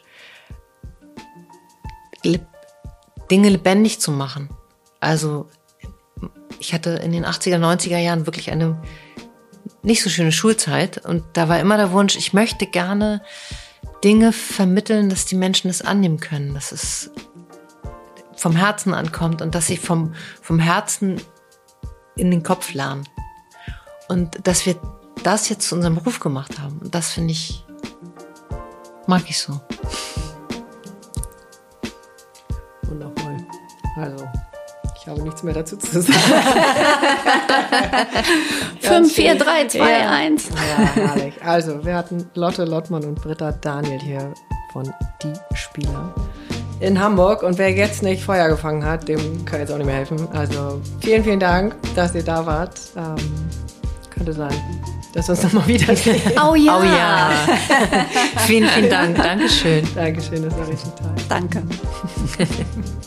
Dinge 3.29 3.49
lebendig 3.49 3.99
zu 3.99 4.11
machen. 4.11 4.49
Also 4.99 5.47
ich 6.59 6.73
hatte 6.73 6.91
in 6.91 7.11
den 7.11 7.25
80er, 7.25 7.57
90er 7.57 7.97
Jahren 7.97 8.25
wirklich 8.25 8.51
eine 8.51 8.81
nicht 9.83 10.03
so 10.03 10.09
schöne 10.09 10.31
Schulzeit 10.31 11.05
und 11.05 11.23
da 11.33 11.49
war 11.49 11.59
immer 11.59 11.77
der 11.77 11.91
Wunsch, 11.91 12.15
ich 12.17 12.33
möchte 12.33 12.65
gerne 12.65 13.21
Dinge 14.03 14.33
vermitteln, 14.33 15.09
dass 15.09 15.25
die 15.25 15.35
Menschen 15.35 15.69
es 15.69 15.81
annehmen 15.81 16.19
können, 16.19 16.53
dass 16.53 16.71
es 16.71 17.11
vom 18.35 18.55
Herzen 18.55 18.93
ankommt 18.93 19.41
und 19.41 19.55
dass 19.55 19.67
sie 19.67 19.77
vom, 19.77 20.13
vom 20.41 20.59
Herzen 20.59 21.19
in 22.15 22.31
den 22.31 22.43
Kopf 22.43 22.73
lernen. 22.73 23.07
Und 24.07 24.47
dass 24.47 24.65
wir 24.65 24.75
das 25.23 25.49
jetzt 25.49 25.67
zu 25.67 25.75
unserem 25.75 25.95
Beruf 25.95 26.19
gemacht 26.19 26.59
haben. 26.59 26.79
Und 26.79 26.95
das 26.95 27.11
finde 27.11 27.33
ich, 27.33 27.65
mag 29.07 29.23
ich 29.27 29.39
so. 29.39 29.59
Also, 33.97 34.27
ich 34.95 35.07
habe 35.07 35.21
nichts 35.23 35.41
mehr 35.43 35.53
dazu 35.53 35.77
zu 35.77 36.01
sagen. 36.01 36.13
5, 38.81 39.13
4, 39.13 39.35
3, 39.35 39.67
2, 39.67 40.07
1. 40.07 40.49
Ja, 40.49 40.55
herrlich. 40.95 41.33
Also, 41.43 41.83
wir 41.83 41.95
hatten 41.95 42.29
Lotte 42.35 42.65
Lottmann 42.65 43.03
und 43.05 43.15
Britta 43.15 43.51
Daniel 43.51 43.99
hier 43.99 44.33
von 44.71 44.91
Die 45.23 45.33
Spieler 45.55 46.13
in 46.79 46.99
Hamburg. 46.99 47.41
Und 47.43 47.57
wer 47.57 47.71
jetzt 47.71 48.03
nicht 48.03 48.23
Feuer 48.23 48.49
gefangen 48.49 48.85
hat, 48.85 49.07
dem 49.07 49.45
kann 49.45 49.59
jetzt 49.59 49.71
auch 49.71 49.77
nicht 49.77 49.87
mehr 49.87 49.95
helfen. 49.95 50.27
Also, 50.33 50.81
vielen, 51.01 51.23
vielen 51.23 51.39
Dank, 51.39 51.75
dass 51.95 52.13
ihr 52.13 52.23
da 52.23 52.45
wart. 52.45 52.79
Ähm, 52.95 53.15
könnte 54.09 54.33
sein, 54.33 54.53
dass 55.13 55.27
wir 55.27 55.35
uns 55.35 55.43
nochmal 55.43 55.67
wiedersehen. 55.67 56.21
Oh 56.35 56.55
ja. 56.55 56.79
Oh 56.79 56.83
ja. 56.83 57.29
vielen, 58.45 58.69
vielen 58.69 58.89
Dank. 58.89 59.15
Dankeschön. 59.23 59.87
Dankeschön, 59.95 60.43
das 60.43 60.57
war 60.57 60.67
richtig 60.67 60.91
toll. 60.95 61.13
Danke. 61.29 61.63